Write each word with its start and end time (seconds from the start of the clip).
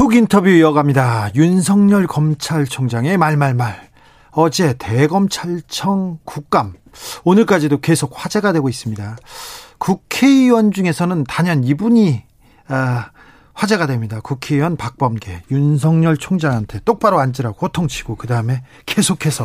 훅 0.00 0.14
인터뷰 0.14 0.48
이어갑니다. 0.48 1.32
윤석열 1.34 2.06
검찰총장의 2.06 3.18
말말말. 3.18 3.90
어제 4.30 4.72
대검찰청 4.78 6.20
국감 6.24 6.72
오늘까지도 7.24 7.82
계속 7.82 8.10
화제가 8.14 8.54
되고 8.54 8.70
있습니다. 8.70 9.18
국회의원 9.76 10.72
중에서는 10.72 11.24
단연 11.24 11.64
이분이 11.64 12.22
아, 12.68 13.10
화제가 13.54 13.86
됩니다. 13.86 14.20
국회의원 14.22 14.76
박범계 14.76 15.42
윤석열 15.50 16.16
총장한테 16.16 16.80
똑바로 16.84 17.20
앉으라고 17.20 17.58
호통치고 17.60 18.16
그 18.16 18.26
다음에 18.26 18.62
계속해서 18.86 19.44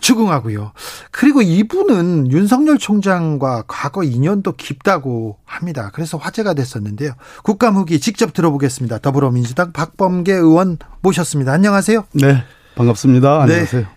추궁하고요. 0.00 0.72
그리고 1.10 1.42
이분은 1.42 2.30
윤석열 2.30 2.78
총장과 2.78 3.64
과거 3.66 4.02
인연도 4.02 4.52
깊다고 4.52 5.38
합니다. 5.44 5.90
그래서 5.94 6.18
화제가 6.18 6.54
됐었는데요. 6.54 7.12
국감 7.42 7.76
후기 7.76 8.00
직접 8.00 8.32
들어보겠습니다. 8.32 8.98
더불어민주당 8.98 9.72
박범계 9.72 10.32
의원 10.32 10.78
모셨습니다. 11.00 11.52
안녕하세요. 11.52 12.04
네, 12.12 12.44
반갑습니다. 12.76 13.42
안녕하세요. 13.42 13.82
네. 13.82 13.88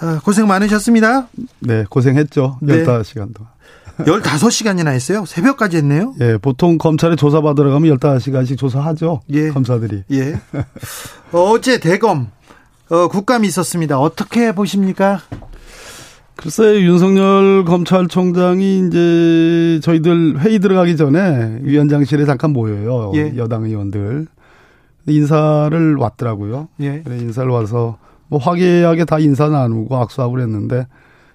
아, 0.00 0.20
고생 0.24 0.46
많으셨습니다. 0.46 1.28
네, 1.60 1.84
고생했죠. 1.88 2.58
네. 2.62 2.84
15시간 2.84 3.34
동안. 3.34 3.52
15시간이나 3.98 4.88
했어요? 4.88 5.24
새벽까지 5.26 5.78
했네요? 5.78 6.14
예, 6.20 6.36
보통 6.38 6.78
검찰에 6.78 7.16
조사받으러 7.16 7.70
가면 7.70 7.96
15시간씩 7.98 8.58
조사하죠. 8.58 9.20
예. 9.30 9.50
검사들이. 9.50 10.04
예. 10.12 10.40
어제 11.32 11.78
대검, 11.78 12.28
어, 12.90 13.08
국감이 13.08 13.46
있었습니다. 13.48 13.98
어떻게 13.98 14.52
보십니까? 14.52 15.20
글쎄 16.36 16.80
윤석열 16.80 17.64
검찰총장이 17.64 18.88
이제 18.88 19.80
저희들 19.82 20.40
회의 20.40 20.58
들어가기 20.58 20.96
전에 20.96 21.60
위원장실에 21.62 22.24
잠깐 22.24 22.52
모여요. 22.52 23.12
예. 23.14 23.34
여당 23.36 23.64
의원들. 23.64 24.26
인사를 25.06 25.96
왔더라고요. 25.96 26.68
예. 26.80 27.02
인사를 27.06 27.48
와서 27.50 27.98
뭐 28.28 28.40
화기애애하게 28.40 29.04
다 29.04 29.18
인사 29.18 29.48
나누고 29.48 29.94
악수하고 29.96 30.32
그랬는데 30.32 30.86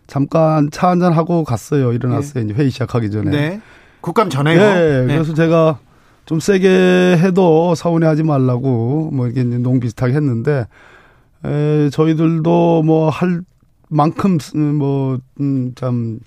잠깐 0.10 0.70
차 0.72 0.90
한잔 0.90 1.14
하고 1.14 1.44
갔어요. 1.44 1.94
일어났어요. 1.94 2.44
네. 2.46 2.52
이제 2.52 2.54
회의 2.62 2.72
시작하기 2.72 3.12
전에. 3.12 3.32
네. 3.32 3.62
국감 4.02 4.30
전에요. 4.30 4.60
네. 4.60 5.06
네. 5.06 5.14
그래서 5.16 5.34
제가 5.34 5.80
좀 6.26 6.40
세게 6.40 7.18
해도 7.22 7.76
서운해하지 7.76 8.24
말라고 8.24 9.12
뭐 9.14 9.28
이게 9.28 9.44
농 9.44 9.80
비슷하게 9.80 10.14
했는데 10.14 10.68
에, 11.46 11.90
저희들도 11.92 12.84
뭐 12.84 13.10
할 13.10 13.42
만큼 13.90 14.38
뭐참 14.78 15.30
음, 15.42 16.20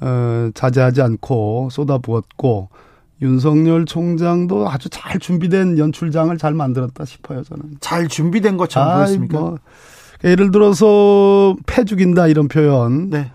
어, 0.00 0.50
자제하지 0.54 1.00
않고 1.02 1.68
쏟아부었고 1.70 2.68
윤석열 3.22 3.86
총장도 3.86 4.68
아주 4.68 4.90
잘 4.90 5.18
준비된 5.18 5.78
연출장을 5.78 6.36
잘 6.36 6.52
만들었다 6.52 7.04
싶어요 7.06 7.42
저는. 7.44 7.76
잘 7.80 8.08
준비된 8.08 8.58
것처럼 8.58 8.96
보였습니까? 8.96 9.38
뭐 9.40 9.58
예를 10.24 10.50
들어서 10.50 11.56
패 11.66 11.84
죽인다 11.84 12.26
이런 12.28 12.48
표현. 12.48 13.10
네. 13.10 13.30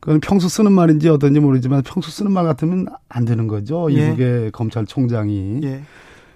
그건 0.00 0.20
평소 0.20 0.48
쓰는 0.48 0.72
말인지 0.72 1.08
어떤지 1.08 1.40
모르지만 1.40 1.82
평소 1.82 2.10
쓰는 2.10 2.30
말 2.30 2.44
같으면 2.44 2.86
안 3.08 3.24
되는 3.24 3.46
거죠. 3.46 3.88
예. 3.90 4.08
이국의 4.08 4.52
검찰총장이. 4.52 5.60
예. 5.62 5.82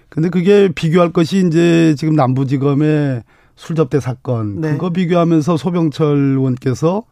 근데 0.09 0.29
그게 0.29 0.69
비교할 0.73 1.11
것이 1.13 1.45
이제 1.45 1.93
지금 1.95 2.15
남부지검의 2.15 3.21
술접대 3.55 3.99
사건. 3.99 4.61
네. 4.61 4.71
그거 4.71 4.89
비교하면서 4.89 5.57
소병철 5.57 6.17
의원께서 6.17 7.03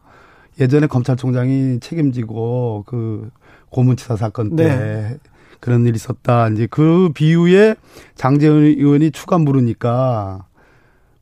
예전에 0.60 0.88
검찰총장이 0.88 1.78
책임지고 1.80 2.84
그 2.86 3.30
고문치사 3.70 4.16
사건 4.16 4.56
때 4.56 4.64
네. 4.66 5.18
그런 5.60 5.86
일이 5.86 5.94
있었다. 5.94 6.48
이제 6.48 6.66
그 6.68 7.10
비유에 7.14 7.76
장재현 8.16 8.64
의원이 8.64 9.12
추가 9.12 9.38
물으니까 9.38 10.46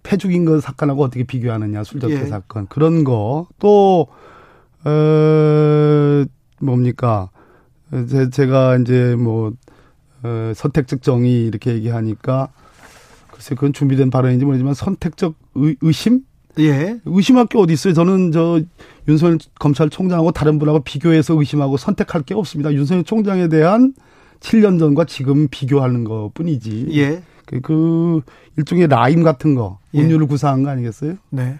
패죽인 0.06 0.44
것 0.44 0.62
사건하고 0.62 1.02
어떻게 1.02 1.24
비교하느냐 1.24 1.82
술접대 1.82 2.20
예. 2.20 2.26
사건 2.26 2.68
그런 2.68 3.02
거또 3.02 4.06
어, 4.84 6.24
뭡니까 6.60 7.30
제, 8.08 8.30
제가 8.30 8.76
이제 8.78 9.16
뭐 9.16 9.52
어, 10.22 10.52
선택적 10.54 11.02
정의 11.02 11.46
이렇게 11.46 11.74
얘기하니까 11.74 12.48
글쎄 13.32 13.54
그건 13.56 13.72
준비된 13.72 14.10
발언인지 14.10 14.44
모르지만 14.44 14.74
선택적 14.74 15.34
의, 15.56 15.76
의심 15.80 16.20
예. 16.58 16.98
의심할 17.04 17.46
게 17.46 17.58
어디 17.58 17.72
있어요? 17.74 17.92
저는 17.92 18.32
저 18.32 18.60
윤석열 19.08 19.38
검찰총장하고 19.58 20.32
다른 20.32 20.58
분하고 20.58 20.80
비교해서 20.80 21.38
의심하고 21.38 21.76
선택할 21.76 22.22
게 22.22 22.34
없습니다. 22.34 22.72
윤석열 22.72 23.04
총장에 23.04 23.48
대한 23.48 23.92
7년 24.40 24.78
전과 24.78 25.04
지금 25.04 25.48
비교하는 25.48 26.04
것 26.04 26.30
뿐이지. 26.32 26.88
예. 26.92 27.22
그, 27.46 27.60
그 27.60 28.20
일종의 28.56 28.88
라임 28.88 29.22
같은 29.22 29.54
거 29.54 29.78
예. 29.94 30.02
운율을 30.02 30.26
구사한 30.26 30.62
거 30.62 30.70
아니겠어요? 30.70 31.14
네. 31.30 31.58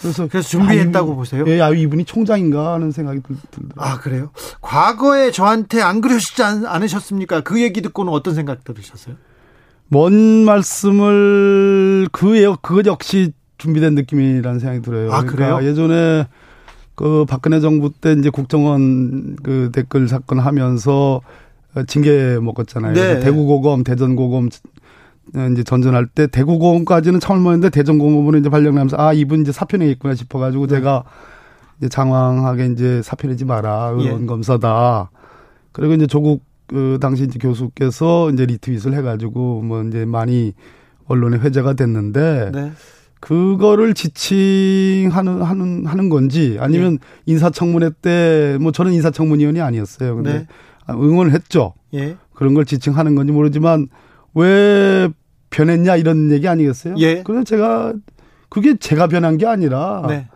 그래서 0.00 0.26
그래서 0.26 0.48
준비했다고 0.48 1.12
아, 1.12 1.14
보세요? 1.14 1.44
예, 1.46 1.60
아 1.60 1.70
이분이 1.70 2.04
총장인가 2.06 2.72
하는 2.72 2.90
생각이 2.90 3.20
들 3.22 3.36
더라고요. 3.50 3.74
아 3.76 3.98
그래요? 3.98 4.30
과거에 4.60 5.30
저한테 5.30 5.80
안 5.80 6.00
그러시지 6.00 6.42
않으셨습니까? 6.42 7.42
그 7.42 7.62
얘기 7.62 7.82
듣고는 7.82 8.12
어떤 8.12 8.34
생각 8.34 8.64
들으셨어요? 8.64 9.14
뭔 9.88 10.12
말씀을 10.44 12.08
그 12.10 12.56
그것 12.62 12.86
역시 12.86 13.32
준비된 13.58 13.94
느낌이라는 13.94 14.58
생각이 14.58 14.82
들어요. 14.82 15.12
아 15.12 15.22
그러니까 15.22 15.56
그래요? 15.56 15.70
예전에 15.70 16.26
그 16.94 17.24
박근혜 17.28 17.60
정부 17.60 17.92
때 17.92 18.12
이제 18.12 18.30
국정원 18.30 19.36
그 19.42 19.70
댓글 19.72 20.08
사건 20.08 20.40
하면서 20.40 21.20
징계 21.86 22.38
먹었잖아요. 22.40 22.94
네. 22.94 23.20
대구 23.20 23.46
고검, 23.46 23.84
대전 23.84 24.16
고검 24.16 24.48
이제 25.52 25.62
전전할 25.62 26.06
때 26.06 26.26
대구고검까지는 26.26 27.20
처음 27.20 27.42
먹었는데 27.42 27.70
대전고검으로 27.70 28.38
이제 28.38 28.48
발령나면서 28.48 28.96
아 28.98 29.12
이분 29.12 29.42
이제 29.42 29.52
사표내겠구나 29.52 30.14
싶어가지고 30.14 30.66
네. 30.66 30.76
제가 30.76 31.04
이제 31.78 31.88
장황하게 31.88 32.66
이제 32.66 33.02
사표내지 33.02 33.44
마라 33.44 33.94
의원 33.96 34.22
예. 34.22 34.26
검사다. 34.26 35.10
그리고 35.72 35.94
이제 35.94 36.06
조국 36.06 36.42
그 36.66 36.98
당시 37.00 37.24
이제 37.24 37.38
교수께서 37.38 38.30
이제 38.30 38.46
리트윗을 38.46 38.94
해가지고 38.94 39.62
뭐 39.62 39.82
이제 39.84 40.04
많이 40.04 40.54
언론에 41.06 41.38
회자가 41.38 41.74
됐는데 41.74 42.50
네. 42.52 42.72
그거를 43.20 43.94
지칭하는 43.94 45.42
하는 45.42 45.86
하는 45.86 46.08
건지 46.08 46.56
아니면 46.60 46.94
예. 46.94 47.32
인사청문회 47.32 47.90
때 48.02 48.58
뭐 48.60 48.72
저는 48.72 48.92
인사청문위원이 48.92 49.60
아니었어요. 49.60 50.16
근데 50.16 50.32
네. 50.32 50.46
응원을 50.90 51.32
했죠. 51.32 51.74
예. 51.94 52.16
그런 52.34 52.54
걸 52.54 52.64
지칭하는 52.64 53.14
건지 53.14 53.32
모르지만 53.32 53.88
왜 54.34 55.08
변했냐 55.50 55.96
이런 55.96 56.30
얘기 56.30 56.48
아니겠어요? 56.48 56.94
예. 56.98 57.22
그래서 57.22 57.44
제가 57.44 57.92
그게 58.48 58.76
제가 58.76 59.06
변한 59.06 59.38
게 59.38 59.46
아니라 59.46 60.04
네. 60.08 60.28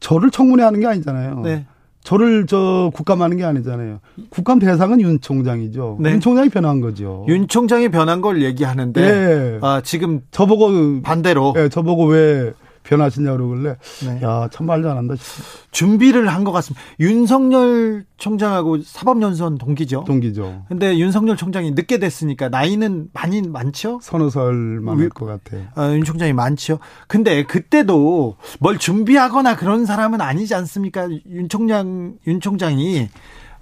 저를 0.00 0.30
청문회 0.30 0.64
하는 0.64 0.80
게 0.80 0.86
아니잖아요. 0.86 1.40
네. 1.40 1.66
저를 2.02 2.46
저 2.46 2.90
국감하는 2.94 3.36
게 3.36 3.44
아니잖아요. 3.44 4.00
국감 4.30 4.58
대상은 4.58 5.00
윤 5.00 5.20
총장이죠. 5.20 5.98
네. 6.00 6.10
윤 6.10 6.20
총장이 6.20 6.48
변한 6.48 6.80
거죠. 6.80 7.24
윤 7.28 7.46
총장이 7.46 7.90
변한 7.90 8.20
걸 8.20 8.42
얘기하는데 8.42 9.00
네. 9.00 9.58
아, 9.62 9.80
지금 9.84 10.20
저보고 10.32 11.02
반대로 11.02 11.52
네, 11.54 11.68
저보고 11.68 12.06
왜 12.06 12.52
변하시냐 12.82 13.32
그러길래 13.32 13.76
네. 14.06 14.20
야 14.22 14.48
참 14.52 14.66
말 14.66 14.82
잘한다 14.82 15.14
싶어 15.16 15.42
준비를 15.70 16.28
한 16.28 16.44
것 16.44 16.52
같습니다. 16.52 16.82
윤석열 17.00 18.04
총장하고 18.16 18.82
사법연수원 18.82 19.58
동기죠. 19.58 20.04
동기죠. 20.06 20.64
근데 20.68 20.98
윤석열 20.98 21.36
총장이 21.36 21.70
늦게 21.72 21.98
됐으니까 21.98 22.48
나이는 22.48 23.08
많이 23.12 23.42
많죠? 23.42 24.00
서너 24.02 24.30
살 24.30 24.52
많을 24.52 25.08
것 25.08 25.26
같아요. 25.26 25.66
아, 25.74 25.90
윤 25.92 26.04
총장이 26.04 26.32
많죠. 26.32 26.78
근데 27.08 27.44
그때도 27.44 28.36
뭘 28.60 28.78
준비하거나 28.78 29.56
그런 29.56 29.86
사람은 29.86 30.20
아니지 30.20 30.54
않습니까? 30.54 31.08
윤 31.30 31.48
총장 31.48 32.14
윤 32.26 32.40
총장이 32.40 33.08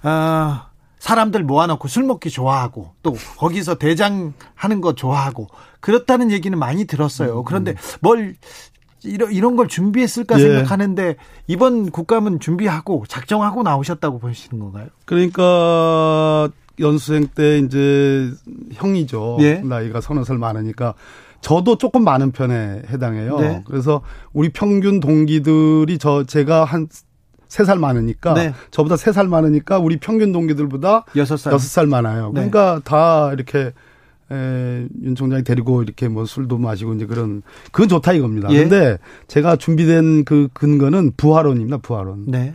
아 0.03 0.67
사람들 0.99 1.43
모아놓고 1.43 1.87
술 1.87 2.03
먹기 2.03 2.29
좋아하고 2.29 2.93
또 3.01 3.15
거기서 3.37 3.75
대장 3.75 4.33
하는 4.53 4.81
거 4.81 4.93
좋아하고 4.93 5.47
그렇다는 5.79 6.29
얘기는 6.31 6.57
많이 6.57 6.85
들었어요. 6.85 7.39
음, 7.39 7.43
그런데 7.45 7.71
음. 7.71 7.75
뭘 8.01 8.35
이런 9.03 9.31
이런 9.31 9.55
걸 9.55 9.67
준비했을까 9.67 10.39
예. 10.39 10.43
생각하는데 10.43 11.15
이번 11.47 11.89
국감은 11.91 12.39
준비하고 12.39 13.05
작정하고 13.07 13.63
나오셨다고 13.63 14.19
보시는 14.19 14.59
건가요? 14.59 14.87
그러니까 15.05 16.49
연수생 16.79 17.27
때 17.33 17.59
이제 17.59 18.29
형이죠. 18.73 19.37
예. 19.41 19.55
나이가 19.61 20.01
서너 20.01 20.23
살 20.23 20.37
많으니까 20.37 20.93
저도 21.41 21.77
조금 21.77 22.03
많은 22.03 22.31
편에 22.31 22.83
해당해요. 22.89 23.39
네. 23.39 23.63
그래서 23.65 24.01
우리 24.33 24.49
평균 24.49 24.99
동기들이 24.99 25.97
저 25.97 26.23
제가 26.23 26.63
한 26.65 26.87
세 27.51 27.65
살 27.65 27.77
많으니까 27.79 28.33
네. 28.33 28.53
저보다 28.71 28.95
세 28.95 29.11
살 29.11 29.27
많으니까 29.27 29.77
우리 29.77 29.97
평균 29.97 30.31
동기들보다 30.31 31.03
여섯 31.17 31.35
살 31.35 31.51
여섯 31.51 31.67
살 31.67 31.85
많아요. 31.85 32.27
네. 32.27 32.47
그러니까 32.49 32.79
다 32.85 33.33
이렇게 33.33 33.73
에, 34.31 34.87
윤 35.03 35.15
총장이 35.15 35.43
데리고 35.43 35.83
이렇게 35.83 36.07
뭐 36.07 36.25
술도 36.25 36.57
마시고 36.57 36.93
이제 36.93 37.05
그런 37.05 37.41
그건 37.71 37.89
좋다 37.89 38.13
이겁니다. 38.13 38.49
예. 38.51 38.59
근데 38.61 38.97
제가 39.27 39.57
준비된 39.57 40.23
그 40.25 40.47
근거는 40.53 41.11
부활론입니다. 41.17 41.77
부활론. 41.79 42.25
네. 42.27 42.53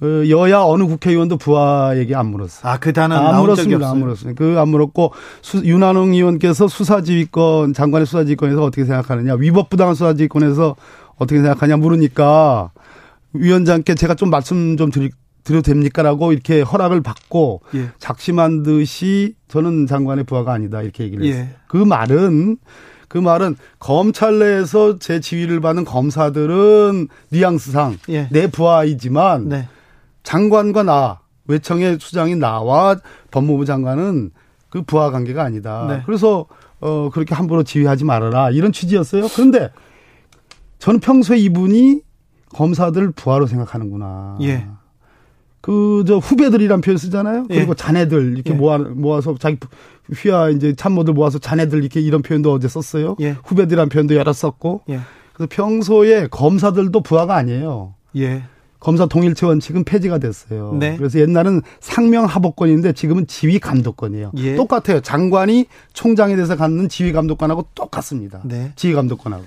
어, 0.00 0.06
여야 0.28 0.60
어느 0.62 0.84
국회의원도 0.84 1.38
부하 1.38 1.96
얘기 1.96 2.14
안 2.14 2.26
물었어요. 2.26 2.70
아, 2.70 2.78
그 2.78 2.92
단어 2.92 3.16
안 3.16 3.40
물었습니다. 3.40 3.90
안 3.90 3.98
물었어요. 3.98 4.34
그 4.36 4.56
안 4.56 4.68
물었고 4.68 5.12
수, 5.42 5.58
윤한홍 5.64 6.14
의원께서 6.14 6.68
수사지휘권 6.68 7.72
장관의 7.72 8.06
수사지휘권에서 8.06 8.62
어떻게 8.62 8.84
생각하느냐, 8.84 9.34
위법부당한 9.34 9.96
수사지휘권에서 9.96 10.76
어떻게 11.16 11.40
생각하냐 11.40 11.78
물으니까 11.78 12.70
위원장께 13.32 13.96
제가 13.96 14.14
좀 14.14 14.30
말씀 14.30 14.76
좀 14.76 14.90
드릴 14.92 15.10
드려도 15.48 15.62
됩니까라고 15.62 16.32
이렇게 16.32 16.60
허락을 16.60 17.00
받고 17.00 17.62
예. 17.74 17.88
작심한 17.98 18.62
듯이 18.62 19.34
저는 19.48 19.86
장관의 19.86 20.24
부하가 20.24 20.52
아니다 20.52 20.82
이렇게 20.82 21.04
얘기를 21.04 21.24
했어요. 21.24 21.44
예. 21.44 21.56
그 21.66 21.78
말은 21.78 22.58
그 23.08 23.16
말은 23.16 23.56
검찰 23.78 24.38
내에서 24.38 24.98
제 24.98 25.20
지휘를 25.20 25.60
받는 25.60 25.86
검사들은 25.86 27.08
뉘앙스상 27.30 27.96
예. 28.10 28.28
내 28.30 28.50
부하이지만 28.50 29.48
네. 29.48 29.68
장관과 30.22 30.82
나 30.82 31.20
외청의 31.46 31.96
수장인 31.98 32.38
나와 32.38 32.96
법무부 33.30 33.64
장관은 33.64 34.30
그 34.68 34.82
부하 34.82 35.10
관계가 35.10 35.42
아니다. 35.42 35.86
네. 35.88 36.02
그래서 36.04 36.44
어 36.80 37.08
그렇게 37.10 37.34
함부로 37.34 37.62
지휘하지 37.62 38.04
말아라 38.04 38.50
이런 38.50 38.70
취지였어요. 38.70 39.28
그런데 39.34 39.70
저는 40.78 41.00
평소에 41.00 41.38
이분이 41.38 42.02
검사들 42.50 43.12
부하로 43.12 43.46
생각하는구나. 43.46 44.36
예. 44.42 44.66
그 45.60 46.04
저 46.06 46.18
후배들이란 46.18 46.80
표현 46.80 46.96
쓰잖아요. 46.96 47.46
예. 47.50 47.54
그리고 47.56 47.74
자네들 47.74 48.34
이렇게 48.34 48.52
예. 48.52 48.54
모아 48.54 48.78
모아서 48.78 49.34
자기 49.38 49.58
휘하 50.14 50.50
이제 50.50 50.74
참모들 50.74 51.14
모아서 51.14 51.38
자네들 51.38 51.80
이렇게 51.80 52.00
이런 52.00 52.22
표현도 52.22 52.52
어제 52.52 52.68
썼어요. 52.68 53.16
예. 53.20 53.36
후배들이란 53.44 53.88
표현도 53.88 54.14
여러 54.14 54.32
썼고. 54.32 54.82
예. 54.90 55.00
그래서 55.34 55.48
평소에 55.50 56.28
검사들도 56.28 57.02
부하가 57.02 57.36
아니에요. 57.36 57.94
예. 58.16 58.44
검사 58.80 59.06
동일체 59.06 59.44
원칙은 59.44 59.82
폐지가 59.84 60.18
됐어요. 60.18 60.76
네. 60.78 60.96
그래서 60.96 61.18
옛날은 61.18 61.62
상명 61.80 62.26
하복권인데 62.26 62.92
지금은 62.92 63.26
지휘 63.26 63.58
감독권이에요. 63.58 64.30
예. 64.36 64.54
똑같아요. 64.54 65.00
장관이 65.00 65.66
총장에 65.94 66.36
대해서 66.36 66.56
갖는 66.56 66.88
지휘 66.88 67.12
감독권하고 67.12 67.66
똑같습니다. 67.74 68.40
네. 68.44 68.72
지휘 68.76 68.94
감독권하고. 68.94 69.44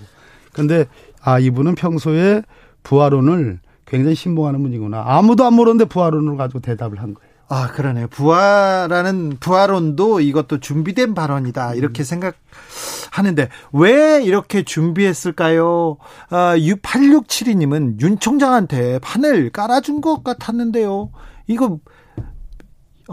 근데 0.52 0.86
아 1.22 1.40
이분은 1.40 1.76
평소에 1.76 2.42
부하론을 2.84 3.60
굉장히 3.92 4.16
신봉하는 4.16 4.64
분이구나. 4.64 5.04
아무도 5.06 5.44
안 5.44 5.54
물었는데 5.54 5.90
부하론을 5.90 6.38
가지고 6.38 6.62
대답을 6.62 7.02
한 7.02 7.14
거예요. 7.14 7.30
아, 7.50 7.68
그러네요. 7.68 8.08
부하라는 8.08 9.36
부하론도 9.42 10.22
이것도 10.22 10.62
준비된 10.62 11.14
발언이다. 11.14 11.76
이렇게 11.76 12.02
음. 12.02 12.06
생각하는데 12.06 13.50
왜 13.74 14.24
이렇게 14.24 14.64
준비했을까요? 14.64 15.98
아, 16.30 16.56
8672님은 16.56 18.00
윤 18.00 18.18
총장한테 18.18 19.00
판을 19.00 19.50
깔아준 19.50 20.00
것 20.00 20.24
같았는데요. 20.24 21.12
이거 21.48 21.80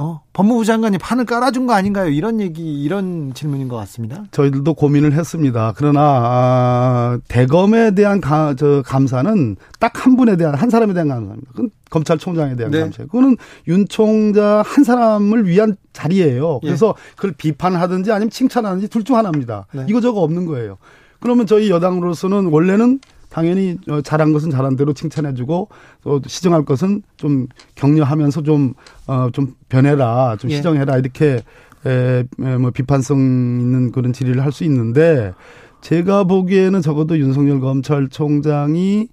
어, 0.00 0.20
법무부 0.32 0.64
장관이 0.64 0.96
판을 0.98 1.24
깔아준 1.24 1.66
거 1.66 1.72
아닌가요? 1.72 2.08
이런 2.08 2.40
얘기, 2.40 2.80
이런 2.84 3.32
질문인 3.34 3.66
것 3.66 3.74
같습니다. 3.78 4.22
저희들도 4.30 4.74
고민을 4.74 5.12
했습니다. 5.12 5.72
그러나, 5.76 6.00
아, 6.00 7.18
대검에 7.26 7.96
대한 7.96 8.20
가, 8.20 8.54
저, 8.56 8.80
감사는 8.86 9.56
딱 9.80 9.98
한 9.98 10.16
분에 10.16 10.36
대한, 10.36 10.54
한 10.54 10.70
사람에 10.70 10.94
대한 10.94 11.08
감사입니다. 11.08 11.50
그건 11.50 11.70
검찰총장에 11.90 12.54
대한 12.54 12.70
네. 12.70 12.80
감사예요. 12.80 13.08
그거는 13.08 13.36
윤 13.66 13.88
총장 13.88 14.62
한 14.64 14.84
사람을 14.84 15.48
위한 15.48 15.76
자리예요. 15.92 16.60
예. 16.62 16.66
그래서 16.68 16.94
예. 16.96 17.14
그걸 17.16 17.32
비판하든지 17.32 18.12
아니면 18.12 18.30
칭찬하든지 18.30 18.86
둘 18.88 19.02
중 19.02 19.16
하나입니다. 19.16 19.66
네. 19.72 19.84
이거 19.88 20.00
저거 20.00 20.20
없는 20.20 20.46
거예요. 20.46 20.76
그러면 21.18 21.46
저희 21.46 21.70
여당으로서는 21.70 22.46
원래는 22.52 23.00
당연히 23.28 23.76
어, 23.88 24.00
잘한 24.00 24.32
것은 24.32 24.50
잘한 24.50 24.76
대로 24.76 24.92
칭찬해주고 24.92 25.68
또 26.02 26.20
시정할 26.26 26.64
것은 26.64 27.02
좀 27.16 27.46
격려하면서 27.74 28.42
좀어좀 28.42 29.54
변해라, 29.68 30.36
좀 30.38 30.50
예. 30.50 30.56
시정해라 30.56 30.96
이렇게 30.98 31.42
에, 31.86 32.24
뭐 32.58 32.70
비판성 32.70 33.18
있는 33.18 33.92
그런 33.92 34.12
질의를 34.12 34.42
할 34.42 34.52
수 34.52 34.64
있는데 34.64 35.32
제가 35.80 36.24
보기에는 36.24 36.80
적어도 36.82 37.18
윤석열 37.18 37.60
검찰총장이 37.60 39.08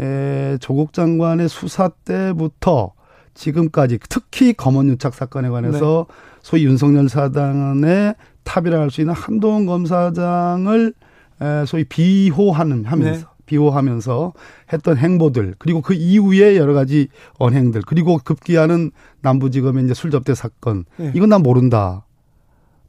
에, 0.00 0.58
조국 0.60 0.92
장관의 0.92 1.48
수사 1.48 1.88
때부터 1.88 2.92
지금까지 3.34 3.98
특히 4.08 4.52
검언유착 4.52 5.14
사건에 5.14 5.48
관해서 5.48 6.06
네. 6.08 6.14
소위 6.42 6.64
윤석열 6.66 7.08
사단의 7.08 8.14
탑이라 8.44 8.80
할 8.80 8.90
수 8.90 9.00
있는 9.00 9.14
한동훈 9.14 9.66
검사장을 9.66 10.92
에, 11.40 11.64
소위 11.66 11.84
비호하는 11.84 12.84
하면서 12.84 13.20
네. 13.20 13.26
비호하면서 13.48 14.32
했던 14.72 14.96
행보들 14.96 15.54
그리고 15.58 15.80
그 15.80 15.94
이후에 15.94 16.56
여러 16.56 16.74
가지 16.74 17.08
언행들 17.38 17.82
그리고 17.86 18.18
급기야는 18.22 18.92
남부지검의 19.22 19.84
이제 19.84 19.94
술접대 19.94 20.34
사건 20.34 20.84
네. 20.96 21.10
이건 21.14 21.30
난 21.30 21.42
모른다. 21.42 22.04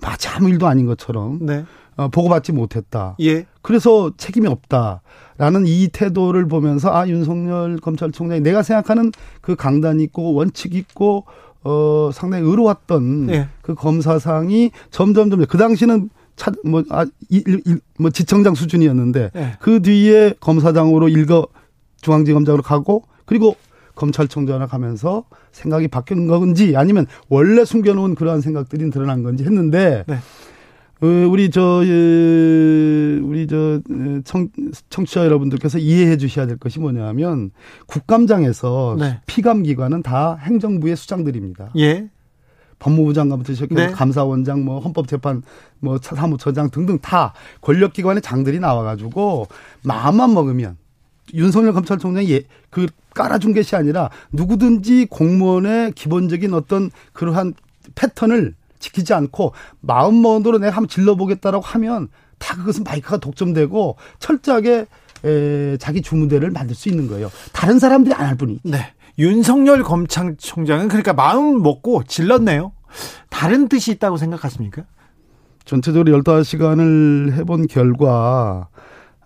마치 0.01 0.27
아무 0.29 0.49
일도 0.49 0.67
아닌 0.67 0.85
것처럼 0.85 1.39
네. 1.45 1.65
어, 1.97 2.07
보고받지 2.07 2.53
못했다. 2.53 3.15
예. 3.21 3.45
그래서 3.61 4.11
책임이 4.15 4.47
없다라는 4.47 5.65
이 5.65 5.89
태도를 5.91 6.47
보면서 6.47 6.95
아 6.95 7.07
윤석열 7.07 7.77
검찰총장이 7.77 8.41
내가 8.41 8.63
생각하는 8.63 9.11
그 9.41 9.55
강단 9.55 9.99
있고 9.99 10.33
원칙 10.33 10.75
있고 10.75 11.25
어 11.63 12.09
상당히 12.13 12.45
의로웠던 12.45 13.29
예. 13.31 13.49
그 13.61 13.75
검사상이 13.75 14.71
점점점 14.91 15.45
그 15.45 15.57
당시는 15.57 16.09
차, 16.39 16.51
뭐, 16.63 16.83
아, 16.89 17.05
일, 17.27 17.43
일, 17.65 17.81
뭐, 17.99 18.09
지청장 18.09 18.55
수준이었는데, 18.55 19.31
네. 19.33 19.53
그 19.59 19.81
뒤에 19.81 20.33
검사장으로 20.39 21.09
일거 21.09 21.47
중앙지검장으로 22.01 22.63
가고, 22.63 23.03
그리고 23.25 23.57
검찰총장으로 23.95 24.67
가면서 24.67 25.25
생각이 25.51 25.89
바뀐 25.89 26.27
건지, 26.27 26.77
아니면 26.77 27.07
원래 27.27 27.65
숨겨놓은 27.65 28.15
그러한 28.15 28.39
생각들이 28.39 28.89
드러난 28.89 29.21
건지 29.21 29.43
했는데, 29.43 30.05
네. 30.07 30.15
어, 31.01 31.07
우리 31.29 31.49
저, 31.51 31.79
우리 31.79 33.45
저, 33.49 33.81
청, 34.23 34.47
청취자 34.89 35.25
여러분들께서 35.25 35.77
이해해 35.77 36.15
주셔야 36.15 36.47
될 36.47 36.55
것이 36.57 36.79
뭐냐면, 36.79 37.51
국감장에서 37.87 38.95
네. 38.97 39.19
피감기관은 39.25 40.03
다 40.03 40.35
행정부의 40.35 40.95
수장들입니다. 40.95 41.71
예. 41.77 42.09
법무부 42.79 43.13
장관부터 43.13 43.53
시작해서 43.53 43.81
네. 43.87 43.91
감사원장, 43.91 44.63
뭐 44.63 44.79
헌법재판, 44.79 45.43
뭐 45.79 45.99
사무처장 46.01 46.69
등등 46.71 46.99
다 46.99 47.33
권력기관의 47.61 48.21
장들이 48.21 48.59
나와가지고 48.59 49.47
마음만 49.83 50.33
먹으면 50.33 50.77
윤석열 51.33 51.73
검찰총장이 51.73 52.31
예, 52.31 52.43
그 52.69 52.87
깔아준 53.13 53.53
것이 53.53 53.75
아니라 53.75 54.09
누구든지 54.31 55.07
공무원의 55.09 55.91
기본적인 55.91 56.53
어떤 56.53 56.89
그러한 57.13 57.53
패턴을 57.95 58.55
지키지 58.79 59.13
않고 59.13 59.53
마음먹으로 59.81 60.57
내가 60.57 60.75
한번 60.77 60.87
질러보겠다라고 60.87 61.63
하면 61.63 62.07
다 62.37 62.55
그것은 62.55 62.83
마이크가 62.85 63.17
독점되고 63.17 63.97
철저하게 64.19 64.85
에, 65.25 65.77
자기 65.77 66.01
주무대를 66.01 66.49
만들 66.51 66.75
수 66.75 66.87
있는 66.87 67.07
거예요. 67.07 67.29
다른 67.51 67.77
사람들이 67.77 68.15
안 68.15 68.25
할 68.25 68.35
뿐이. 68.37 68.59
네. 68.63 68.93
윤석열 69.19 69.83
검찰총장은 69.83 70.87
그러니까 70.87 71.13
마음 71.13 71.61
먹고 71.61 72.03
질렀네요. 72.05 72.71
다른 73.29 73.67
뜻이 73.67 73.91
있다고 73.91 74.17
생각하십니까? 74.17 74.83
전체적으로 75.65 76.17
15시간을 76.23 77.33
해본 77.33 77.67
결과, 77.67 78.69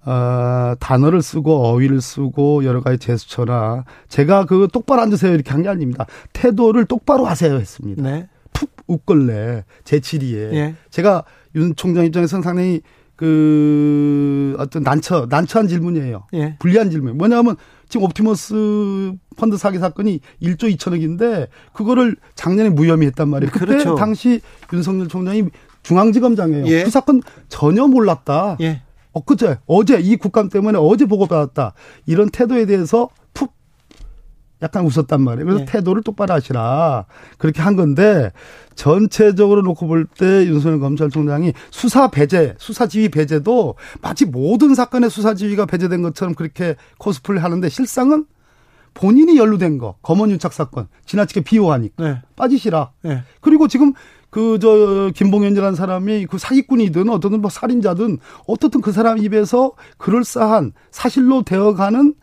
어, 0.05 0.73
단어를 0.79 1.21
쓰고 1.21 1.67
어휘를 1.67 2.01
쓰고 2.01 2.65
여러 2.65 2.81
가지 2.81 2.97
제스처나 2.97 3.85
제가 4.09 4.45
그 4.45 4.67
똑바로 4.73 5.01
앉으세요 5.03 5.33
이렇게 5.33 5.51
한 5.51 5.62
게 5.63 5.69
아닙니다. 5.69 6.05
태도를 6.33 6.85
똑바로 6.85 7.25
하세요 7.25 7.53
했습니다. 7.55 8.01
네. 8.03 8.27
푹 8.51 8.69
웃걸래 8.88 9.63
제 9.85 10.00
질의에 10.01 10.53
예. 10.53 10.75
제가 10.89 11.23
윤 11.55 11.73
총장 11.75 12.03
입장에서는 12.05 12.41
상당히 12.43 12.81
그 13.15 14.55
어떤 14.58 14.84
난처 14.84 15.27
난처한 15.29 15.67
질문이에요. 15.67 16.24
예. 16.34 16.55
불리한 16.60 16.89
질문. 16.89 17.17
뭐냐면 17.17 17.55
지금 17.89 18.05
옵티머스 18.05 19.13
펀드 19.38 19.58
사기 19.58 19.77
사건이 19.77 20.20
1조 20.41 20.75
2천억인데 20.75 21.48
그거를 21.74 22.15
작년에 22.36 22.70
무혐의 22.70 23.08
했단 23.08 23.29
말이에요. 23.29 23.51
그때 23.51 23.65
그렇죠. 23.65 23.96
당시 23.96 24.41
윤석열 24.72 25.08
총장이 25.08 25.43
중앙지검장이에요. 25.84 26.65
예. 26.67 26.84
그 26.84 26.89
사건 26.89 27.22
전혀 27.50 27.88
몰랐다. 27.88 28.58
예. 28.62 28.82
엊그제 29.12 29.60
어제 29.67 30.00
이 30.00 30.15
국감 30.15 30.50
때문에 30.50 30.79
어제 30.82 31.05
보고 31.05 31.27
받았다. 31.27 31.74
이런 32.08 32.29
태도에 32.29 32.65
대해서 32.65 33.10
푹 33.13 33.23
약간 34.63 34.86
웃었단 34.86 35.22
말이에요. 35.22 35.46
그래서 35.46 35.65
네. 35.65 35.65
태도를 35.65 36.01
똑바로 36.01 36.34
하시라. 36.34 37.05
그렇게 37.38 37.62
한 37.62 37.75
건데 37.75 38.32
전체적으로 38.75 39.62
놓고 39.62 39.86
볼 39.88 40.08
때 40.17 40.46
윤석열 40.48 40.79
검찰총장이 40.79 41.53
수사 41.70 42.10
배제, 42.10 42.55
수사 42.58 42.88
지휘 42.88 43.10
배제도 43.10 43.75
마치 44.01 44.25
모든 44.25 44.74
사건의 44.74 45.10
수사 45.10 45.34
지휘가 45.36 45.65
배제된 45.65 46.01
것처럼 46.01 46.34
그렇게 46.34 46.75
코스프레 46.98 47.39
하는데 47.39 47.67
실상은 47.70 48.25
본인이 48.96 49.38
연루된 49.38 49.79
거, 49.79 49.96
검언 50.01 50.32
유착 50.32 50.53
사건 50.53 50.88
지나치게 51.05 51.41
비호하니까 51.41 52.03
네. 52.03 52.22
빠지시라. 52.36 52.91
네. 53.03 53.24
그리고 53.41 53.67
지금 53.67 53.93
그 54.29 54.58
저 54.60 55.12
김봉현이라는 55.13 55.75
사람이 55.75 56.25
그 56.25 56.39
사기꾼이든 56.39 57.10
어떤 57.10 57.39
뭐 57.39 57.51
살인자든 57.51 58.17
어떻든 58.48 58.82
그 58.82 58.91
사람 58.91 59.20
입에서 59.20 59.74
그럴싸한 59.98 60.74
사실로 60.89 61.43
되어가는 61.43 62.15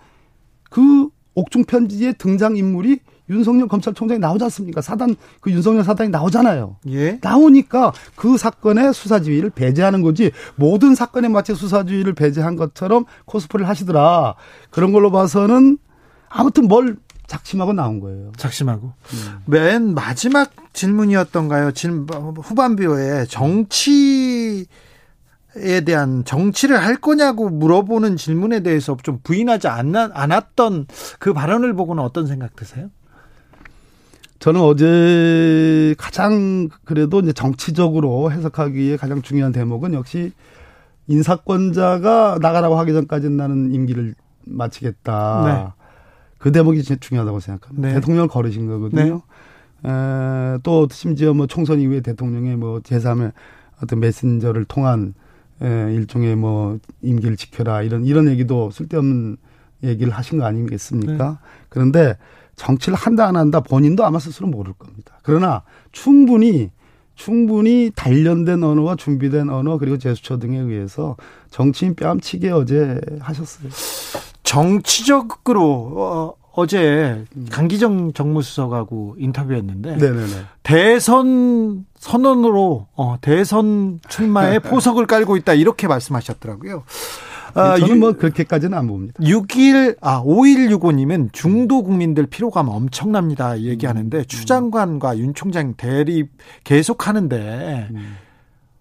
그 0.71 1.09
옥중 1.35 1.65
편지의 1.65 2.15
등장 2.19 2.57
인물이 2.57 3.01
윤석열 3.31 3.69
검찰총장이 3.69 4.19
나오지 4.19 4.45
않습니까? 4.45 4.81
사단 4.81 5.15
그 5.41 5.51
윤석열 5.53 5.85
사단이 5.85 6.11
나오잖아요. 6.11 6.77
예. 6.89 7.19
나오니까 7.23 7.93
그 8.17 8.37
사건의 8.37 8.93
수사 8.93 9.21
지휘를 9.21 9.51
배제하는 9.51 10.03
거지 10.03 10.33
모든 10.57 10.95
사건에 10.95 11.29
마치 11.29 11.55
수사 11.55 11.85
지휘를 11.85 12.15
배제한 12.15 12.57
것처럼 12.57 13.05
코스프레를 13.27 13.69
하시더라. 13.69 14.35
그런 14.71 14.93
걸로 14.93 15.13
봐서는 15.13 15.79
아무튼 16.29 16.67
뭘 16.67 16.97
작심하고 17.29 17.73
나온 17.73 18.01
거예요. 18.01 18.33
작심하고. 18.37 18.93
음. 19.13 19.39
맨 19.47 19.95
마지막 19.95 20.51
질문이었던가요? 20.73 21.71
질 21.73 22.05
후반부에 22.43 23.27
정치 23.27 24.67
에 25.57 25.81
대한 25.81 26.25
정치를 26.25 26.81
할 26.81 26.97
거냐고 26.97 27.49
물어보는 27.49 28.17
질문에 28.17 28.61
대해서 28.61 28.97
좀 29.03 29.19
부인하지 29.23 29.67
않았던 29.67 30.87
그 31.19 31.33
발언을 31.33 31.75
보고는 31.75 32.03
어떤 32.03 32.27
생각 32.27 32.55
드세요? 32.55 32.89
저는 34.39 34.61
어제 34.61 35.95
가장 35.99 36.69
그래도 36.85 37.21
이제 37.21 37.33
정치적으로 37.33 38.31
해석하기에 38.33 38.97
가장 38.97 39.23
중요한 39.23 39.53
대목은 39.53 39.93
역시 39.93 40.33
인사권자가 41.09 42.39
나가라고 42.41 42.79
하기 42.79 42.93
전까지는 42.93 43.37
나는 43.37 43.75
임기를 43.75 44.15
마치겠다. 44.45 45.43
네. 45.45 45.83
그 46.39 46.53
대목이 46.53 46.83
제일 46.85 47.01
중요하다고 47.01 47.41
생각합니다. 47.41 47.89
네. 47.89 47.95
대통령을 47.95 48.29
거르신 48.29 48.67
거거든요. 48.67 49.23
네. 49.83 49.91
에, 49.91 50.59
또 50.63 50.89
심지어 50.91 51.35
뭐 51.35 51.47
총선 51.47 51.81
이후에 51.81 52.01
대통령의 52.01 52.57
뭐 52.57 52.79
제3의 52.81 53.33
어떤 53.83 54.01
메신저를 54.01 54.65
통한 54.67 55.15
에, 55.63 55.95
일종의 55.95 56.37
뭐 56.37 56.79
임기를 57.03 57.37
지켜라 57.37 57.83
이런 57.83 58.05
이런 58.05 58.29
얘기도 58.29 58.71
쓸데없는 58.71 59.37
얘기를 59.85 60.13
하신 60.13 60.39
거 60.39 60.45
아니겠습니까? 60.45 61.31
네. 61.31 61.37
그런데 61.69 62.17
정치를 62.57 62.97
한다 62.97 63.27
안 63.27 63.37
한다 63.37 63.61
본인도 63.61 64.05
아마 64.05 64.19
스스로 64.19 64.47
모를 64.49 64.73
겁니다. 64.75 65.19
그러나 65.23 65.63
충분히 65.93 66.71
충분히 67.15 67.91
단련된 67.95 68.63
언어와 68.63 68.97
준비된 68.97 69.51
언어 69.51 69.77
그리고 69.77 69.99
제스처 69.99 70.39
등에 70.39 70.59
의해서 70.59 71.17
정치인 71.51 71.95
뺨치게 71.95 72.51
어제 72.51 72.99
하셨어요. 73.21 73.69
정치적으로 74.43 76.37
어, 76.53 76.67
제 76.67 77.25
강기정 77.51 78.13
정무수석하고 78.13 79.17
인터뷰했는데 79.19 79.97
네네네. 79.97 80.27
대선 80.63 81.87
선언으로 81.99 82.89
어, 82.95 83.17
대선 83.21 84.01
출마에 84.09 84.59
포석을 84.59 85.07
깔고 85.07 85.37
있다 85.37 85.55
이렇게 85.55 85.87
말씀하셨더라고요. 85.87 86.85
아, 87.55 87.79
저는 87.79 87.99
뭐 87.99 88.13
그렇게까지는 88.13 88.77
안 88.77 88.87
봅니다. 88.87 89.15
6일 89.21 89.97
아 90.01 90.23
5165님은 90.23 91.33
중도 91.33 91.83
국민들 91.83 92.27
피로감 92.27 92.69
엄청납니다 92.69 93.61
얘기하는데 93.61 94.19
음. 94.19 94.25
추 94.29 94.45
장관과 94.45 95.19
윤 95.19 95.35
총장 95.35 95.75
대립 95.75 96.31
계속하는데 96.65 97.89
음. 97.91 98.17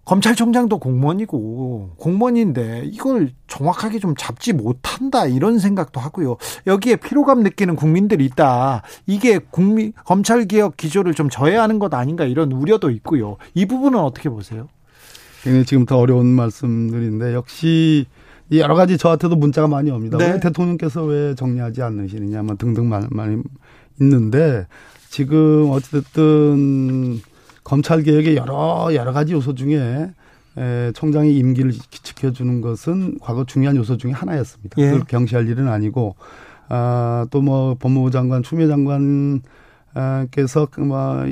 검찰총장도 0.04 0.78
공무원이고 0.78 1.94
공무원인데 1.96 2.82
이걸 2.86 3.30
정확하게 3.46 3.98
좀 3.98 4.14
잡지 4.16 4.52
못한다 4.52 5.26
이런 5.26 5.58
생각도 5.58 6.00
하고요. 6.00 6.36
여기에 6.66 6.96
피로감 6.96 7.42
느끼는 7.42 7.76
국민들이 7.76 8.24
있다. 8.24 8.82
이게 9.06 9.38
국민 9.38 9.92
검찰 10.04 10.46
개혁 10.46 10.76
기조를 10.76 11.14
좀 11.14 11.28
저해하는 11.28 11.78
것 11.78 11.94
아닌가 11.94 12.24
이런 12.24 12.50
우려도 12.50 12.90
있고요. 12.90 13.36
이 13.54 13.66
부분은 13.66 13.98
어떻게 13.98 14.28
보세요? 14.28 14.68
지금 15.66 15.86
더 15.86 15.98
어려운 15.98 16.26
말씀들인데 16.26 17.32
역시 17.34 18.06
여러 18.52 18.74
가지 18.74 18.98
저한테도 18.98 19.36
문자가 19.36 19.68
많이 19.68 19.90
옵니다. 19.90 20.18
네. 20.18 20.32
왜 20.32 20.40
대통령께서 20.40 21.04
왜 21.04 21.34
정리하지 21.34 21.82
않으시느냐 21.82 22.42
뭐 22.42 22.56
등등 22.56 22.88
많이 22.88 23.42
있는데 24.00 24.66
지금 25.08 25.70
어찌됐든 25.70 27.20
검찰 27.64 28.02
개혁의 28.02 28.36
여러 28.36 28.88
여러 28.94 29.12
가지 29.12 29.32
요소 29.32 29.54
중에 29.54 30.10
에, 30.58 30.92
총장의 30.92 31.36
임기를 31.36 31.72
지켜주는 31.72 32.60
것은 32.60 33.18
과거 33.20 33.44
중요한 33.44 33.76
요소 33.76 33.96
중에 33.96 34.12
하나였습니다. 34.12 34.76
예. 34.78 34.86
그걸 34.90 35.04
경시할 35.06 35.48
일은 35.48 35.68
아니고 35.68 36.16
아, 36.68 37.26
또 37.30 37.40
뭐 37.42 37.74
법무부 37.78 38.10
장관 38.10 38.42
추미애 38.42 38.66
장관 38.68 39.42
께서 40.30 40.66
그뭐 40.66 41.26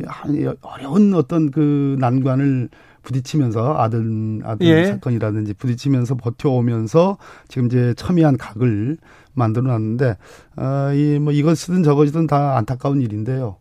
어려운 0.63 1.15
어떤 1.15 1.51
그 1.51 1.97
난관을 2.01 2.69
부딪히면서 3.03 3.77
아들 3.79 4.41
아들 4.45 4.67
예. 4.67 4.87
사건이라든지 4.87 5.55
부딪히면서 5.55 6.17
버텨오면서 6.17 7.19
지금 7.49 7.67
이제 7.67 7.95
첨예한 7.97 8.37
각을 8.37 8.99
만들어 9.33 9.67
놨는데 9.69 10.17
아 10.57 10.93
이뭐 10.93 11.33
이것이든 11.33 11.85
저것이든 11.85 12.27
다 12.27 12.57
안타까운 12.57 13.01
일인데요. 13.01 13.57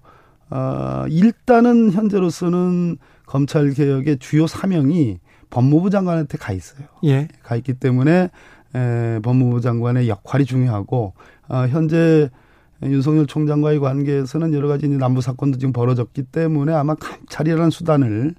어, 0.49 1.05
일단은 1.09 1.91
현재로서는 1.91 2.97
검찰 3.25 3.71
개혁의 3.71 4.19
주요 4.19 4.47
사명이 4.47 5.19
법무부 5.49 5.89
장관한테 5.89 6.37
가 6.37 6.53
있어요. 6.53 6.87
예. 7.03 7.27
가 7.43 7.55
있기 7.55 7.73
때문에 7.73 8.29
에, 8.75 9.19
법무부 9.21 9.61
장관의 9.61 10.09
역할이 10.09 10.45
중요하고 10.45 11.13
어, 11.49 11.67
현재 11.69 12.29
윤석열 12.83 13.25
총장과의 13.25 13.79
관계에서는 13.79 14.53
여러 14.53 14.67
가지 14.67 14.87
남부 14.87 15.21
사건도 15.21 15.57
지금 15.57 15.73
벌어졌기 15.73 16.23
때문에 16.23 16.73
아마 16.73 16.95
감찰이라는 16.95 17.71
수단을 17.71 18.35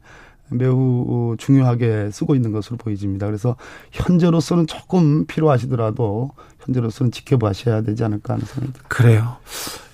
매우 0.50 1.34
중요하게 1.38 2.10
쓰고 2.10 2.34
있는 2.34 2.52
것으로 2.52 2.76
보여집니다. 2.76 3.26
그래서 3.26 3.56
현재로서는 3.90 4.66
조금 4.66 5.26
필요하시더라도 5.26 6.30
현재로서는 6.60 7.10
지켜보셔야 7.10 7.82
되지 7.82 8.04
않을까 8.04 8.34
하는 8.34 8.46
생각이 8.46 8.72
듭니다. 8.72 8.88
그래요. 8.88 9.36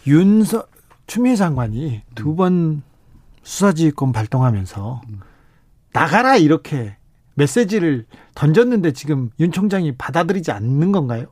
윤석 0.07 0.74
추미애 1.07 1.37
장관이 1.37 2.03
두번 2.15 2.53
음. 2.53 2.83
수사지휘권 3.43 4.13
발동하면서 4.13 5.03
나가라 5.93 6.37
이렇게 6.37 6.97
메시지를 7.35 8.07
던졌는데 8.35 8.93
지금 8.93 9.31
윤 9.41 9.53
총장이 9.53 9.93
받아들이지 9.97 10.51
않는 10.51 10.93
건가요? 10.93 11.27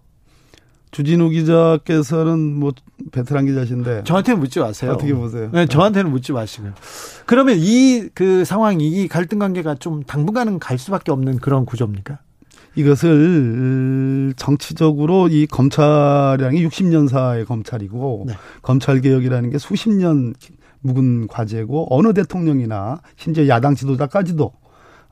주진우 0.90 1.30
기자께서는 1.30 2.38
뭐 2.58 2.72
베테랑 3.12 3.46
기자신데 3.46 4.04
저한테는 4.04 4.40
묻지 4.40 4.60
마세요. 4.60 4.92
어떻게 4.92 5.14
보세요? 5.14 5.48
네, 5.50 5.64
저한테는 5.66 6.10
묻지 6.10 6.32
마시고요. 6.32 6.74
그러면 7.24 7.56
이 7.58 8.10
그 8.14 8.44
상황이 8.44 8.86
이 8.88 9.08
갈등 9.08 9.38
관계가 9.38 9.76
좀 9.76 10.02
당분간은 10.02 10.58
갈 10.58 10.76
수밖에 10.76 11.10
없는 11.10 11.38
그런 11.38 11.64
구조입니까? 11.64 12.18
이것을 12.74 14.34
정치적으로 14.36 15.28
이 15.28 15.46
검찰량이 15.46 16.66
60년사의 16.66 17.46
검찰이고 17.46 18.24
네. 18.28 18.34
검찰 18.62 19.00
개혁이라는 19.00 19.50
게 19.50 19.58
수십 19.58 19.90
년 19.90 20.34
묵은 20.80 21.28
과제고 21.28 21.88
어느 21.90 22.12
대통령이나 22.12 23.00
심지어 23.16 23.46
야당 23.48 23.74
지도자까지도 23.74 24.52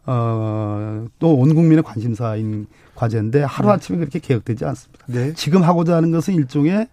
어또 0.06 1.34
온 1.36 1.54
국민의 1.54 1.82
관심사인 1.82 2.66
과제인데 2.94 3.42
하루 3.42 3.70
아침에 3.70 3.98
그렇게 3.98 4.18
개혁되지 4.18 4.64
않습니다. 4.64 5.04
네. 5.06 5.32
지금 5.34 5.62
하고자 5.62 5.94
하는 5.96 6.10
것은 6.10 6.34
일종의 6.34 6.88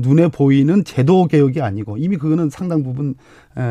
눈에 0.00 0.28
보이는 0.28 0.84
제도 0.84 1.26
개혁이 1.26 1.62
아니고 1.62 1.96
이미 1.96 2.18
그거는 2.18 2.50
상당 2.50 2.82
부분 2.82 3.14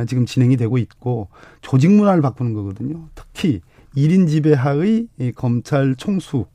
지금 0.07 0.25
진행이 0.25 0.57
되고 0.57 0.77
있고 0.77 1.27
조직 1.61 1.91
문화를 1.91 2.21
바꾸는 2.21 2.53
거거든요. 2.53 3.09
특히 3.13 3.61
1인 3.95 4.27
지배하의 4.27 5.07
검찰 5.35 5.95
총수 5.95 6.45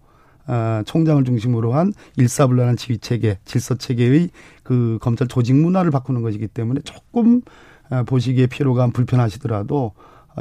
아, 0.47 0.83
총장을 0.87 1.25
중심으로 1.25 1.75
한 1.75 1.93
일사불란한 2.17 2.77
지휘 2.77 2.99
체계, 2.99 3.39
질서 3.45 3.75
체계의 3.75 4.31
그 4.63 4.99
검찰 5.01 5.27
조직 5.27 5.55
문화를 5.57 5.91
바꾸는 5.91 6.23
것이기 6.23 6.47
때문에 6.49 6.81
조금 6.85 7.43
아, 7.91 8.05
보시기에 8.05 8.47
피로감 8.47 8.93
불편하시더라도 8.93 9.93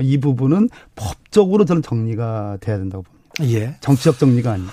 이 0.01 0.19
부분은 0.19 0.69
법적으로 0.95 1.65
저는 1.65 1.81
정리가 1.81 2.57
돼야 2.59 2.77
된다고 2.77 3.03
봅니다. 3.03 3.25
예. 3.43 3.77
정치적 3.81 4.19
정리가 4.19 4.51
아니다. 4.51 4.71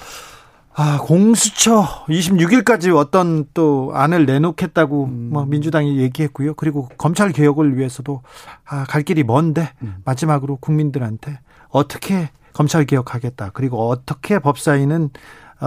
아, 0.75 0.99
공수처 1.03 2.05
26일까지 2.09 2.97
어떤 2.97 3.45
또 3.53 3.91
안을 3.95 4.25
내놓겠다고 4.25 5.05
음. 5.05 5.31
뭐 5.33 5.45
민주당이 5.45 5.99
얘기했고요. 5.99 6.55
그리고 6.55 6.89
검찰 6.97 7.31
개혁을 7.31 7.77
위해서도 7.77 8.23
아, 8.65 8.85
갈 8.85 9.03
길이 9.03 9.23
먼데 9.23 9.71
음. 9.83 9.97
마지막으로 10.05 10.57
국민들한테 10.57 11.39
어떻게 11.73 12.31
검찰 12.53 12.85
개혁하겠다. 12.85 13.51
그리고 13.55 13.89
어떻게 13.89 14.39
법사위는 14.39 15.11
어, 15.61 15.67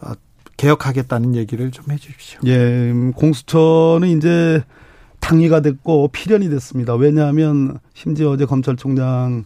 어 0.00 0.12
개혁하겠다는 0.56 1.34
얘기를 1.34 1.70
좀 1.70 1.90
해 1.90 1.96
주십시오. 1.96 2.40
예, 2.46 2.56
음, 2.56 3.12
공수처는 3.12 4.08
이제 4.08 4.62
당위가 5.20 5.60
됐고 5.60 6.08
필연이 6.08 6.48
됐습니다. 6.48 6.94
왜냐하면 6.94 7.78
심지어 7.94 8.30
어제 8.30 8.44
검찰총장 8.46 9.44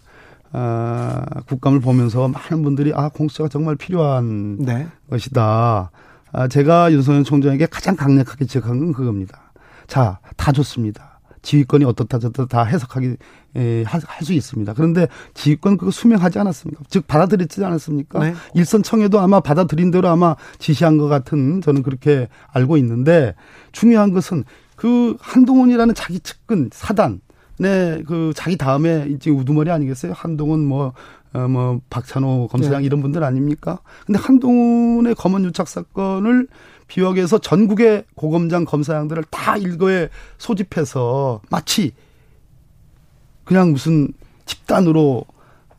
아, 0.52 1.24
국감을 1.46 1.80
보면서 1.80 2.28
많은 2.28 2.62
분들이 2.62 2.92
아 2.94 3.08
공수처가 3.08 3.48
정말 3.48 3.76
필요한 3.76 4.58
네. 4.58 4.88
것이다. 5.08 5.90
아, 6.32 6.48
제가 6.48 6.92
윤석열 6.92 7.24
총장에게 7.24 7.66
가장 7.66 7.96
강력하게 7.96 8.44
지적한 8.44 8.78
건 8.78 8.92
그겁니다. 8.92 9.52
자, 9.86 10.18
다 10.36 10.52
좋습니다. 10.52 11.09
지휘권이 11.42 11.84
어떻다 11.84 12.18
저렇다 12.18 12.46
다 12.46 12.64
해석하기 12.64 13.16
예, 13.56 13.84
할수 13.86 14.32
있습니다. 14.32 14.74
그런데 14.74 15.08
지휘권 15.34 15.76
그거 15.76 15.90
수명하지 15.90 16.38
않았습니까? 16.38 16.84
즉 16.88 17.06
받아들였지 17.06 17.64
않았습니까? 17.64 18.18
네. 18.20 18.34
일선 18.54 18.82
청에도 18.82 19.18
아마 19.20 19.40
받아들인 19.40 19.90
대로 19.90 20.08
아마 20.08 20.36
지시한 20.58 20.98
것 20.98 21.08
같은 21.08 21.60
저는 21.60 21.82
그렇게 21.82 22.28
알고 22.52 22.76
있는데 22.76 23.34
중요한 23.72 24.12
것은 24.12 24.44
그 24.76 25.16
한동훈이라는 25.20 25.94
자기 25.94 26.20
측근 26.20 26.70
사단 26.72 27.20
네, 27.60 28.02
그 28.06 28.32
자기 28.34 28.56
다음에 28.56 29.06
이제 29.10 29.30
우두머리 29.30 29.70
아니겠어요? 29.70 30.14
한동훈 30.16 30.64
뭐, 30.66 30.94
어, 31.34 31.46
뭐, 31.46 31.80
박찬호 31.90 32.48
검사장 32.50 32.80
네. 32.80 32.86
이런 32.86 33.02
분들 33.02 33.22
아닙니까? 33.22 33.80
근데 34.06 34.18
한동훈의 34.18 35.14
검언 35.14 35.44
유착 35.44 35.68
사건을 35.68 36.48
비역에서 36.90 37.38
전국의 37.38 38.04
고검장 38.16 38.64
검사장들을 38.64 39.24
다 39.30 39.56
일거에 39.56 40.08
소집해서 40.38 41.40
마치 41.48 41.92
그냥 43.44 43.70
무슨 43.70 44.08
집단으로 44.44 45.24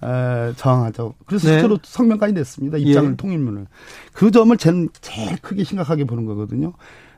에, 0.03 0.53
저항하죠. 0.55 1.13
그래서 1.25 1.47
네. 1.47 1.53
실제로 1.55 1.77
성명까지 1.83 2.33
냈습니다. 2.33 2.77
입장을 2.77 3.11
예. 3.11 3.15
통일문을. 3.17 3.67
그 4.13 4.31
점을 4.31 4.55
제일, 4.57 4.87
제일 5.01 5.37
크게 5.37 5.63
심각하게 5.65 6.05
보는 6.05 6.25
거거든요. 6.25 6.73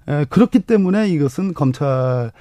에, 0.08 0.26
그렇기 0.26 0.60
때문에 0.62 1.10
이것은 1.10 1.54
검찰에 1.54 2.32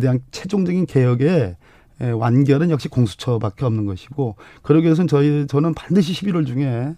대한 0.00 0.20
최종적인 0.30 0.86
개혁에 0.86 1.56
에, 2.00 2.10
완결은 2.10 2.70
역시 2.70 2.88
공수처밖에 2.88 3.66
없는 3.66 3.84
것이고 3.84 4.36
그러기 4.62 4.86
위해서는 4.86 5.08
저희 5.08 5.46
저는 5.46 5.74
반드시 5.74 6.14
11월 6.14 6.46
중에 6.46 6.94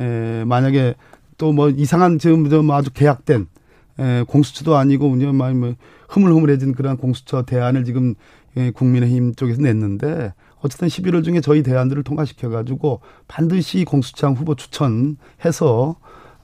에, 0.00 0.44
만약에 0.44 0.94
또 1.38 1.52
뭐 1.52 1.70
이상한 1.70 2.18
지금 2.18 2.48
좀 2.48 2.70
아주 2.70 2.90
계약된 2.92 3.48
에, 3.98 4.24
공수처도 4.26 4.76
아니고 4.76 5.08
운영 5.08 5.36
많이 5.36 5.56
뭐 5.56 5.74
흐물흐물해진 6.08 6.74
그런 6.74 6.96
공수처 6.96 7.42
대안을 7.42 7.84
지금 7.84 8.14
예, 8.56 8.70
국민의힘 8.70 9.34
쪽에서 9.34 9.62
냈는데 9.62 10.32
어쨌든 10.60 10.88
11월 10.88 11.24
중에 11.24 11.40
저희 11.40 11.62
대안들을 11.62 12.02
통과시켜 12.04 12.48
가지고 12.48 13.00
반드시 13.28 13.84
공수처장 13.84 14.34
후보 14.34 14.54
추천해서 14.54 15.96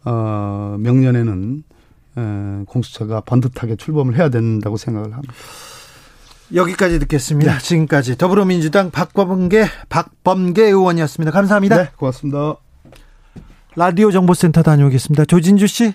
어 0.04 0.76
명년에는 0.78 1.62
에, 2.16 2.64
공수처가 2.66 3.20
번듯하게 3.22 3.76
출범을 3.76 4.16
해야 4.16 4.28
된다고 4.28 4.76
생각을 4.76 5.12
합니다. 5.12 5.32
여기까지 6.54 6.98
듣겠습니다. 6.98 7.54
네. 7.54 7.58
지금까지 7.60 8.18
더불어민주당 8.18 8.90
박범계 8.90 9.66
박범계 9.88 10.64
의원이었습니다. 10.64 11.30
감사합니다. 11.30 11.76
네, 11.76 11.88
고맙습니다. 11.96 12.56
라디오 13.76 14.10
정보센터 14.10 14.62
다녀오겠습니다. 14.62 15.26
조진주 15.26 15.68
씨. 15.68 15.94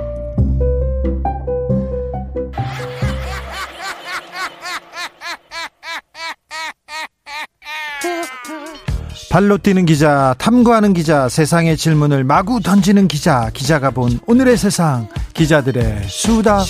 발로 9.31 9.57
뛰는 9.57 9.85
기자, 9.85 10.35
탐구하는 10.37 10.93
기자, 10.93 11.29
세상의 11.29 11.77
질문을 11.77 12.25
마구 12.25 12.59
던지는 12.59 13.07
기자, 13.07 13.49
기자가 13.53 13.89
본 13.91 14.19
오늘의 14.27 14.57
세상, 14.57 15.07
기자들의 15.33 16.03
수다. 16.09 16.65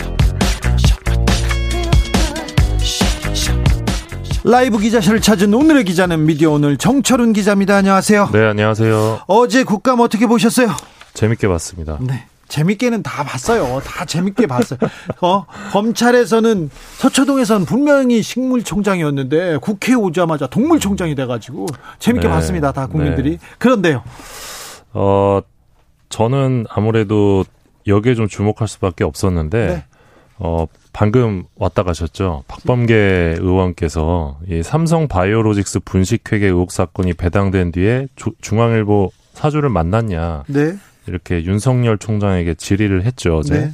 라이브 4.43 4.77
기자실을 4.77 5.21
찾은 5.21 5.51
오늘의 5.51 5.85
기자는 5.85 6.23
미디어 6.27 6.51
오늘 6.51 6.77
정철훈 6.77 7.33
기자입니다. 7.33 7.77
안녕하세요. 7.77 8.29
네, 8.31 8.45
안녕하세요. 8.45 9.21
어제 9.25 9.63
국감 9.63 9.99
어떻게 9.99 10.27
보셨어요? 10.27 10.69
재밌게 11.15 11.47
봤습니다. 11.47 11.97
네. 11.99 12.25
재밌게는 12.51 13.01
다 13.01 13.23
봤어요. 13.23 13.79
다 13.79 14.03
재밌게 14.03 14.45
봤어요. 14.45 14.77
어, 15.21 15.45
검찰에서는 15.71 16.69
서초동에서는 16.97 17.65
분명히 17.65 18.21
식물총장이었는데 18.21 19.59
국회에 19.61 19.95
오자마자 19.95 20.47
동물총장이 20.47 21.15
돼가지고 21.15 21.65
재밌게 21.99 22.27
네, 22.27 22.33
봤습니다. 22.33 22.73
다 22.73 22.87
국민들이. 22.87 23.37
네. 23.37 23.39
그런데요. 23.57 24.03
어, 24.91 25.39
저는 26.09 26.65
아무래도 26.69 27.45
여기에 27.87 28.15
좀 28.15 28.27
주목할 28.27 28.67
수밖에 28.67 29.05
없었는데, 29.05 29.67
네. 29.67 29.85
어, 30.37 30.65
방금 30.91 31.45
왔다 31.55 31.83
가셨죠. 31.83 32.43
박범계 32.49 33.37
의원께서 33.39 34.39
이 34.49 34.61
삼성 34.61 35.07
바이오로직스 35.07 35.79
분식회계 35.85 36.47
의혹 36.47 36.73
사건이 36.73 37.13
배당된 37.13 37.71
뒤에 37.71 38.07
조, 38.17 38.31
중앙일보 38.41 39.09
사주를 39.35 39.69
만났냐. 39.69 40.43
네. 40.47 40.75
이렇게 41.07 41.43
윤석열 41.43 41.97
총장에게 41.97 42.53
질의를 42.55 43.03
했죠. 43.03 43.37
어제. 43.37 43.59
네. 43.59 43.71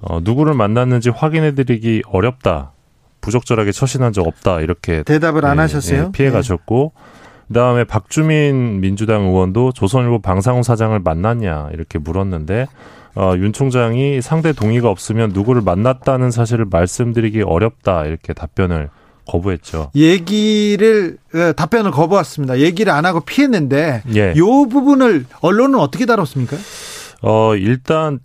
어, 0.00 0.20
누구를 0.22 0.54
만났는지 0.54 1.10
확인해드리기 1.10 2.04
어렵다. 2.06 2.72
부적절하게 3.20 3.72
처신한 3.72 4.12
적 4.12 4.26
없다. 4.26 4.60
이렇게 4.60 5.02
대답을 5.02 5.44
안 5.44 5.56
네, 5.56 5.62
하셨어요? 5.62 6.04
네, 6.04 6.12
피해 6.12 6.30
가셨고 6.30 6.92
그다음에 7.48 7.84
박주민 7.84 8.80
민주당 8.80 9.24
의원도 9.24 9.72
조선일보 9.72 10.20
방상훈 10.20 10.62
사장을 10.62 10.98
만났냐 10.98 11.70
이렇게 11.72 11.98
물었는데 11.98 12.66
어, 13.16 13.32
윤 13.36 13.52
총장이 13.52 14.22
상대 14.22 14.52
동의가 14.52 14.90
없으면 14.90 15.30
누구를 15.32 15.62
만났다는 15.62 16.30
사실을 16.30 16.66
말씀드리기 16.70 17.42
어렵다 17.42 18.04
이렇게 18.04 18.32
답변을 18.32 18.90
거부했죠. 19.28 19.90
얘기를 19.94 21.18
예, 21.34 21.52
답변을 21.52 21.90
거부했습니다. 21.90 22.58
얘기를 22.60 22.92
안 22.92 23.06
하고 23.06 23.20
피했는데 23.20 24.02
예. 24.16 24.34
이 24.34 24.40
부분을 24.40 25.26
언론은 25.40 25.78
어떻게 25.78 26.06
다뤘습니까? 26.06 26.56
어 27.22 27.54
일단 27.56 28.18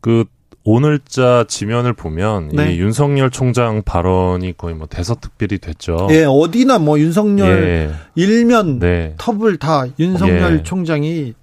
그 0.00 0.24
오늘자 0.64 1.44
지면을 1.48 1.92
보면 1.92 2.48
네. 2.48 2.74
이 2.74 2.80
윤석열 2.80 3.30
총장 3.30 3.82
발언이 3.82 4.54
거의 4.56 4.74
뭐 4.74 4.88
대서특필이 4.88 5.58
됐죠. 5.58 6.08
예, 6.10 6.24
어디나 6.24 6.78
뭐 6.78 6.98
윤석열 6.98 7.62
예. 7.62 7.90
일면 8.16 8.80
네. 8.80 9.14
텁을 9.16 9.58
다 9.58 9.84
윤석열 9.98 10.58
예. 10.58 10.62
총장이 10.64 11.34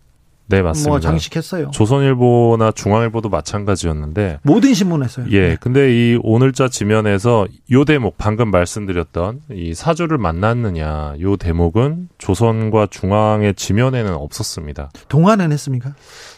네, 0.54 0.62
맞습니다. 0.62 0.90
뭐 0.90 1.00
장식했어요. 1.00 1.72
조선일보나 1.72 2.72
중앙일보도 2.74 3.30
마찬가지였는데 3.30 4.40
모든 4.44 4.76
신문에서요. 4.76 5.26
예, 5.32 5.50
네. 5.50 5.58
근데 5.60 5.92
이 5.92 6.20
오늘자 6.22 6.68
지면에서 6.68 7.48
요 7.72 7.86
대목 7.86 8.20
방금 8.20 8.52
말씀드렸던 8.52 9.42
이 9.52 9.74
사주를 9.74 10.20
만났느냐 10.20 11.16
요 11.22 11.38
대목은 11.38 12.10
조선과 12.20 12.88
중앙의 12.92 13.56
지면에는 13.56 14.14
없었습니다. 14.14 14.92
동화는 15.08 15.52
했습니까? 15.52 15.96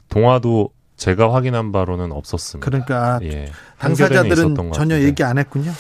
동화도 0.08 0.70
제가 0.96 1.34
확인한 1.34 1.74
바로는 1.74 2.14
없었습니다. 2.14 2.66
그러니까 2.66 3.20
예, 3.24 3.52
당사자들은 3.80 4.72
전혀 4.72 5.02
얘기 5.02 5.24
안 5.24 5.38
했군요. 5.38 5.74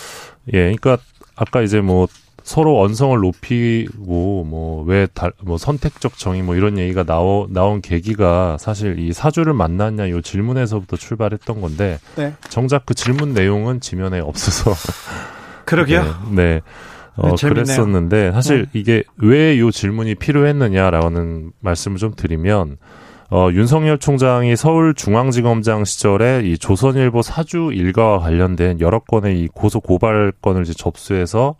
예, 0.52 0.76
그러니까 0.76 0.98
아까 1.38 1.62
이제 1.62 1.80
뭐 1.80 2.08
서로 2.46 2.80
언성을 2.80 3.18
높이고 3.20 4.44
뭐왜뭐 4.44 5.58
선택적 5.58 6.16
정의 6.20 6.44
뭐 6.44 6.56
이런 6.56 6.78
얘기가 6.78 7.04
나오 7.04 7.48
나온 7.50 7.82
계기가 7.82 8.58
사실 8.60 9.00
이 9.00 9.14
사주를 9.14 9.54
만났냐 9.54 10.12
요 10.12 10.22
질문에서부터 10.22 10.96
출발했던 10.96 11.60
건데 11.60 11.98
네. 12.16 12.34
정작 12.50 12.86
그 12.86 12.94
질문 12.94 13.34
내용은 13.34 13.80
지면에 13.80 14.20
없어서 14.20 14.74
그러게요. 15.66 16.04
네. 16.30 16.36
네. 16.36 16.62
어, 17.16 17.36
네, 17.36 17.48
그랬었는데 17.48 18.32
사실 18.32 18.68
네. 18.72 18.80
이게 18.80 19.04
왜 19.18 19.58
요 19.58 19.72
질문이 19.72 20.14
필요했느냐라는 20.14 21.52
말씀을 21.62 21.98
좀 21.98 22.14
드리면 22.16 22.78
어, 23.32 23.50
윤석열 23.54 23.98
총장이 23.98 24.56
서울중앙지검장 24.56 25.84
시절에 25.84 26.44
이 26.44 26.60
조선일보 26.60 27.24
사주 27.24 27.72
일가와 27.74 28.20
관련된 28.20 28.82
여러 28.82 29.00
건의 29.00 29.40
이 29.40 29.48
고소 29.48 29.80
고발건을 29.80 30.62
이제 30.62 30.74
접수해서 30.74 31.56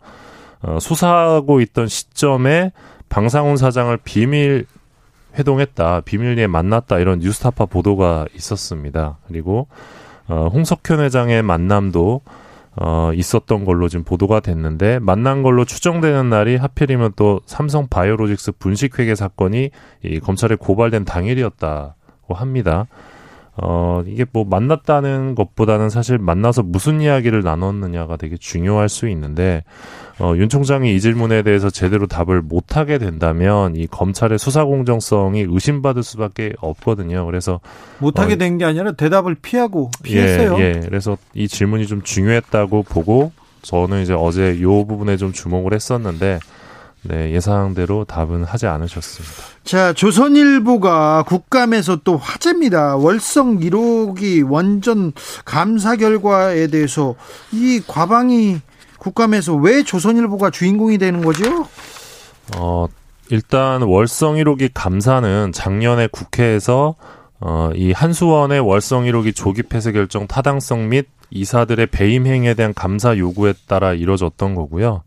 어, 0.66 0.80
수사하고 0.80 1.60
있던 1.60 1.86
시점에 1.86 2.72
방상훈 3.08 3.56
사장을 3.56 3.96
비밀 3.98 4.66
회동했다, 5.38 6.00
비밀리에 6.00 6.48
만났다 6.48 6.98
이런 6.98 7.20
뉴스타파 7.20 7.66
보도가 7.66 8.26
있었습니다. 8.34 9.18
그리고 9.28 9.68
어, 10.26 10.48
홍석현 10.52 11.00
회장의 11.00 11.42
만남도 11.42 12.20
어, 12.78 13.10
있었던 13.14 13.64
걸로 13.64 13.88
지금 13.88 14.04
보도가 14.04 14.40
됐는데 14.40 14.98
만난 14.98 15.42
걸로 15.42 15.64
추정되는 15.64 16.28
날이 16.28 16.56
하필이면 16.56 17.12
또 17.14 17.40
삼성 17.46 17.86
바이오로직스 17.88 18.52
분식회계 18.58 19.14
사건이 19.14 19.70
이 20.02 20.20
검찰에 20.20 20.56
고발된 20.56 21.04
당일이었다고 21.04 22.34
합니다. 22.34 22.86
어, 23.58 24.02
이게 24.06 24.26
뭐 24.32 24.44
만났다는 24.44 25.34
것보다는 25.34 25.88
사실 25.88 26.18
만나서 26.18 26.62
무슨 26.62 27.00
이야기를 27.00 27.42
나눴느냐가 27.42 28.16
되게 28.16 28.36
중요할 28.36 28.90
수 28.90 29.08
있는데, 29.08 29.64
어, 30.18 30.32
윤 30.36 30.48
총장이 30.48 30.94
이 30.94 31.00
질문에 31.00 31.42
대해서 31.42 31.68
제대로 31.68 32.06
답을 32.06 32.40
못하게 32.40 32.98
된다면 32.98 33.76
이 33.76 33.86
검찰의 33.86 34.38
수사 34.38 34.64
공정성이 34.64 35.44
의심받을 35.46 36.02
수밖에 36.02 36.54
없거든요. 36.60 37.26
그래서 37.26 37.60
못하게 37.98 38.34
어, 38.34 38.36
된게 38.36 38.64
아니라 38.64 38.92
대답을 38.92 39.34
피하고 39.34 39.90
피했어요. 40.02 40.56
예, 40.58 40.74
예. 40.76 40.80
그래서 40.82 41.18
이 41.34 41.48
질문이 41.48 41.86
좀 41.86 42.02
중요했다고 42.02 42.84
보고 42.84 43.32
저는 43.60 44.02
이제 44.02 44.14
어제 44.14 44.60
요 44.62 44.86
부분에 44.86 45.18
좀 45.18 45.32
주목을 45.32 45.74
했었는데 45.74 46.38
네, 47.02 47.32
예상대로 47.32 48.04
답은 48.04 48.44
하지 48.44 48.66
않으셨습니다. 48.66 49.34
자, 49.64 49.92
조선일보가 49.92 51.24
국감에서 51.24 51.96
또 52.04 52.16
화제입니다. 52.16 52.96
월성 52.96 53.58
1호기 53.58 54.48
원전 54.48 55.12
감사 55.44 55.96
결과에 55.96 56.66
대해서 56.68 57.14
이 57.52 57.80
과방이 57.86 58.60
국감에서 58.98 59.54
왜 59.54 59.82
조선일보가 59.82 60.50
주인공이 60.50 60.98
되는 60.98 61.22
거죠? 61.22 61.66
어, 62.56 62.86
일단 63.30 63.82
월성 63.82 64.36
1호기 64.36 64.70
감사는 64.72 65.52
작년에 65.52 66.08
국회에서 66.08 66.94
어, 67.40 67.70
이 67.74 67.92
한수원의 67.92 68.60
월성 68.60 69.04
1호기 69.04 69.34
조기 69.34 69.62
폐쇄 69.62 69.92
결정 69.92 70.26
타당성 70.26 70.88
및 70.88 71.06
이사들의 71.30 71.86
배임 71.88 72.26
행위에 72.26 72.54
대한 72.54 72.72
감사 72.72 73.16
요구에 73.16 73.54
따라 73.66 73.92
이뤄졌던 73.92 74.54
거고요. 74.54 75.02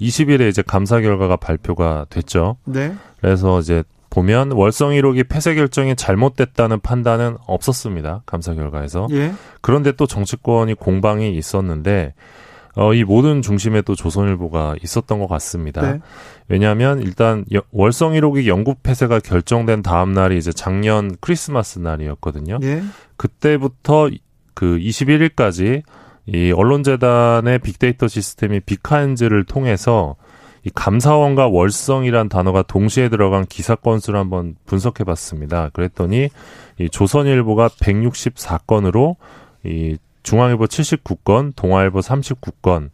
20일에 0.00 0.48
이제 0.48 0.62
감사 0.62 1.00
결과가 1.00 1.36
발표가 1.36 2.06
됐죠. 2.10 2.56
네. 2.64 2.94
그래서 3.20 3.60
이제 3.60 3.84
보면 4.08 4.52
월성 4.52 4.90
1호기 4.90 5.28
폐쇄 5.28 5.54
결정이 5.54 5.94
잘못됐다는 5.94 6.80
판단은 6.80 7.36
없었습니다. 7.46 8.22
감사 8.26 8.54
결과에서. 8.54 9.06
예. 9.12 9.32
그런데 9.60 9.92
또 9.92 10.06
정치권이 10.06 10.74
공방이 10.74 11.36
있었는데 11.36 12.14
어, 12.76 12.94
이 12.94 13.04
모든 13.04 13.42
중심에 13.42 13.82
또 13.82 13.94
조선일보가 13.94 14.76
있었던 14.82 15.18
것 15.18 15.26
같습니다. 15.26 15.80
네. 15.82 16.00
왜냐하면 16.48 17.00
일단 17.00 17.44
월성 17.72 18.12
1호기 18.12 18.46
영국 18.46 18.82
폐쇄가 18.82 19.20
결정된 19.20 19.82
다음 19.82 20.12
날이 20.12 20.38
이제 20.38 20.52
작년 20.52 21.16
크리스마스 21.20 21.78
날이었거든요. 21.78 22.58
예. 22.62 22.82
그때부터 23.16 24.10
그 24.54 24.78
21일까지 24.78 25.82
이 26.26 26.52
언론재단의 26.52 27.58
빅데이터 27.58 28.06
시스템이 28.06 28.60
빅하인즈를 28.60 29.44
통해서 29.44 30.16
이 30.64 30.70
감사원과 30.74 31.48
월성이란 31.48 32.28
단어가 32.28 32.62
동시에 32.62 33.08
들어간 33.08 33.46
기사 33.46 33.74
건수를 33.74 34.20
한번 34.20 34.56
분석해 34.66 35.04
봤습니다. 35.04 35.70
그랬더니 35.72 36.28
이 36.78 36.88
조선일보가 36.90 37.68
164건으로 37.68 39.16
이 39.64 39.96
중앙일보 40.22 40.66
79건, 40.66 41.52
동아일보 41.56 42.00
39건, 42.00 42.90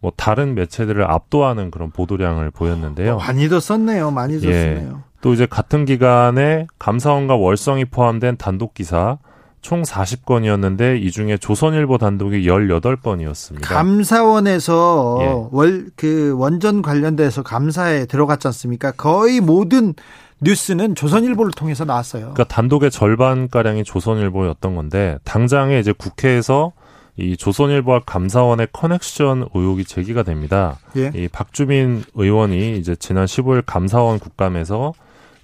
뭐 0.00 0.12
다른 0.16 0.54
매체들을 0.54 1.10
압도하는 1.10 1.70
그런 1.70 1.90
보도량을 1.90 2.50
보였는데요. 2.50 3.14
어, 3.14 3.18
많이도 3.18 3.60
썼네요. 3.60 4.10
많이 4.10 4.34
예. 4.34 4.38
썼네요. 4.40 4.88
예. 4.88 5.06
또 5.20 5.32
이제 5.32 5.46
같은 5.46 5.84
기간에 5.84 6.66
감사원과 6.78 7.36
월성이 7.36 7.84
포함된 7.84 8.36
단독 8.36 8.74
기사 8.74 9.18
총 9.62 9.82
40건이었는데 9.82 11.02
이 11.02 11.10
중에 11.10 11.38
조선일보 11.38 11.98
단독이 11.98 12.46
18건이었습니다. 12.46 13.62
감사원에서 13.62 15.18
예. 15.22 15.48
월그 15.50 16.36
원전 16.38 16.82
관련돼서 16.82 17.42
감사에 17.42 18.06
들어갔지 18.06 18.46
않습니까? 18.46 18.92
거의 18.92 19.40
모든 19.40 19.94
뉴스는 20.40 20.94
조선일보를 20.94 21.52
통해서 21.52 21.84
나왔어요. 21.84 22.32
그러니까 22.34 22.44
단독의 22.44 22.90
절반 22.90 23.48
가량이 23.48 23.84
조선일보였던 23.84 24.74
건데 24.74 25.18
당장에 25.24 25.78
이제 25.78 25.92
국회에서 25.92 26.72
이 27.16 27.36
조선일보와 27.36 28.00
감사원의 28.04 28.68
커넥션 28.72 29.48
의혹이 29.54 29.84
제기가 29.86 30.22
됩니다. 30.22 30.78
예. 30.96 31.10
이 31.14 31.28
박주민 31.28 32.04
의원이 32.14 32.76
이제 32.76 32.94
지난 32.94 33.24
15일 33.24 33.62
감사원 33.64 34.18
국감에서 34.18 34.92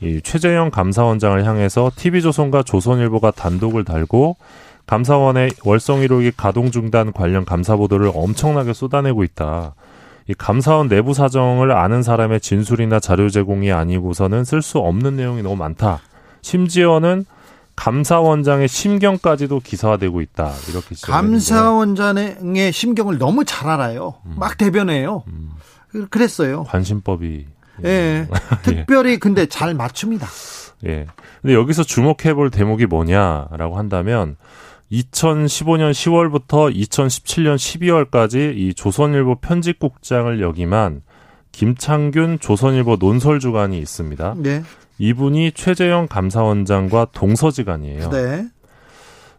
이 0.03 0.21
최재형 0.23 0.71
감사원장을 0.71 1.47
향해서 1.47 1.91
TV조선과 1.97 2.65
조선일보가 2.65 3.31
단독을 3.31 3.85
달고 3.85 4.37
감사원의 4.87 5.53
월성 5.65 6.01
1호기 6.01 6.33
가동 6.37 6.71
중단 6.71 7.13
관련 7.13 7.45
감사 7.47 7.77
보도를 7.77 8.11
엄청나게 8.15 8.75
쏟아내고 8.75 9.25
있다. 9.25 9.75
이 10.29 10.35
감사원 10.35 10.89
내부 10.89 11.15
사정을 11.15 11.73
아는 11.73 12.03
사람의 12.03 12.41
진술이나 12.41 13.01
자료 13.01 13.29
제공이 13.29 13.73
아니고서는 13.73 14.45
쓸 14.45 14.63
수 14.63 14.79
없는 14.79 15.17
내용이 15.17 15.43
너무 15.43 15.57
많다. 15.57 16.01
심지어는 16.43 17.25
감사원장의 17.77 18.69
심경까지도 18.69 19.61
기사화되고 19.61 20.21
있다. 20.21 20.53
이렇게 20.69 20.95
감사원장의 21.03 22.73
심경을 22.73 23.19
너무 23.19 23.45
잘 23.45 23.69
알아요. 23.69 24.15
음. 24.27 24.35
막 24.37 24.57
대변해요. 24.59 25.25
음. 25.27 25.51
그랬어요. 26.11 26.65
관심법이 26.65 27.47
예. 27.85 27.89
예. 27.89 28.29
특별히 28.63 29.19
근데 29.19 29.47
잘 29.47 29.75
맞춥니다. 29.75 30.29
예. 30.87 31.07
근데 31.41 31.55
여기서 31.55 31.83
주목해 31.83 32.35
볼 32.35 32.51
대목이 32.51 32.87
뭐냐라고 32.87 33.79
한다면 33.79 34.37
2015년 34.93 35.91
10월부터 35.93 36.75
2017년 36.75 37.57
12월까지 37.57 38.57
이 38.57 38.75
조선일보 38.75 39.37
편집국장을 39.37 40.41
역임한 40.41 41.03
김창균 41.51 42.39
조선일보 42.39 42.97
논설주간이 43.01 43.79
있습니다. 43.79 44.35
네. 44.39 44.63
이분이 44.99 45.53
최재형 45.53 46.09
감사원장과 46.09 47.09
동서지간이에요. 47.13 48.11
네. 48.11 48.49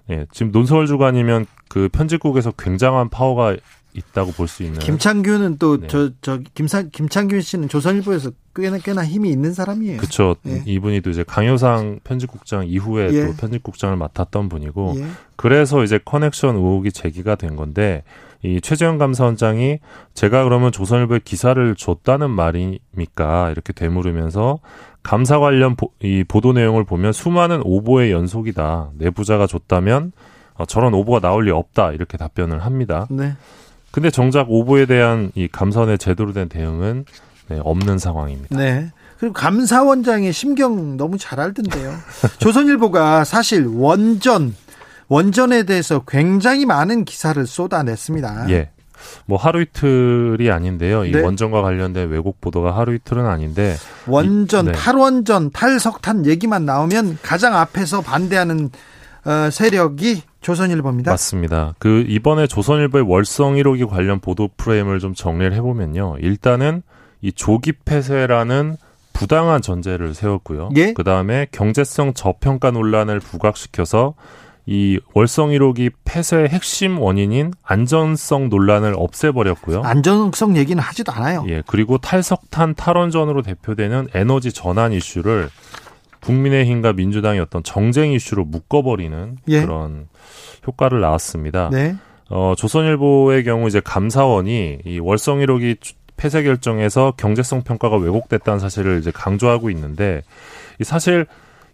예, 0.10 0.26
지금 0.32 0.52
논설주간이면 0.52 1.46
그 1.70 1.88
편집국에서 1.90 2.52
굉장한 2.52 3.10
파워가 3.10 3.56
있다고 3.94 4.32
볼 4.32 4.48
수 4.48 4.64
있는. 4.64 4.80
김창규는 4.80 5.58
또 5.58 5.86
저저 5.88 6.38
네. 6.38 6.44
김상 6.54 6.90
김창규 6.92 7.40
씨는 7.42 7.70
조선일보에서 7.70 8.32
꽤나 8.56 8.78
꽤나 8.78 9.06
힘이 9.06 9.30
있는 9.30 9.54
사람이에요. 9.54 9.98
그렇죠. 9.98 10.36
예. 10.48 10.64
이분이 10.66 11.02
또 11.02 11.10
이제 11.10 11.24
강효상 11.24 12.00
편집국장 12.04 12.68
이후에 12.68 13.10
예. 13.14 13.26
또 13.28 13.34
편집국장을 13.36 13.96
맡았던 13.96 14.50
분이고 14.50 14.94
예. 14.98 15.06
그래서 15.36 15.84
이제 15.84 16.00
커넥션 16.04 16.56
의혹이 16.56 16.92
제기가 16.92 17.36
된 17.36 17.56
건데 17.56 18.04
이 18.44 18.60
최재형 18.60 18.98
감사원장이 18.98 19.80
제가 20.14 20.44
그러면 20.44 20.72
조선일보에 20.72 21.22
기사를 21.24 21.76
줬다는 21.76 22.30
말입니까? 22.30 23.52
이렇게 23.52 23.72
되물으면서 23.74 24.60
감사 25.02 25.40
관련 25.40 25.76
보, 25.76 25.92
이 26.02 26.24
보도 26.28 26.54
내용을 26.54 26.84
보면 26.84 27.14
수많은 27.14 27.62
오보의 27.64 28.12
연속이다. 28.12 28.92
내부자가 28.98 29.48
줬다면 29.48 30.12
어, 30.56 30.66
저런 30.66 30.94
오보가 30.94 31.20
나올 31.20 31.46
리 31.46 31.52
없다. 31.52 31.94
이렇게 31.94 32.18
답변을 32.18 32.60
합니다. 32.60 33.08
네. 33.10 33.34
근데 33.94 34.10
정작 34.10 34.50
오보에 34.50 34.88
대한 34.88 35.32
이 35.36 35.48
감사원의 35.48 36.00
제대로 36.00 36.34
된 36.34 36.50
대응은 36.50 37.06
네, 37.50 37.60
없는 37.64 38.00
상황입니다. 38.00 38.58
네. 38.58 38.92
그리고 39.20 39.34
감사원장의 39.34 40.34
심경 40.34 40.98
너무 40.98 41.20
잘 41.20 41.40
알던데요. 41.40 41.94
조선일보가 42.40 43.24
사실 43.24 43.68
원전 43.68 44.56
원전에 45.10 45.64
대해서 45.64 46.04
굉장히 46.08 46.66
많은 46.66 47.06
기사를 47.06 47.46
쏟아냈습니다. 47.46 48.50
예. 48.50 48.72
뭐 49.28 49.38
하루 49.38 49.62
이틀이 49.62 50.50
아닌데요. 50.50 51.06
이 51.06 51.12
네. 51.12 51.22
원전과 51.22 51.62
관련된 51.62 52.10
왜곡 52.10 52.42
보도가 52.42 52.76
하루 52.76 52.96
이틀은 52.96 53.28
아닌데 53.28 53.76
원전, 54.08 54.66
이, 54.66 54.70
네. 54.70 54.72
탈원전, 54.72 55.52
탈석탄 55.52 56.26
얘기만 56.26 56.66
나오면 56.66 57.20
가장 57.22 57.56
앞에서 57.56 58.02
반대하는 58.02 58.72
어, 59.26 59.50
세력이 59.52 60.24
조선일보입니다. 60.44 61.12
맞습니다. 61.12 61.74
그 61.80 62.06
이번에 62.08 62.46
조선일보의 62.46 63.06
월성 63.08 63.56
1호기 63.56 63.90
관련 63.90 64.20
보도 64.20 64.50
프레임을 64.56 65.00
좀 65.00 65.16
정리를 65.16 65.54
해보면요. 65.54 66.18
일단은 66.20 66.84
이 67.22 67.32
조기 67.32 67.72
폐쇄라는 67.72 68.78
부당한 69.14 69.62
전제를 69.62 70.14
세웠고요. 70.14 70.70
예? 70.76 70.94
그 70.94 71.04
다음에 71.04 71.48
경제성 71.52 72.14
저평가 72.14 72.72
논란을 72.72 73.20
부각시켜서 73.20 74.16
이 74.66 75.00
월성 75.14 75.50
1호기 75.50 75.92
폐쇄의 76.06 76.48
핵심 76.50 77.00
원인인 77.00 77.54
안전성 77.64 78.50
논란을 78.50 78.94
없애버렸고요. 78.96 79.82
안전성 79.84 80.56
얘기는 80.56 80.82
하지도 80.82 81.12
않아요. 81.12 81.44
예, 81.50 81.64
그리고 81.68 81.98
탈석탄 81.98 82.76
탈원전으로 82.76 83.42
대표되는 83.42 84.10
에너지 84.14 84.54
전환 84.54 84.94
이슈를 84.94 85.50
국민의힘과 86.24 86.94
민주당의 86.94 87.42
어떤 87.42 87.64
정쟁 87.64 88.12
이슈로 88.12 88.46
묶어버리는 88.46 89.38
예. 89.50 89.62
그런 89.62 90.08
효과를 90.66 91.02
낳았습니다. 91.02 91.70
네. 91.72 91.96
어, 92.30 92.54
조선일보의 92.58 93.44
경우 93.44 93.68
이제 93.68 93.82
감사원이 93.84 94.80
이 94.86 95.00
월성 95.00 95.40
1호기 95.40 95.78
폐쇄 96.16 96.44
결정에서 96.44 97.14
경제성 97.18 97.64
평가가 97.64 97.98
왜곡됐다는 97.98 98.60
사실을 98.60 99.00
이제 99.00 99.12
강조하고 99.12 99.70
있는데 99.72 100.22
이 100.80 100.84
사실 100.84 101.26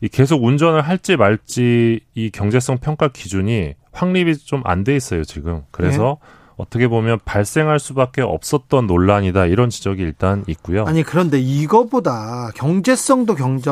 이 0.01 0.07
계속 0.07 0.43
운전을 0.43 0.81
할지 0.81 1.17
말지 1.17 1.99
이 2.15 2.29
경제성 2.31 2.77
평가 2.79 3.09
기준이 3.09 3.73
확립이 3.91 4.38
좀 4.38 4.62
안 4.65 4.83
돼 4.83 4.95
있어요 4.95 5.23
지금. 5.23 5.62
그래서 5.71 6.17
네. 6.21 6.38
어떻게 6.60 6.89
보면 6.89 7.19
발생할 7.24 7.80
수밖에 7.80 8.22
없었던 8.22 8.86
논란이다 8.86 9.45
이런 9.45 9.69
지적이 9.69 10.04
일단 10.04 10.43
있고요. 10.45 10.84
아니 10.84 11.04
그런데 11.04 11.39
이거보다 11.39 12.52
경제성도 12.54 13.34
경제 13.36 13.72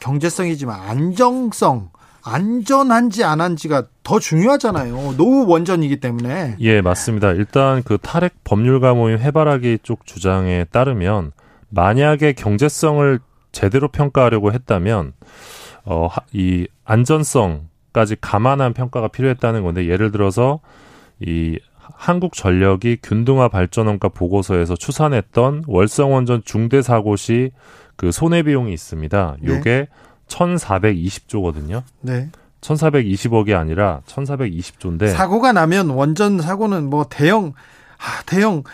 경제성이지만 0.00 0.80
안정성 0.80 1.90
안전한지 2.24 3.22
안 3.22 3.42
한지가 3.42 3.84
더 4.02 4.18
중요하잖아요. 4.18 5.14
노후 5.18 5.46
원전이기 5.46 6.00
때문에. 6.00 6.56
예, 6.60 6.80
맞습니다. 6.80 7.32
일단 7.32 7.82
그 7.82 7.98
탈핵 7.98 8.32
법률가 8.44 8.94
모임 8.94 9.18
해바라기 9.18 9.80
쪽 9.82 10.06
주장에 10.06 10.64
따르면 10.70 11.32
만약에 11.68 12.32
경제성을 12.32 13.20
제대로 13.50 13.88
평가하려고 13.88 14.52
했다면 14.52 15.12
어, 15.84 16.08
이 16.32 16.66
안전성까지 16.84 18.16
감안한 18.22 18.72
평가가 18.72 19.08
필요했다는 19.08 19.62
건데 19.64 19.86
예를 19.86 20.12
들어서 20.12 20.60
이 21.20 21.58
한국전력이 22.02 22.98
균등화 23.02 23.48
발전원가 23.48 24.08
보고서에서 24.08 24.74
추산했던 24.76 25.64
월성원전 25.66 26.42
중대 26.44 26.82
사고 26.82 27.16
시 27.16 27.50
그 28.02 28.10
손해 28.10 28.42
비용이 28.42 28.72
있습니다. 28.72 29.36
네. 29.40 29.48
요게 29.54 29.86
1,420조거든요. 30.26 31.82
네. 32.00 32.30
1,420억이 32.60 33.56
아니라 33.56 34.00
1,420조인데 34.06 35.12
사고가 35.12 35.52
나면 35.52 35.90
원전 35.90 36.40
사고는 36.40 36.90
뭐 36.90 37.06
대형 37.08 37.52
아, 37.98 38.22
대형 38.26 38.64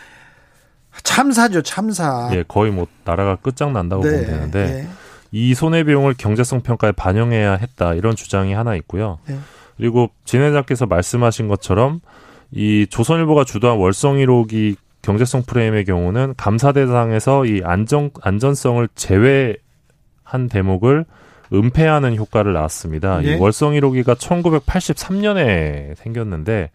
참사죠, 1.02 1.62
참사. 1.62 2.30
예, 2.32 2.42
거의 2.46 2.72
뭐 2.72 2.86
나라가 3.04 3.36
끝장난다고 3.36 4.02
네, 4.02 4.10
보면 4.10 4.26
되는데 4.26 4.66
네. 4.66 4.88
이 5.30 5.54
손해 5.54 5.84
비용을 5.84 6.14
경제성 6.16 6.62
평가에 6.62 6.92
반영해야 6.92 7.54
했다 7.56 7.92
이런 7.92 8.16
주장이 8.16 8.52
하나 8.54 8.74
있고요. 8.76 9.18
네. 9.26 9.38
그리고 9.76 10.08
진행자께서 10.24 10.86
말씀하신 10.86 11.48
것처럼 11.48 12.00
이 12.50 12.86
조선일보가 12.88 13.44
주도한 13.44 13.78
월성 13.78 14.16
1호기 14.16 14.76
경제성 15.02 15.42
프레임의 15.42 15.84
경우는 15.84 16.34
감사 16.36 16.72
대상에서 16.72 17.44
이 17.46 17.62
안정 17.64 18.10
안전성을 18.20 18.88
제외한 18.94 20.48
대목을 20.50 21.04
은폐하는 21.52 22.16
효과를 22.16 22.52
낳았습니다. 22.52 23.24
예? 23.24 23.36
이 23.36 23.38
월성 23.38 23.72
1호기가 23.74 24.16
1983년에 24.16 25.94
생겼는데 25.96 26.70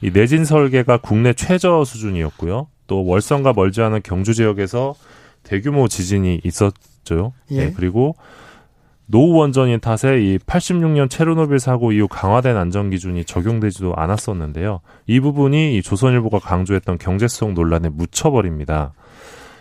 이 0.00 0.10
내진 0.12 0.44
설계가 0.44 0.98
국내 0.98 1.32
최저 1.32 1.84
수준이었고요. 1.84 2.68
또 2.86 3.04
월성과 3.04 3.52
멀지 3.54 3.82
않은 3.82 4.00
경주 4.02 4.34
지역에서 4.34 4.94
대규모 5.42 5.88
지진이 5.88 6.40
있었죠. 6.44 7.32
예. 7.50 7.66
네, 7.66 7.72
그리고 7.74 8.16
노후 9.10 9.38
원전인 9.38 9.80
탓에 9.80 10.20
이 10.20 10.38
86년 10.38 11.08
체르노빌 11.08 11.58
사고 11.58 11.92
이후 11.92 12.08
강화된 12.08 12.56
안전 12.56 12.90
기준이 12.90 13.24
적용되지도 13.24 13.94
않았었는데요. 13.96 14.80
이 15.06 15.18
부분이 15.18 15.76
이 15.76 15.82
조선일보가 15.82 16.40
강조했던 16.40 16.98
경제성 16.98 17.54
논란에 17.54 17.88
묻혀버립니다. 17.88 18.92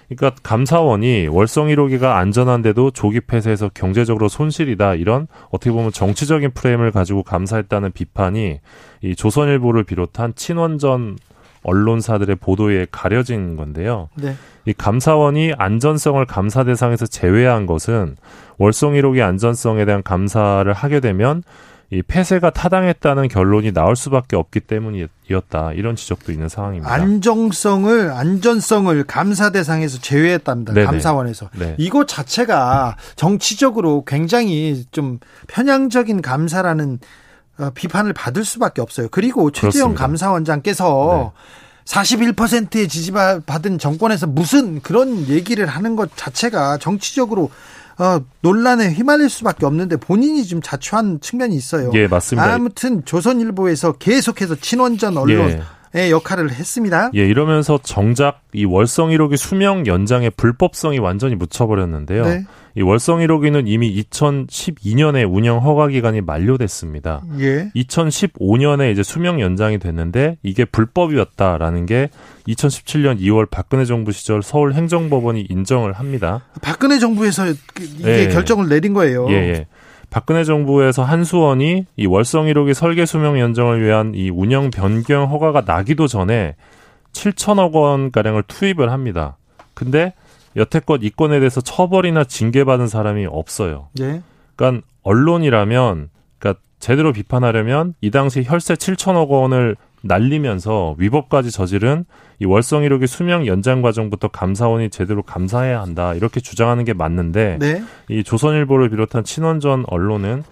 그러니까 0.10 0.42
감사원이 0.44 1.28
월성 1.28 1.68
1호기가 1.68 2.16
안전한데도 2.16 2.92
조기 2.92 3.22
폐쇄해서 3.22 3.70
경제적으로 3.74 4.28
손실이다 4.28 4.96
이런 4.96 5.28
어떻게 5.50 5.72
보면 5.72 5.92
정치적인 5.92 6.52
프레임을 6.52 6.92
가지고 6.92 7.24
감사했다는 7.24 7.94
비판이 7.94 8.60
이 9.02 9.16
조선일보를 9.16 9.84
비롯한 9.84 10.34
친원전 10.36 11.18
언론사들의 11.64 12.38
보도에 12.38 12.88
가려진 12.92 13.56
건데요. 13.56 14.10
네. 14.16 14.36
이 14.68 14.74
감사원이 14.74 15.54
안전성을 15.58 16.26
감사 16.26 16.66
대상에서 16.66 17.08
제외한 17.08 17.66
것은 17.68 18.18
월성 18.58 18.96
1호기 18.96 19.22
안전성에 19.22 19.86
대한 19.86 20.04
감사를 20.04 20.72
하게 20.74 21.00
되면 21.00 21.42
이 21.90 22.02
폐쇄가 22.02 22.50
타당했다는 22.50 23.30
결론이 23.30 23.72
나올 23.72 23.96
수밖에 23.96 24.36
없기 24.36 24.60
때문이었다. 24.60 25.72
이런 25.72 25.96
지적도 25.96 26.34
있는 26.34 26.50
상황입니다. 26.50 26.92
안정성을 26.92 28.12
안전성을 28.12 29.04
감사 29.06 29.52
대상에서 29.52 30.00
제외했답니다. 30.00 30.74
네네. 30.74 30.86
감사원에서 30.86 31.50
네. 31.58 31.76
이거 31.78 32.06
자체가 32.06 32.98
정치적으로 33.16 34.04
굉장히 34.06 34.84
좀 34.92 35.20
편향적인 35.48 36.22
감사라는 36.22 37.00
어, 37.60 37.70
비판을 37.74 38.12
받을 38.12 38.44
수밖에 38.44 38.82
없어요. 38.82 39.08
그리고 39.10 39.50
최재형 39.50 39.96
감사원장께서 39.96 41.34
네. 41.34 41.42
41%의 41.88 42.88
지지받은 42.88 43.80
정권에서 43.80 44.28
무슨 44.28 44.82
그런 44.82 45.28
얘기를 45.28 45.66
하는 45.66 45.96
것 45.96 46.16
자체가 46.16 46.78
정치적으로 46.78 47.50
어, 47.98 48.20
논란에 48.42 48.92
휘말릴 48.92 49.30
수밖에 49.30 49.66
없는데 49.66 49.98
본인이 49.98 50.46
좀 50.46 50.62
자초한 50.62 51.20
측면이 51.20 51.56
있어요. 51.56 51.90
예, 51.96 52.08
맞습니다. 52.08 52.54
아무튼 52.54 53.04
조선일보에서 53.06 53.94
계속해서 53.94 54.56
친원전 54.56 55.18
언론 55.18 55.50
예. 55.50 55.62
의 55.98 56.12
역할을 56.12 56.52
했습니다. 56.52 57.12
예, 57.16 57.26
이러면서 57.26 57.80
정작 57.82 58.42
이 58.54 58.66
월성 58.66 59.10
1호기 59.10 59.38
수명 59.38 59.86
연장의 59.88 60.32
불법성이 60.38 61.00
완전히 61.00 61.36
묻혀버렸는데요. 61.36 62.24
네. 62.26 62.46
이 62.76 62.82
월성 62.84 63.20
1호기는 63.22 63.64
이미 63.66 64.04
2012년에 64.04 65.28
운영 65.28 65.58
허가 65.58 65.88
기간이 65.88 66.22
만료됐습니다. 66.22 67.24
예. 67.40 67.72
2015년에 67.76 68.92
이제 68.92 69.02
수명 69.02 69.42
연장이 69.42 69.80
됐는데 69.80 70.38
이게 70.44 70.64
불법이었다라는 70.64 71.88
게 71.88 72.10
2017년 72.48 73.20
2월 73.20 73.50
박근혜 73.50 73.84
정부 73.86 74.12
시절 74.12 74.44
서울 74.44 74.74
행정법원이 74.74 75.48
인정을 75.50 75.94
합니다. 75.94 76.46
박근혜 76.62 77.00
정부에서 77.00 77.48
이게 77.48 78.26
예. 78.26 78.28
결정을 78.28 78.70
내린 78.70 78.94
거예요. 78.94 79.28
예, 79.32 79.34
예. 79.34 79.68
박근혜 80.10 80.44
정부에서 80.44 81.04
한수원이 81.04 81.86
이 81.96 82.06
월성 82.06 82.46
1호기 82.46 82.74
설계 82.74 83.06
수명 83.06 83.40
연장을 83.40 83.82
위한 83.84 84.14
이 84.16 84.30
운영 84.30 84.72
변경 84.72 85.30
허가가 85.30 85.62
나기도 85.66 86.08
전에 86.08 86.56
7천억 87.12 87.74
원 87.74 88.12
가량을 88.12 88.44
투입을 88.48 88.92
합니다. 88.92 89.38
근데 89.74 90.14
여태껏 90.56 91.02
이 91.04 91.10
건에 91.10 91.40
대해서 91.40 91.62
처벌이나 91.62 92.24
징계받은 92.24 92.88
사람이 92.88 93.28
없어요. 93.28 93.90
예. 94.00 94.22
그러니까 94.56 94.86
언론이라면 95.04 96.10
그러니까 96.40 96.62
제대로 96.80 97.12
비판하려면 97.12 97.94
이 98.02 98.12
당시 98.12 98.44
혈세 98.44 98.76
7천억 98.76 99.30
원을 99.30 99.76
날리면서 100.02 100.96
위법까지 100.98 101.52
저지른 101.52 102.06
이 102.40 102.46
월성 102.46 102.84
1호기 102.84 103.08
수명 103.08 103.48
연장 103.48 103.82
과정부터 103.82 104.28
감사원이 104.28 104.90
제대로 104.90 105.24
감사해야 105.24 105.82
한다 105.82 106.14
이렇게 106.14 106.40
주장하는 106.40 106.86
게 106.86 106.94
맞는데 106.94 107.58
네. 107.60 107.84
이 108.10 108.24
조선일보를 108.24 108.90
비롯한 108.90 109.24
친원전 109.24 109.86
언론은 109.88 110.44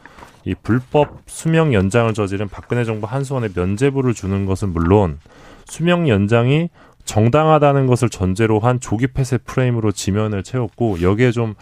이 0.46 0.56
불법 0.62 1.22
수명 1.28 1.74
연장을 1.74 2.14
저지른 2.14 2.48
박근혜 2.48 2.84
정부 2.84 3.08
한수원에 3.08 3.50
면제부를 3.56 4.14
주는 4.14 4.46
것은 4.46 4.70
물론 4.70 5.20
수명 5.66 6.08
연장이 6.08 6.70
정당하다는 7.06 7.86
것을 7.86 8.10
전제로 8.10 8.60
한 8.60 8.80
조기 8.80 9.08
폐쇄 9.08 9.38
프레임으로 9.38 9.92
지면을 9.92 10.42
채웠고 10.42 11.02
여기에 11.02 11.32
좀 11.32 11.54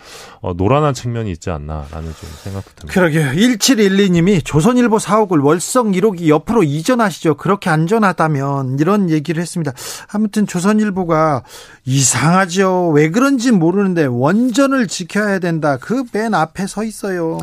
어, 0.41 0.53
노란한 0.53 0.93
측면이 0.93 1.29
있지 1.31 1.49
않나라는 1.49 2.13
좀 2.13 2.29
생각도 2.43 2.71
듭니다. 2.75 2.93
그러게요. 2.93 3.31
1712님이 3.31 4.43
조선일보 4.43 4.99
사옥을 4.99 5.39
월성 5.39 5.91
1호기 5.91 6.29
옆으로 6.29 6.63
이전하시죠. 6.63 7.35
그렇게 7.35 7.69
안전하다면 7.69 8.79
이런 8.79 9.09
얘기를 9.09 9.41
했습니다. 9.41 9.73
아무튼 10.11 10.47
조선일보가 10.47 11.43
이상하죠. 11.85 12.89
왜 12.89 13.09
그런지 13.09 13.51
모르는데 13.51 14.05
원전을 14.05 14.87
지켜야 14.87 15.39
된다. 15.39 15.77
그 15.77 16.03
맨 16.13 16.33
앞에 16.33 16.67
서 16.67 16.83
있어요. 16.83 17.39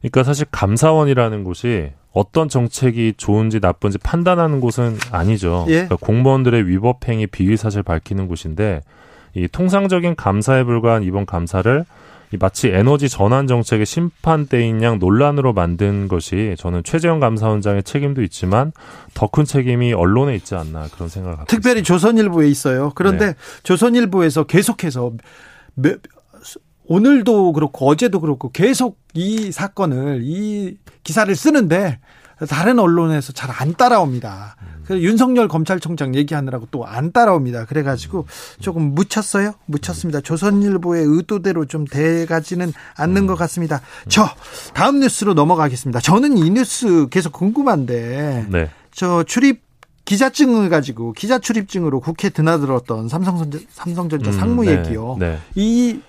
그러니까 0.00 0.24
사실 0.24 0.46
감사원이라는 0.50 1.44
곳이 1.44 1.92
어떤 2.14 2.48
정책이 2.48 3.14
좋은지 3.16 3.58
나쁜지 3.60 3.98
판단하는 3.98 4.60
곳은 4.60 4.96
아니죠. 5.10 5.64
예? 5.68 5.72
그러니까 5.86 5.96
공무원들의 5.96 6.68
위법 6.68 7.06
행위 7.08 7.26
비위 7.26 7.56
사실 7.56 7.82
밝히는 7.82 8.28
곳인데 8.28 8.82
이 9.34 9.48
통상적인 9.48 10.14
감사에 10.14 10.62
불과한 10.64 11.02
이번 11.02 11.26
감사를 11.26 11.84
이 12.32 12.36
마치 12.38 12.68
에너지 12.68 13.08
전환 13.08 13.46
정책의 13.46 13.84
심판대인 13.84 14.82
양 14.82 14.98
논란으로 14.98 15.52
만든 15.52 16.08
것이 16.08 16.54
저는 16.58 16.82
최재형 16.84 17.20
감사원장의 17.20 17.82
책임도 17.82 18.22
있지만 18.22 18.72
더 19.14 19.26
큰 19.26 19.44
책임이 19.44 19.92
언론에 19.92 20.34
있지 20.36 20.54
않나 20.54 20.86
그런 20.94 21.08
생각을 21.08 21.36
갖고 21.36 21.48
특별히. 21.48 21.82
조선일보에 21.82 22.48
있어요. 22.48 22.92
그런데 22.94 23.26
네. 23.26 23.34
조선일보에서 23.64 24.44
계속해서 24.44 25.12
오늘도 26.86 27.52
그렇고 27.52 27.86
어제도 27.88 28.20
그렇고 28.20 28.50
계속 28.50 28.98
이 29.14 29.50
사건을 29.52 30.20
이 30.24 30.76
기사를 31.02 31.34
쓰는데 31.34 31.98
다른 32.48 32.78
언론에서 32.78 33.32
잘 33.32 33.50
안 33.56 33.74
따라옵니다. 33.74 34.56
그래서 34.84 35.00
윤석열 35.02 35.48
검찰총장 35.48 36.14
얘기하느라고 36.14 36.66
또 36.70 36.84
안 36.84 37.12
따라옵니다. 37.12 37.64
그래가지고 37.64 38.26
조금 38.60 38.94
묻혔어요. 38.94 39.54
묻혔습니다. 39.66 40.20
조선일보의 40.20 41.04
의도대로 41.06 41.64
좀 41.66 41.86
돼가지는 41.86 42.72
않는 42.96 43.26
것 43.26 43.36
같습니다. 43.36 43.80
저 44.08 44.28
다음 44.74 45.00
뉴스로 45.00 45.32
넘어가겠습니다. 45.34 46.00
저는 46.00 46.36
이 46.36 46.50
뉴스 46.50 47.08
계속 47.08 47.32
궁금한데 47.32 48.46
네. 48.50 48.68
저 48.92 49.22
출입 49.22 49.62
기자증을 50.04 50.68
가지고 50.68 51.12
기자 51.12 51.38
출입증으로 51.38 52.00
국회 52.00 52.28
드나들었던 52.28 53.08
삼성전자, 53.08 53.58
삼성전자 53.70 54.30
음, 54.30 54.38
상무 54.38 54.64
네, 54.64 54.72
얘기요. 54.78 55.16
네. 55.18 55.38
이 55.54 56.00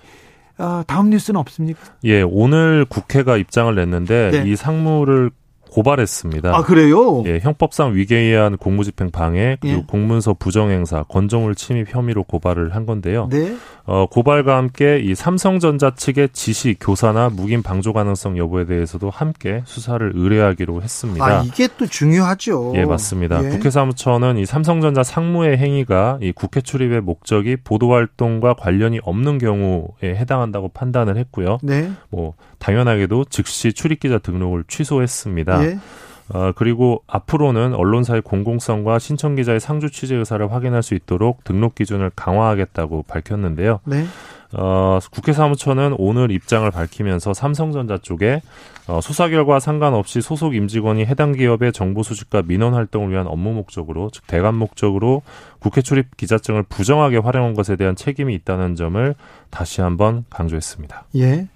어, 0.58 0.82
다음 0.86 1.10
뉴스는 1.10 1.38
없습니까? 1.40 1.80
예, 2.04 2.22
오늘 2.22 2.86
국회가 2.88 3.36
입장을 3.36 3.74
냈는데 3.74 4.30
네. 4.30 4.50
이 4.50 4.56
상무를 4.56 5.30
고발했습니다. 5.70 6.56
아 6.56 6.62
그래요? 6.62 7.22
예, 7.26 7.38
형법상 7.38 7.94
위계의한 7.94 8.56
공무집행 8.56 9.10
방해 9.10 9.58
그리고 9.60 9.78
예. 9.80 9.84
공문서 9.86 10.32
부정행사, 10.32 11.02
건조물 11.02 11.54
침입 11.54 11.94
혐의로 11.94 12.24
고발을 12.24 12.74
한 12.74 12.86
건데요. 12.86 13.28
네. 13.30 13.54
어, 13.86 14.06
고발과 14.06 14.56
함께 14.56 14.98
이 14.98 15.14
삼성전자 15.14 15.94
측의 15.94 16.30
지시, 16.32 16.76
교사나 16.80 17.28
묵인 17.28 17.62
방조 17.62 17.92
가능성 17.92 18.36
여부에 18.36 18.66
대해서도 18.66 19.10
함께 19.10 19.62
수사를 19.64 20.12
의뢰하기로 20.14 20.82
했습니다. 20.82 21.24
아 21.24 21.42
이게 21.42 21.68
또 21.78 21.86
중요하죠. 21.86 22.72
예, 22.74 22.84
맞습니다. 22.84 23.44
예. 23.44 23.48
국회 23.50 23.70
사무처는 23.70 24.38
이 24.38 24.46
삼성전자 24.46 25.04
상무의 25.04 25.58
행위가 25.58 26.18
이 26.20 26.32
국회 26.32 26.60
출입의 26.60 27.00
목적이 27.02 27.56
보도 27.62 27.92
활동과 27.92 28.54
관련이 28.54 29.00
없는 29.04 29.38
경우에 29.38 29.86
해당한다고 30.02 30.68
판단을 30.68 31.16
했고요. 31.16 31.58
네. 31.62 31.90
뭐 32.10 32.34
당연하게도 32.58 33.26
즉시 33.30 33.72
출입 33.72 34.00
기자 34.00 34.18
등록을 34.18 34.64
취소했습니다. 34.66 35.64
예. 35.64 35.78
어, 36.28 36.52
그리고 36.56 37.02
앞으로는 37.06 37.74
언론사의 37.74 38.22
공공성과 38.22 38.98
신청 38.98 39.36
기자의 39.36 39.60
상주 39.60 39.90
취재 39.90 40.16
의사를 40.16 40.52
확인할 40.52 40.82
수 40.82 40.94
있도록 40.94 41.44
등록 41.44 41.74
기준을 41.74 42.10
강화하겠다고 42.16 43.04
밝혔는데요. 43.04 43.80
네. 43.84 44.04
어, 44.52 44.98
국회 45.10 45.32
사무처는 45.32 45.94
오늘 45.98 46.30
입장을 46.30 46.68
밝히면서 46.70 47.34
삼성전자 47.34 47.98
쪽에 47.98 48.40
어, 48.86 49.00
수사 49.00 49.28
결과 49.28 49.58
상관없이 49.58 50.20
소속 50.20 50.54
임직원이 50.54 51.04
해당 51.04 51.32
기업의 51.32 51.72
정보 51.72 52.02
수집과 52.02 52.42
민원 52.42 52.74
활동을 52.74 53.10
위한 53.10 53.26
업무 53.26 53.52
목적으로 53.52 54.10
즉 54.12 54.26
대관 54.26 54.54
목적으로 54.54 55.22
국회 55.58 55.82
출입 55.82 56.16
기자증을 56.16 56.62
부정하게 56.64 57.18
활용한 57.18 57.54
것에 57.54 57.76
대한 57.76 57.96
책임이 57.96 58.34
있다는 58.34 58.76
점을 58.76 59.14
다시 59.50 59.80
한번 59.80 60.24
강조했습니다. 60.30 61.06
예. 61.16 61.48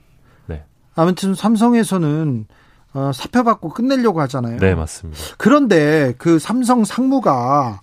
네. 0.46 0.64
아무튼 0.96 1.34
삼성에서는 1.34 2.46
어, 2.92 3.12
사표 3.14 3.44
받고 3.44 3.70
끝내려고 3.70 4.20
하잖아요. 4.22 4.58
네, 4.58 4.74
맞습니다. 4.74 5.20
그런데 5.38 6.14
그 6.18 6.38
삼성 6.38 6.84
상무가 6.84 7.80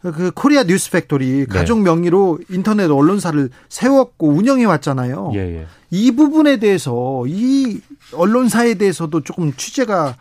그 0.00 0.30
코리아 0.32 0.62
뉴스 0.64 0.90
팩토리 0.90 1.26
네. 1.26 1.46
가족 1.46 1.80
명의로 1.80 2.38
인터넷 2.50 2.90
언론사를 2.90 3.50
세웠고 3.68 4.28
운영해 4.28 4.64
왔잖아요. 4.64 5.32
예, 5.34 5.38
예. 5.38 5.66
이 5.90 6.12
부분에 6.12 6.58
대해서 6.58 7.24
이 7.26 7.80
언론사에 8.12 8.74
대해서도 8.74 9.22
조금 9.22 9.52
취재가 9.52 10.16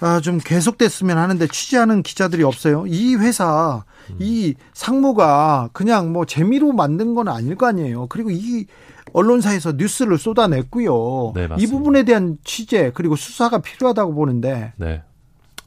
아, 0.00 0.20
좀 0.20 0.38
계속됐으면 0.38 1.18
하는데 1.18 1.46
취재하는 1.48 2.02
기자들이 2.02 2.44
없어요. 2.44 2.84
이 2.86 3.16
회사, 3.16 3.84
이 4.20 4.54
상무가 4.72 5.68
그냥 5.72 6.12
뭐 6.12 6.24
재미로 6.24 6.72
만든 6.72 7.14
건 7.14 7.26
아닐 7.28 7.56
거 7.56 7.66
아니에요. 7.66 8.06
그리고 8.06 8.30
이 8.30 8.66
언론사에서 9.12 9.72
뉴스를 9.72 10.18
쏟아냈고요. 10.18 11.32
네, 11.34 11.44
이 11.44 11.48
맞습니다. 11.48 11.72
부분에 11.76 12.02
대한 12.04 12.38
취재 12.44 12.90
그리고 12.94 13.16
수사가 13.16 13.58
필요하다고 13.58 14.14
보는데 14.14 14.72
네. 14.76 15.02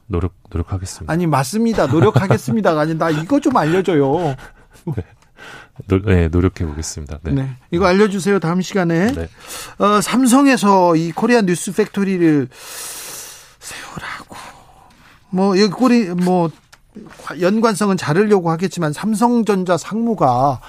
노력 0.06 0.34
노력하겠습니다. 0.50 1.12
아니 1.12 1.26
맞습니다. 1.26 1.86
노력하겠습니다가 1.86 2.80
아니 2.80 2.94
나 2.94 3.10
이거 3.10 3.40
좀 3.40 3.56
알려줘요. 3.56 4.36
노, 5.88 6.00
네, 6.02 6.28
노력해 6.28 6.66
보겠습니다. 6.66 7.18
네. 7.22 7.32
네. 7.32 7.56
이거 7.70 7.86
알려주세요. 7.86 8.38
다음 8.38 8.60
시간에. 8.60 9.12
네. 9.12 9.28
어, 9.78 10.00
삼성에서 10.00 10.96
이 10.96 11.12
코리아 11.12 11.40
뉴스 11.40 11.72
팩토리를 11.72 12.48
세우라고. 13.58 14.36
뭐, 15.30 15.58
여기 15.58 15.70
꼬리, 15.70 16.08
뭐, 16.10 16.50
연관성은 17.40 17.96
자르려고 17.96 18.50
하겠지만 18.50 18.92
삼성전자 18.92 19.78
상무가 19.78 20.60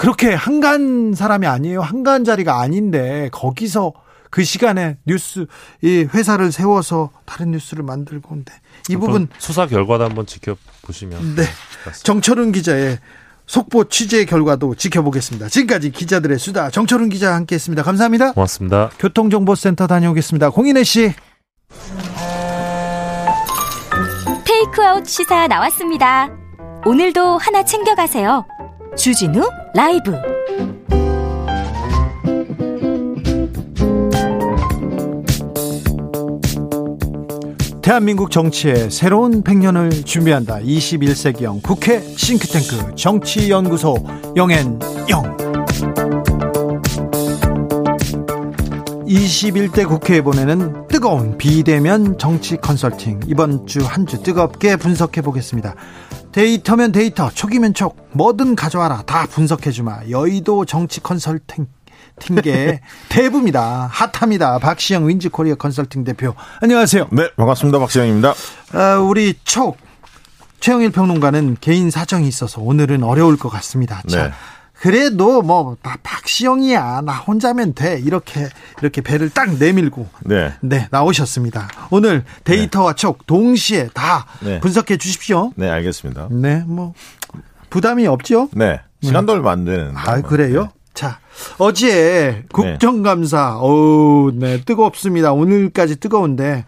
그렇게 0.00 0.32
한가한 0.32 1.12
사람이 1.14 1.46
아니에요. 1.46 1.82
한가한 1.82 2.24
자리가 2.24 2.58
아닌데 2.58 3.28
거기서 3.32 3.92
그 4.30 4.42
시간에 4.42 4.96
뉴스, 5.04 5.44
이 5.82 6.08
회사를 6.14 6.52
세워서 6.52 7.10
다른 7.26 7.50
뉴스를 7.50 7.84
만들고 7.84 8.32
온데 8.32 8.50
이 8.88 8.96
부분 8.96 9.28
수사 9.36 9.66
결과도 9.66 10.04
한번 10.04 10.24
지켜보시면 10.24 11.34
네. 11.36 11.42
정철은 12.02 12.52
기자의 12.52 12.98
속보 13.44 13.90
취재 13.90 14.24
결과도 14.24 14.74
지켜보겠습니다. 14.74 15.50
지금까지 15.50 15.90
기자들의 15.90 16.38
수다 16.38 16.70
정철은 16.70 17.10
기자와 17.10 17.36
함께했습니다. 17.36 17.82
감사합니다. 17.82 18.32
고맙습니다. 18.32 18.88
교통정보센터 18.98 19.86
다녀오겠습니다. 19.86 20.48
공인혜 20.48 20.82
씨. 20.82 21.12
테이크아웃 24.46 25.06
시사 25.06 25.46
나왔습니다. 25.46 26.30
오늘도 26.86 27.36
하나 27.36 27.62
챙겨가세요. 27.66 28.46
주진우 28.96 29.48
라이브. 29.74 30.12
대한민국 37.82 38.30
정치의 38.30 38.90
새로운 38.90 39.42
100년을 39.42 40.04
준비한다. 40.04 40.58
21세기형 40.60 41.62
국회 41.62 42.00
싱크탱크 42.00 42.94
정치연구소 42.94 43.96
영앤영. 44.36 45.36
21대 49.06 49.88
국회에 49.88 50.20
보내는 50.20 50.86
뜨거운 50.86 51.36
비대면 51.36 52.18
정치 52.18 52.56
컨설팅. 52.56 53.18
이번 53.26 53.66
주 53.66 53.80
한주 53.80 54.22
뜨겁게 54.22 54.76
분석해 54.76 55.20
보겠습니다. 55.22 55.74
데이터면 56.32 56.92
데이터, 56.92 57.28
촉이면 57.30 57.74
촉, 57.74 58.08
뭐든 58.12 58.54
가져와라. 58.54 59.02
다 59.02 59.26
분석해 59.26 59.70
주마. 59.70 60.00
여의도 60.08 60.64
정치 60.64 61.00
컨설팅계 61.00 62.80
대부입니다. 63.08 63.88
핫합니다. 63.90 64.58
박시영 64.58 65.08
윈지코리아 65.08 65.54
컨설팅 65.56 66.04
대표. 66.04 66.34
안녕하세요. 66.60 67.08
네, 67.12 67.30
반갑습니다. 67.36 67.78
박시영입니다. 67.78 68.34
아, 68.74 68.96
우리 68.96 69.34
촉 69.44 69.78
최영일 70.60 70.90
평론가는 70.90 71.56
개인 71.60 71.90
사정이 71.90 72.28
있어서 72.28 72.60
오늘은 72.60 73.02
어려울 73.02 73.36
것 73.38 73.48
같습니다. 73.48 74.02
자, 74.06 74.24
네. 74.28 74.32
그래도 74.80 75.42
뭐나 75.42 75.76
박시영이야 76.02 77.02
나 77.04 77.12
혼자면 77.12 77.74
돼 77.74 78.00
이렇게 78.02 78.48
이렇게 78.80 79.02
배를 79.02 79.28
딱 79.28 79.58
내밀고 79.58 80.08
네. 80.24 80.54
네 80.62 80.88
나오셨습니다. 80.90 81.68
오늘 81.90 82.24
데이터와 82.44 82.94
촉 82.94 83.26
동시에 83.26 83.88
다 83.92 84.24
네. 84.40 84.58
분석해 84.60 84.96
주십시오. 84.96 85.52
네, 85.56 85.68
알겠습니다. 85.68 86.28
네, 86.30 86.64
뭐 86.66 86.94
부담이 87.68 88.06
없죠? 88.06 88.48
네. 88.52 88.80
시간도 89.02 89.34
얼마 89.34 89.52
안 89.52 89.66
되는. 89.66 89.92
아 89.94 90.22
그래요? 90.22 90.70
자 90.94 91.18
어제 91.58 92.44
국정감사 92.50 93.58
어우 93.58 94.32
네 94.34 94.62
뜨겁습니다. 94.64 95.32
오늘까지 95.32 95.96
뜨거운데 95.96 96.64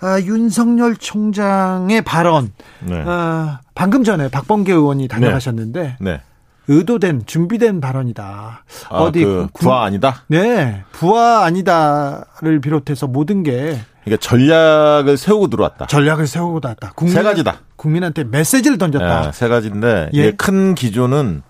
아, 0.00 0.20
윤석열 0.20 0.96
총장의 0.96 2.02
발언 2.02 2.52
네. 2.80 3.02
아, 3.06 3.60
방금 3.74 4.02
전에 4.02 4.28
박범계 4.28 4.72
의원이 4.72 5.08
다녀가셨는데 5.08 5.96
네. 6.00 6.20
의도된 6.68 7.26
준비된 7.26 7.80
발언이다. 7.80 8.64
아, 8.90 8.96
어디 8.96 9.24
그 9.24 9.48
구- 9.52 9.64
부하 9.64 9.84
아니다? 9.84 10.22
네 10.28 10.82
부하 10.92 11.44
아니다를 11.44 12.60
비롯해서 12.60 13.06
모든 13.06 13.42
게 13.42 13.78
그러니까 14.04 14.20
전략을 14.28 15.16
세우고 15.16 15.48
들어왔다. 15.48 15.86
전략을 15.86 16.26
세우고 16.26 16.60
나왔다. 16.62 16.92
국민, 16.94 17.14
세 17.14 17.22
가지다. 17.22 17.60
국민한테 17.76 18.24
메시지를 18.24 18.78
던졌다. 18.78 19.28
예, 19.28 19.32
세 19.32 19.48
가지인데 19.48 20.10
예. 20.14 20.32
큰 20.32 20.74
기조는 20.74 21.42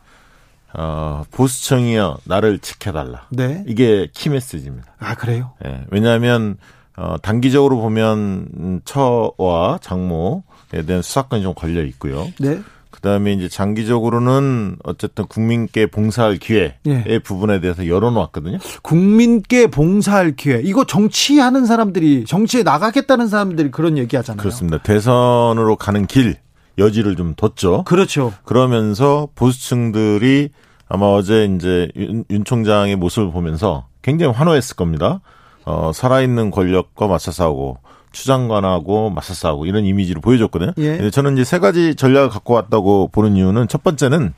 어, 0.77 1.23
보수청이여 1.31 2.19
나를 2.25 2.59
지켜달라. 2.59 3.27
네. 3.31 3.63
이게 3.67 4.09
키 4.13 4.29
메시지입니다. 4.29 4.87
아 4.99 5.15
그래요? 5.15 5.53
예, 5.65 5.85
왜냐하면 5.91 6.57
어, 6.97 7.17
단기적으로 7.23 7.79
보면 7.81 8.49
음, 8.57 8.81
처와 8.85 9.79
장모에 9.83 10.83
대한 10.87 11.03
수사권이 11.03 11.43
좀 11.43 11.55
걸려 11.55 11.83
있고요. 11.85 12.29
네. 12.41 12.61
그다음에 12.95 13.33
이제 13.33 13.49
장기적으로는 13.49 14.77
어쨌든 14.85 15.27
국민께 15.27 15.87
봉사할 15.87 16.37
기회의 16.37 16.75
예. 16.87 17.19
부분에 17.19 17.61
대해서 17.61 17.89
열어놓았거든요. 17.89 18.59
국민께 18.83 19.67
봉사할 19.67 20.37
기회. 20.37 20.61
이거 20.63 20.85
정치하는 20.85 21.67
사람들이 21.67 22.25
정치에 22.25 22.63
나가겠다는 22.63 23.27
사람들이 23.27 23.73
그런 23.73 23.99
얘기하잖아요. 23.99 24.39
그렇습니다. 24.41 24.79
대선으로 24.79 25.75
가는 25.77 26.07
길 26.07 26.37
여지를 26.79 27.17
좀 27.17 27.35
뒀죠. 27.35 27.83
그렇죠. 27.83 28.33
그러면서 28.45 29.29
보수층들이 29.35 30.51
아마 30.89 31.07
어제 31.07 31.47
이제 31.47 31.89
윤, 31.97 32.25
윤 32.31 32.45
총장의 32.45 32.95
모습을 32.97 33.33
보면서 33.33 33.87
굉장히 34.03 34.33
환호했을 34.33 34.77
겁니다. 34.77 35.21
어, 35.65 35.91
살아있는 35.93 36.53
권력과 36.53 37.09
맞서 37.09 37.33
싸우고 37.33 37.79
추장관하고 38.15 39.15
싸우고 39.21 39.67
이런 39.67 39.85
이미지를 39.85 40.23
보여줬거든요. 40.23 40.73
예. 40.79 41.11
저는 41.11 41.35
이제 41.35 41.45
세 41.45 41.59
가지 41.59 41.95
전략을 41.95 42.31
갖고 42.31 42.55
왔다고 42.55 43.09
보는 43.09 43.37
이유는 43.37 43.69
첫 43.69 43.83
번째는 43.83 44.33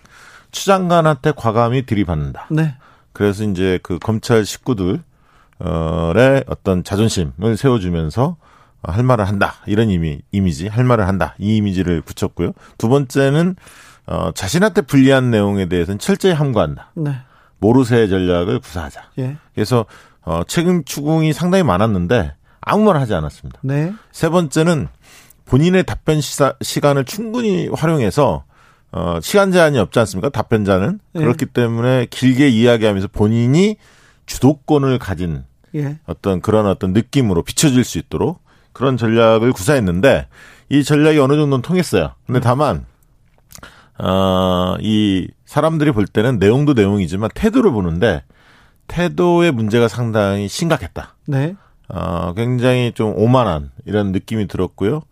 추장관한테 0.50 1.32
과감히 1.36 1.84
들이받는다. 1.84 2.46
네. 2.50 2.74
그래서 3.12 3.44
이제 3.44 3.78
그 3.82 3.98
검찰 3.98 4.44
식구들의 4.44 5.00
어떤 6.46 6.82
자존심을 6.82 7.56
세워주면서 7.56 8.36
할 8.82 9.02
말을 9.02 9.26
한다. 9.26 9.54
이런 9.66 9.90
이미, 9.90 10.20
이미지, 10.32 10.68
할 10.68 10.84
말을 10.84 11.06
한다. 11.08 11.34
이 11.38 11.56
이미지를 11.56 12.00
붙였고요. 12.02 12.52
두 12.78 12.88
번째는, 12.88 13.56
어, 14.06 14.30
자신한테 14.32 14.82
불리한 14.82 15.30
내용에 15.30 15.66
대해서는 15.66 15.98
철저히 15.98 16.32
함구한다. 16.32 16.92
네. 16.94 17.16
모르쇠 17.58 18.06
전략을 18.06 18.60
구사하자. 18.60 19.02
예. 19.18 19.36
그래서, 19.54 19.86
어, 20.22 20.42
책임 20.46 20.84
추궁이 20.84 21.32
상당히 21.32 21.64
많았는데, 21.64 22.34
아무 22.66 22.84
말 22.84 22.98
하지 22.98 23.14
않았습니다. 23.14 23.60
네. 23.62 23.94
세 24.12 24.28
번째는 24.28 24.88
본인의 25.46 25.84
답변 25.84 26.20
시사, 26.20 26.54
시간을 26.60 27.04
충분히 27.04 27.68
활용해서 27.68 28.44
어, 28.92 29.18
시간 29.22 29.52
제한이 29.52 29.78
없지 29.78 29.98
않습니까? 30.00 30.28
답변자는 30.28 30.98
네. 31.12 31.20
그렇기 31.20 31.46
때문에 31.46 32.06
길게 32.10 32.48
이야기하면서 32.48 33.08
본인이 33.08 33.76
주도권을 34.26 34.98
가진 34.98 35.44
예. 35.76 35.98
어떤 36.06 36.40
그런 36.40 36.66
어떤 36.66 36.92
느낌으로 36.92 37.42
비춰질 37.42 37.84
수 37.84 37.98
있도록 37.98 38.40
그런 38.72 38.96
전략을 38.96 39.52
구사했는데 39.52 40.26
이 40.68 40.82
전략이 40.82 41.18
어느 41.20 41.34
정도는 41.34 41.62
통했어요. 41.62 42.14
근데 42.26 42.40
다만 42.40 42.84
어, 43.98 44.76
이 44.80 45.28
사람들이 45.44 45.92
볼 45.92 46.06
때는 46.06 46.38
내용도 46.38 46.72
내용이지만 46.72 47.30
태도를 47.32 47.70
보는데 47.70 48.24
태도의 48.88 49.52
문제가 49.52 49.86
상당히 49.86 50.48
심각했다. 50.48 51.14
네. 51.26 51.54
어, 51.88 52.32
굉장히 52.34 52.92
좀 52.92 53.14
오만한 53.16 53.70
이런 53.84 54.12
느낌이 54.12 54.48
들었고요. 54.48 55.02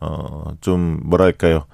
어, 0.00 0.44
좀 0.60 1.00
뭐랄까요. 1.04 1.64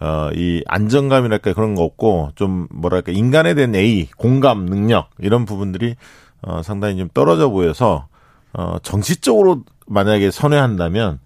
어, 0.00 0.30
이 0.34 0.62
안정감이랄까 0.66 1.54
그런 1.54 1.74
거 1.74 1.82
없고 1.82 2.30
좀 2.34 2.68
뭐랄까 2.70 3.12
인간에 3.12 3.54
대한 3.54 3.74
A, 3.74 4.08
공감 4.16 4.66
능력 4.66 5.10
이런 5.18 5.44
부분들이 5.44 5.96
어, 6.42 6.62
상당히 6.62 6.98
좀 6.98 7.08
떨어져 7.12 7.48
보여서 7.48 8.06
어, 8.52 8.76
정치적으로 8.82 9.62
만약에 9.86 10.30
선회한다면 10.30 11.18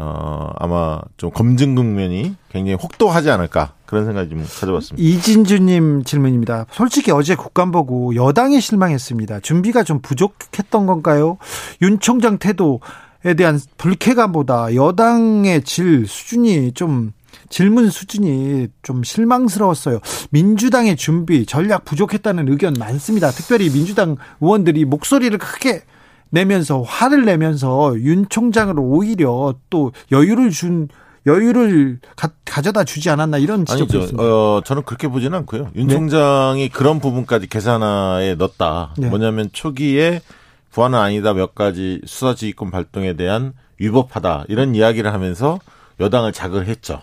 어, 0.00 0.52
아마 0.56 1.00
좀 1.16 1.30
검증 1.32 1.74
국면이 1.74 2.36
굉장히 2.50 2.74
혹독하지 2.74 3.30
않을까 3.30 3.72
그런 3.84 4.04
생각이 4.04 4.30
좀 4.30 4.38
가져봤습니다. 4.38 4.96
이진주님 4.96 6.04
질문입니다. 6.04 6.66
솔직히 6.70 7.10
어제 7.10 7.34
국감 7.34 7.72
보고 7.72 8.14
여당에 8.14 8.60
실망했습니다. 8.60 9.40
준비가 9.40 9.82
좀 9.82 10.00
부족했던 10.00 10.86
건가요? 10.86 11.38
윤 11.82 11.98
총장 11.98 12.38
태도에 12.38 13.34
대한 13.36 13.58
불쾌감보다 13.76 14.76
여당의 14.76 15.64
질 15.64 16.06
수준이 16.06 16.74
좀 16.74 17.12
질문 17.48 17.90
수준이 17.90 18.68
좀 18.82 19.02
실망스러웠어요. 19.02 19.98
민주당의 20.30 20.96
준비 20.96 21.44
전략 21.44 21.84
부족했다는 21.84 22.48
의견 22.48 22.74
많습니다. 22.78 23.32
특별히 23.32 23.68
민주당 23.68 24.16
의원들이 24.40 24.84
목소리를 24.84 25.36
크게 25.38 25.82
내면서 26.30 26.82
화를 26.82 27.24
내면서 27.24 27.98
윤 28.00 28.28
총장을 28.28 28.74
오히려 28.78 29.54
또 29.70 29.92
여유를 30.12 30.50
준 30.50 30.88
여유를 31.26 32.00
가, 32.16 32.62
져다 32.62 32.84
주지 32.84 33.10
않았나 33.10 33.38
이런 33.38 33.66
지적도 33.66 33.84
아니죠. 33.84 33.98
있습니다. 33.98 34.22
어, 34.22 34.62
저는 34.64 34.82
그렇게 34.84 35.08
보지는 35.08 35.38
않고요. 35.38 35.70
윤 35.76 35.86
네. 35.86 35.94
총장이 35.94 36.68
그런 36.70 37.00
부분까지 37.00 37.48
계산하에 37.48 38.36
넣었다. 38.36 38.94
네. 38.96 39.08
뭐냐면 39.08 39.50
초기에 39.52 40.22
부안은 40.70 40.98
아니다 40.98 41.34
몇 41.34 41.54
가지 41.54 42.00
수사지휘권 42.06 42.70
발동에 42.70 43.14
대한 43.14 43.52
위법하다 43.78 44.44
이런 44.48 44.74
이야기를 44.74 45.12
하면서 45.12 45.58
여당을 46.00 46.32
자극을 46.32 46.66
했죠. 46.66 47.02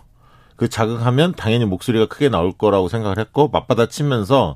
그 0.56 0.70
자극하면 0.70 1.34
당연히 1.36 1.66
목소리가 1.66 2.06
크게 2.08 2.30
나올 2.30 2.54
거라고 2.54 2.88
생각을 2.88 3.20
했고 3.20 3.50
맞받아치면서 3.50 4.56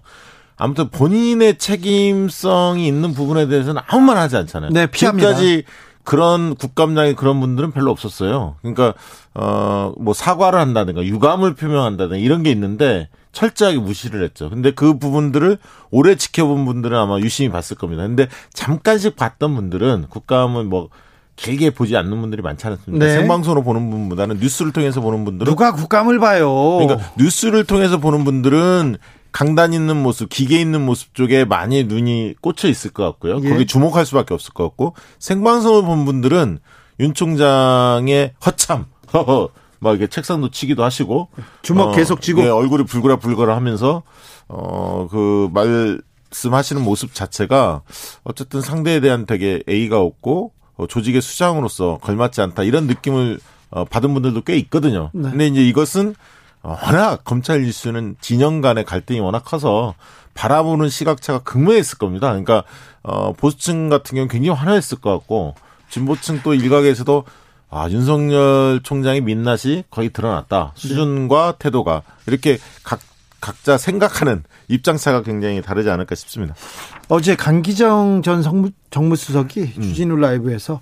아무튼 0.59 0.89
본인의 0.89 1.57
책임성이 1.57 2.85
있는 2.85 3.13
부분에 3.13 3.47
대해서는 3.47 3.81
아무 3.87 4.01
말 4.05 4.17
하지 4.17 4.37
않잖아요. 4.37 4.71
네, 4.71 4.85
피합니다. 4.85 5.29
지금까지 5.29 5.63
그런 6.03 6.55
국감장에 6.55 7.13
그런 7.13 7.39
분들은 7.39 7.71
별로 7.71 7.91
없었어요. 7.91 8.55
그러니까 8.61 8.93
어 9.33 9.93
뭐 9.97 10.13
사과를 10.13 10.59
한다든가 10.59 11.03
유감을 11.03 11.55
표명한다든가 11.55 12.17
이런 12.17 12.43
게 12.43 12.51
있는데 12.51 13.09
철저하게 13.31 13.77
무시를 13.79 14.23
했죠. 14.23 14.49
근데 14.49 14.71
그 14.71 14.97
부분들을 14.97 15.57
오래 15.91 16.15
지켜본 16.15 16.65
분들은 16.65 16.97
아마 16.97 17.19
유심히 17.19 17.49
봤을 17.49 17.77
겁니다. 17.77 18.03
근데 18.03 18.27
잠깐씩 18.53 19.15
봤던 19.15 19.55
분들은 19.55 20.05
국감은 20.09 20.67
뭐 20.67 20.89
길게 21.35 21.69
보지 21.71 21.95
않는 21.95 22.19
분들이 22.19 22.41
많지 22.41 22.67
않습니까? 22.67 23.05
네. 23.05 23.13
생방송으로 23.13 23.63
보는 23.63 23.89
분보다는 23.89 24.39
뉴스를 24.39 24.73
통해서 24.73 24.99
보는 24.99 25.23
분들은 25.25 25.49
누가 25.49 25.71
국감을 25.73 26.19
봐요? 26.19 26.79
그러니까 26.79 27.11
뉴스를 27.17 27.63
통해서 27.63 27.97
보는 27.97 28.25
분들은 28.25 28.97
강단 29.31 29.73
있는 29.73 30.01
모습, 30.01 30.29
기계 30.29 30.59
있는 30.59 30.85
모습 30.85 31.13
쪽에 31.13 31.45
많이 31.45 31.83
눈이 31.83 32.35
꽂혀 32.41 32.67
있을 32.67 32.91
것 32.91 33.03
같고요. 33.03 33.39
예. 33.43 33.49
거기 33.49 33.65
주목할 33.65 34.05
수밖에 34.05 34.33
없을 34.33 34.53
것 34.53 34.63
같고 34.63 34.95
생방송을 35.19 35.83
본 35.83 36.05
분들은 36.05 36.59
윤 36.99 37.13
총장의 37.13 38.33
허참, 38.45 38.85
허허, 39.13 39.49
막 39.79 39.91
이렇게 39.91 40.07
책상도 40.07 40.49
치기도 40.51 40.83
하시고 40.83 41.29
주먹 41.61 41.95
계속 41.95 42.21
쥐고. 42.21 42.41
네, 42.41 42.49
얼굴이 42.49 42.83
불그라 42.85 43.17
불그라 43.17 43.55
하면서 43.55 44.03
어 44.47 45.07
그 45.09 45.49
말씀하시는 45.53 46.83
모습 46.83 47.13
자체가 47.13 47.81
어쨌든 48.23 48.61
상대에 48.61 48.99
대한 48.99 49.25
되게 49.25 49.61
A가 49.69 49.99
없고 49.99 50.53
어, 50.75 50.87
조직의 50.87 51.21
수장으로서 51.21 51.99
걸맞지 52.01 52.41
않다 52.41 52.63
이런 52.63 52.87
느낌을 52.87 53.39
어, 53.71 53.85
받은 53.85 54.13
분들도 54.13 54.41
꽤 54.41 54.57
있거든요. 54.57 55.11
네. 55.13 55.29
근데 55.29 55.47
이제 55.47 55.61
이것은 55.67 56.09
어, 56.09 56.13
워낙 56.61 57.23
검찰 57.23 57.63
이슈는 57.63 58.17
진영 58.21 58.61
간의 58.61 58.85
갈등이 58.85 59.19
워낙 59.19 59.43
커서 59.45 59.95
바라보는 60.33 60.89
시각차가 60.89 61.39
극명했을 61.39 61.97
겁니다. 61.97 62.29
그러니까 62.29 62.63
어 63.03 63.33
보수층 63.33 63.89
같은 63.89 64.15
경우는 64.15 64.27
굉장히 64.29 64.57
화나했을 64.57 64.99
것 64.99 65.11
같고 65.11 65.55
진보층 65.89 66.41
또 66.43 66.53
일각에서도 66.53 67.23
아 67.69 67.89
윤석열 67.89 68.81
총장의 68.83 69.21
민낯이 69.21 69.83
거의 69.89 70.09
드러났다. 70.09 70.71
수준과 70.75 71.55
태도가 71.59 72.01
이렇게 72.27 72.57
각 72.83 72.99
각자 73.41 73.77
생각하는 73.77 74.43
입장차가 74.67 75.21
굉장히 75.23 75.61
다르지 75.61 75.89
않을까 75.89 76.15
싶습니다. 76.15 76.55
어제 77.07 77.35
강기정 77.35 78.21
전 78.23 78.41
정무, 78.41 78.69
정무수석이 78.91 79.73
음. 79.77 79.81
주진우 79.81 80.15
라이브에서 80.17 80.81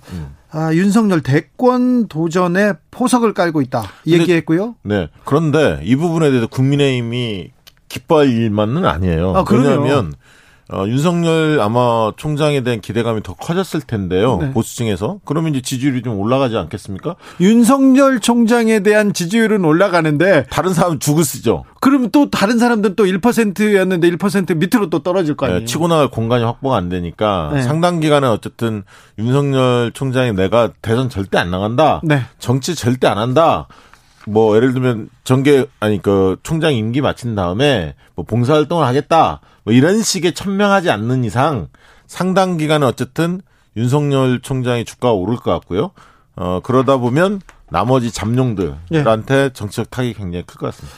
아, 0.50 0.72
윤석열 0.74 1.20
대권 1.22 2.08
도전에 2.08 2.72
포석을 2.90 3.34
깔고 3.34 3.60
있다 3.62 3.82
근데- 4.04 4.18
얘기했고요. 4.20 4.74
네. 4.82 5.08
그런데 5.24 5.80
이 5.84 5.94
부분에 5.96 6.30
대해서 6.30 6.46
국민의힘이 6.46 7.52
기뻐할 7.88 8.28
일만은 8.28 8.84
아니에요. 8.84 9.34
아. 9.36 9.44
왜냐하면 9.50 10.12
어, 10.70 10.84
윤석열 10.86 11.60
아마 11.62 12.12
총장에 12.16 12.60
대한 12.60 12.82
기대감이 12.82 13.22
더 13.22 13.32
커졌을 13.32 13.80
텐데요. 13.80 14.38
네. 14.38 14.50
보수층에서. 14.52 15.20
그러면 15.24 15.54
이제 15.54 15.62
지지율이 15.62 16.02
좀 16.02 16.18
올라가지 16.18 16.56
않겠습니까? 16.58 17.16
윤석열 17.40 18.20
총장에 18.20 18.80
대한 18.80 19.14
지지율은 19.14 19.64
올라가는데 19.64 20.44
다른 20.50 20.74
사람 20.74 20.98
죽을 20.98 21.24
쓰죠. 21.24 21.64
그럼 21.80 22.10
또 22.10 22.28
다른 22.28 22.58
사람들은 22.58 22.96
또 22.96 23.04
1%였는데 23.04 24.10
1% 24.10 24.56
밑으로 24.56 24.90
또 24.90 24.98
떨어질 24.98 25.36
거 25.36 25.46
아니에요. 25.46 25.60
네, 25.60 25.64
치고 25.64 25.88
나갈 25.88 26.08
공간이 26.08 26.44
확보가 26.44 26.76
안 26.76 26.90
되니까 26.90 27.50
네. 27.54 27.62
상당 27.62 28.00
기간에 28.00 28.26
어쨌든 28.26 28.82
윤석열 29.18 29.90
총장이 29.94 30.32
내가 30.34 30.72
대선 30.82 31.08
절대 31.08 31.38
안 31.38 31.50
나간다. 31.50 32.02
네. 32.04 32.22
정치 32.38 32.74
절대 32.74 33.06
안 33.06 33.16
한다. 33.16 33.68
뭐 34.26 34.54
예를 34.56 34.74
들면 34.74 35.08
정계 35.24 35.66
아니 35.80 36.02
그 36.02 36.36
총장 36.42 36.74
임기 36.74 37.00
마친 37.00 37.34
다음에 37.34 37.94
뭐 38.14 38.26
봉사 38.26 38.52
활동을 38.54 38.84
하겠다. 38.84 39.40
뭐 39.68 39.74
이런 39.74 40.00
식의 40.02 40.32
천명하지 40.32 40.90
않는 40.90 41.24
이상 41.24 41.68
상당 42.06 42.56
기간은 42.56 42.86
어쨌든 42.86 43.42
윤석열 43.76 44.40
총장의 44.40 44.86
주가가 44.86 45.12
오를 45.12 45.36
것 45.36 45.50
같고요. 45.50 45.90
어 46.36 46.60
그러다 46.62 46.96
보면 46.96 47.42
나머지 47.68 48.10
잠룡들한테 48.10 49.50
정치적 49.52 49.90
타격이 49.90 50.14
굉장히 50.14 50.46
클 50.46 50.58
것 50.58 50.68
같습니다. 50.68 50.96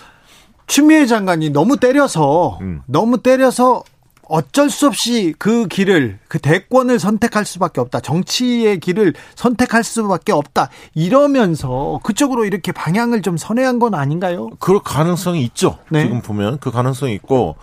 추미애 0.69 1.07
장관이 1.07 1.51
너무 1.51 1.79
때려서 1.79 2.59
음. 2.61 2.83
너무 2.87 3.21
때려서 3.21 3.83
어쩔 4.29 4.71
수 4.71 4.87
없이 4.87 5.35
그 5.37 5.67
길을 5.67 6.21
그 6.29 6.39
대권을 6.39 7.01
선택할 7.01 7.45
수밖에 7.45 7.81
없다. 7.81 7.99
정치의 7.99 8.79
길을 8.79 9.15
선택할 9.35 9.83
수밖에 9.83 10.31
없다. 10.31 10.69
이러면서 10.95 11.99
그쪽으로 12.05 12.45
이렇게 12.45 12.71
방향을 12.71 13.23
좀 13.23 13.37
선회한 13.37 13.81
건 13.81 13.95
아닌가요? 13.95 14.49
그럴 14.61 14.79
가능성이 14.85 15.43
있죠. 15.43 15.79
네. 15.89 16.05
지금 16.05 16.23
보면 16.23 16.59
그 16.61 16.71
가능성이 16.71 17.15
있고 17.15 17.57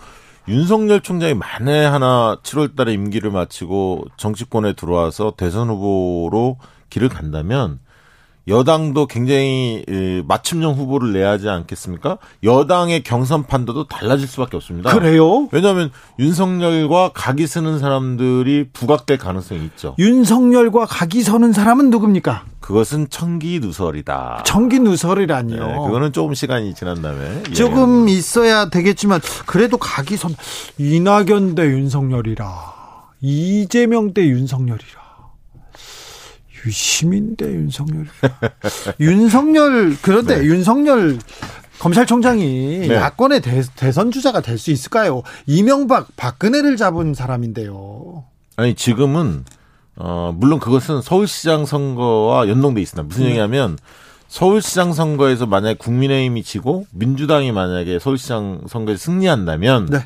윤석열 0.48 1.02
총장이 1.02 1.34
만에 1.34 1.84
하나 1.84 2.38
7월 2.42 2.74
달에 2.74 2.94
임기를 2.94 3.30
마치고 3.30 4.06
정치권에 4.16 4.72
들어와서 4.72 5.34
대선 5.36 5.68
후보로 5.68 6.56
길을 6.88 7.10
간다면 7.10 7.80
여당도 8.48 9.06
굉장히 9.06 9.84
에, 9.88 10.22
맞춤형 10.26 10.74
후보를 10.74 11.12
내야 11.12 11.30
하지 11.30 11.48
않겠습니까? 11.48 12.18
여당의 12.42 13.02
경선 13.02 13.46
판도도 13.46 13.88
달라질 13.88 14.26
수밖에 14.26 14.56
없습니다. 14.56 14.92
그래요? 14.92 15.48
왜냐하면 15.52 15.90
윤석열과 16.18 17.12
각이 17.14 17.46
쓰는 17.46 17.78
사람들이 17.78 18.68
부각될 18.72 19.18
가능성이 19.18 19.64
있죠. 19.66 19.94
윤석열과 19.98 20.86
각이 20.86 21.22
서는 21.22 21.52
사람은 21.52 21.90
누굽니까? 21.90 22.44
그것은 22.60 23.08
청기 23.10 23.60
누설이다. 23.60 24.42
청기 24.44 24.78
누설이라니요. 24.80 25.66
네, 25.66 25.72
그거는 25.74 26.12
조금 26.12 26.34
시간이 26.34 26.74
지난 26.74 27.00
다음에 27.00 27.42
조금 27.54 28.08
있어야 28.08 28.68
되겠지만 28.68 29.20
그래도 29.46 29.76
각이 29.78 30.16
선 30.16 30.34
이낙연 30.76 31.54
대 31.54 31.62
윤석열이라 31.62 32.44
이재명 33.20 34.12
대 34.12 34.26
윤석열이라 34.26 35.07
유시민 36.66 37.36
대 37.36 37.46
윤석열 37.46 38.06
윤석열 39.00 39.96
그런데 40.02 40.38
네. 40.38 40.44
윤석열 40.44 41.18
검찰총장이 41.78 42.88
네. 42.88 42.94
야권의 42.94 43.40
대, 43.40 43.62
대선 43.76 44.10
주자가 44.10 44.40
될 44.40 44.58
수 44.58 44.70
있을까요? 44.72 45.22
이명박 45.46 46.08
박근혜를 46.16 46.76
잡은 46.76 47.14
사람인데요. 47.14 48.24
아니 48.56 48.74
지금은 48.74 49.44
어, 49.96 50.34
물론 50.36 50.58
그것은 50.58 51.02
서울시장 51.02 51.66
선거와 51.66 52.48
연동돼 52.48 52.80
있습니다. 52.80 53.06
무슨 53.06 53.22
네. 53.22 53.28
얘기냐면 53.30 53.78
서울시장 54.28 54.92
선거에서 54.92 55.46
만약에 55.46 55.74
국민의힘이 55.74 56.42
지고 56.42 56.86
민주당이 56.92 57.52
만약에 57.52 57.98
서울시장 57.98 58.62
선거에 58.68 58.96
승리한다면 58.96 59.86
네. 59.86 59.98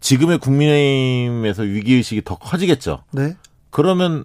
지금의 0.00 0.38
국민의힘에서 0.38 1.62
위기의식이 1.62 2.22
더 2.24 2.36
커지겠죠. 2.36 3.02
네. 3.12 3.36
그러면 3.70 4.24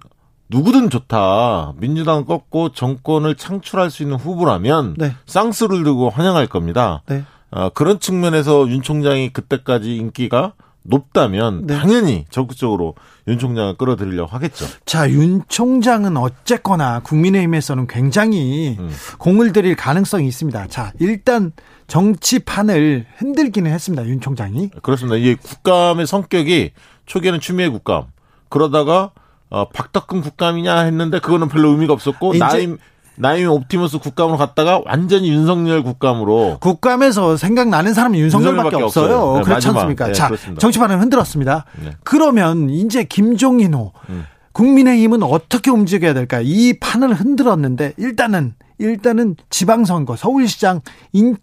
누구든 0.49 0.89
좋다. 0.89 1.73
민주당 1.77 2.25
꺾고 2.25 2.69
정권을 2.69 3.35
창출할 3.35 3.89
수 3.89 4.03
있는 4.03 4.17
후보라면 4.17 4.95
네. 4.97 5.13
쌍수를 5.25 5.83
들고 5.83 6.09
환영할 6.09 6.47
겁니다. 6.47 7.01
네. 7.07 7.23
어, 7.51 7.69
그런 7.69 7.99
측면에서 7.99 8.67
윤 8.69 8.81
총장이 8.81 9.29
그때까지 9.29 9.95
인기가 9.95 10.53
높다면 10.83 11.65
네. 11.65 11.79
당연히 11.79 12.25
적극적으로 12.29 12.93
윤 13.27 13.39
총장을 13.39 13.75
끌어들이려고 13.75 14.29
하겠죠. 14.29 14.65
자, 14.85 15.09
윤 15.09 15.41
총장은 15.47 16.15
어쨌거나 16.15 16.99
국민의힘에서는 16.99 17.87
굉장히 17.87 18.75
음. 18.79 18.91
공을 19.17 19.51
들일 19.51 19.75
가능성이 19.75 20.27
있습니다. 20.27 20.67
자, 20.67 20.93
일단 20.99 21.51
정치판을 21.87 23.05
흔들기는 23.17 23.71
했습니다. 23.71 24.05
윤 24.05 24.21
총장이. 24.21 24.69
그렇습니다. 24.83 25.17
이게 25.17 25.35
국감의 25.35 26.05
성격이 26.05 26.71
초기에는 27.07 27.39
추미애 27.39 27.69
국감 27.69 28.05
그러다가 28.49 29.11
어, 29.49 29.69
박덕근 29.69 30.21
국감이냐 30.21 30.79
했는데 30.81 31.19
그거는 31.19 31.47
별로 31.49 31.69
의미가 31.69 31.93
없었고 31.93 32.33
이제- 32.35 32.39
나임 32.43 32.77
나임 33.17 33.47
옵티머스 33.49 33.99
국감으로 33.99 34.37
갔다가 34.37 34.81
완전히 34.85 35.29
윤석열 35.29 35.83
국감으로 35.83 36.57
국감에서 36.59 37.37
생각나는 37.37 37.93
사람은 37.93 38.19
윤석열밖에 38.19 38.57
윤석열밖에 38.77 38.83
없어요. 38.83 39.05
없어요. 39.05 39.37
네, 39.37 39.43
그렇지 39.43 39.49
마지막. 39.67 39.75
않습니까? 39.79 40.07
네, 40.07 40.13
자, 40.13 40.27
그렇습니다. 40.27 40.59
정치판을 40.59 40.99
흔들었습니다. 40.99 41.65
네. 41.81 41.91
그러면 42.03 42.69
이제 42.69 43.05
김종인호 43.05 43.93
음. 44.09 44.25
국민의힘은 44.51 45.23
어떻게 45.23 45.71
움직여야 45.71 46.13
될까? 46.13 46.41
이 46.43 46.77
판을 46.79 47.13
흔들었는데 47.13 47.93
일단은 47.97 48.55
일단은 48.79 49.37
지방선거 49.49 50.15
서울시장 50.17 50.81
인 51.13 51.37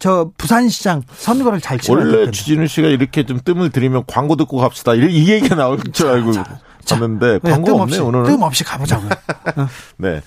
저 0.00 0.32
부산시장 0.36 1.02
선거를 1.14 1.60
잘 1.60 1.78
치러야 1.78 2.04
원래. 2.04 2.30
주진우 2.30 2.66
씨가 2.66 2.88
이렇게 2.88 3.24
좀 3.24 3.38
뜸을 3.42 3.70
들이면 3.70 4.02
광고 4.08 4.34
듣고 4.34 4.58
갑시다. 4.58 4.94
이, 4.94 4.98
이 5.08 5.30
얘기가 5.30 5.54
나올 5.54 5.78
줄 5.92 6.08
알고 6.08 6.32
봤는데 6.84 7.38
네, 7.42 7.50
광고 7.50 7.80
없네 7.80 7.98
오늘은. 7.98 8.24
뜸없이 8.26 8.64
가보자고요. 8.64 9.10
어. 9.56 9.68
네. 9.98 10.20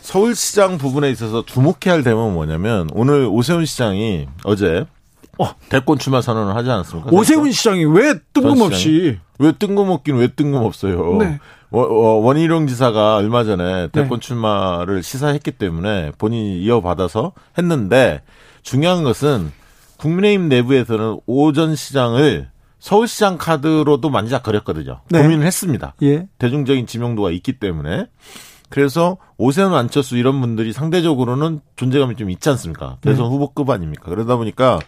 서울시장 0.00 0.78
부분에 0.78 1.10
있어서 1.10 1.44
주목해야 1.44 1.94
할 1.94 2.02
대목은 2.02 2.34
뭐냐면 2.34 2.88
오늘 2.94 3.26
오세훈 3.30 3.64
시장이 3.66 4.26
어제 4.44 4.84
어, 5.38 5.54
대권 5.68 5.98
출마 5.98 6.20
선언을 6.20 6.54
하지 6.54 6.70
않았습니까? 6.70 7.10
오세훈 7.12 7.50
시장이 7.50 7.84
왜 7.86 8.14
뜬금없이 8.32 9.18
왜 9.38 9.52
뜬금없긴 9.52 10.16
왜 10.16 10.28
뜬금없어요. 10.28 11.16
네. 11.18 11.40
원- 11.70 11.86
어, 11.90 12.20
원희룡 12.20 12.68
지사가 12.68 13.16
얼마 13.16 13.42
전에 13.42 13.88
대권 13.88 14.20
출마를 14.20 15.02
시사했기 15.02 15.50
때문에 15.52 16.12
본인이 16.18 16.60
이어받아서 16.62 17.32
했는데 17.58 18.22
중요한 18.62 19.02
것은 19.02 19.50
국민의힘 19.96 20.48
내부에서는 20.48 21.18
오전 21.26 21.74
시장을 21.74 22.48
서울시장 22.88 23.38
카드로도 23.38 24.10
만지작거렸거든요. 24.10 25.00
네. 25.08 25.22
고민을 25.22 25.46
했습니다. 25.46 25.94
예. 26.02 26.28
대중적인 26.38 26.86
지명도가 26.86 27.30
있기 27.30 27.54
때문에 27.58 28.08
그래서 28.68 29.16
오세훈 29.38 29.72
안철수 29.72 30.18
이런 30.18 30.38
분들이 30.42 30.74
상대적으로는 30.74 31.60
존재감이 31.76 32.14
좀 32.16 32.28
있지 32.28 32.46
않습니까? 32.50 32.98
대선 33.00 33.26
후보급 33.30 33.70
아닙니까? 33.70 34.10
그러다 34.10 34.36
보니까 34.36 34.80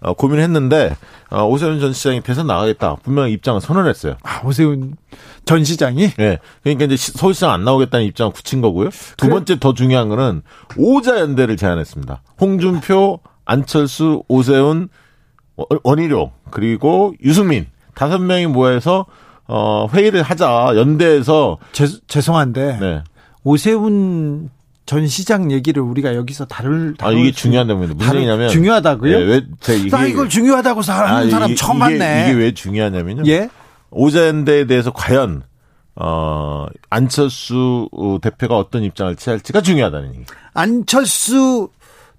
어, 0.00 0.14
고민을 0.14 0.42
했는데 0.42 0.96
어, 1.30 1.44
오세훈 1.46 1.78
전 1.78 1.92
시장이 1.92 2.22
대선 2.22 2.48
나가겠다 2.48 2.96
분명히 3.04 3.32
입장을 3.34 3.60
선언했어요. 3.60 4.16
아, 4.24 4.40
오세훈 4.44 4.96
전 5.44 5.62
시장이 5.62 6.10
예. 6.18 6.38
그러니까 6.64 6.86
이제 6.86 6.96
시- 6.96 7.12
서울시장 7.12 7.50
안 7.52 7.64
나오겠다는 7.64 8.04
입장을 8.06 8.32
굳힌 8.32 8.62
거고요. 8.62 8.90
두 9.16 9.26
그래. 9.26 9.30
번째 9.30 9.60
더 9.60 9.74
중요한 9.74 10.08
거는 10.08 10.42
오자 10.76 11.20
연대를 11.20 11.56
제안했습니다. 11.56 12.20
홍준표, 12.40 13.20
안철수, 13.44 14.24
오세훈, 14.26 14.88
원- 15.56 15.80
원희룡 15.84 16.30
그리고 16.50 17.14
유승민 17.22 17.66
다섯 17.94 18.18
명이 18.18 18.46
모여서 18.46 19.06
어 19.46 19.86
회의를 19.92 20.22
하자 20.22 20.72
연대에서 20.74 21.58
죄, 21.72 21.86
죄송한데 22.08 22.78
네. 22.80 23.02
오세훈 23.44 24.50
전 24.86 25.06
시장 25.06 25.50
얘기를 25.52 25.82
우리가 25.82 26.14
여기서 26.14 26.44
다룰 26.46 26.94
아 27.00 27.10
이게 27.10 27.30
수- 27.30 27.36
중요한 27.42 27.66
대목입니다. 27.68 27.96
무슨 28.04 28.16
얘기냐면 28.16 28.48
중요하다고요? 28.50 29.12
예, 29.12 29.22
왜 29.22 29.42
제, 29.60 29.76
이게 29.76 29.90
나 29.90 30.04
이걸 30.06 30.28
중요하다고 30.28 30.80
하는 30.82 31.26
아, 31.28 31.30
사람 31.30 31.50
이게- 31.50 31.54
처음 31.56 31.76
이게- 31.76 31.98
봤네. 31.98 32.24
이게 32.30 32.38
왜 32.38 32.52
중요하냐면요. 32.52 33.22
예. 33.26 33.48
오자연대에 33.90 34.66
대해서 34.66 34.90
과연 34.92 35.42
어 35.96 36.66
안철수 36.90 37.88
대표가 38.20 38.56
어떤 38.58 38.82
입장을 38.82 39.14
취할지가 39.16 39.60
중요하다는 39.60 40.14
얘기. 40.14 40.24
안철수 40.52 41.68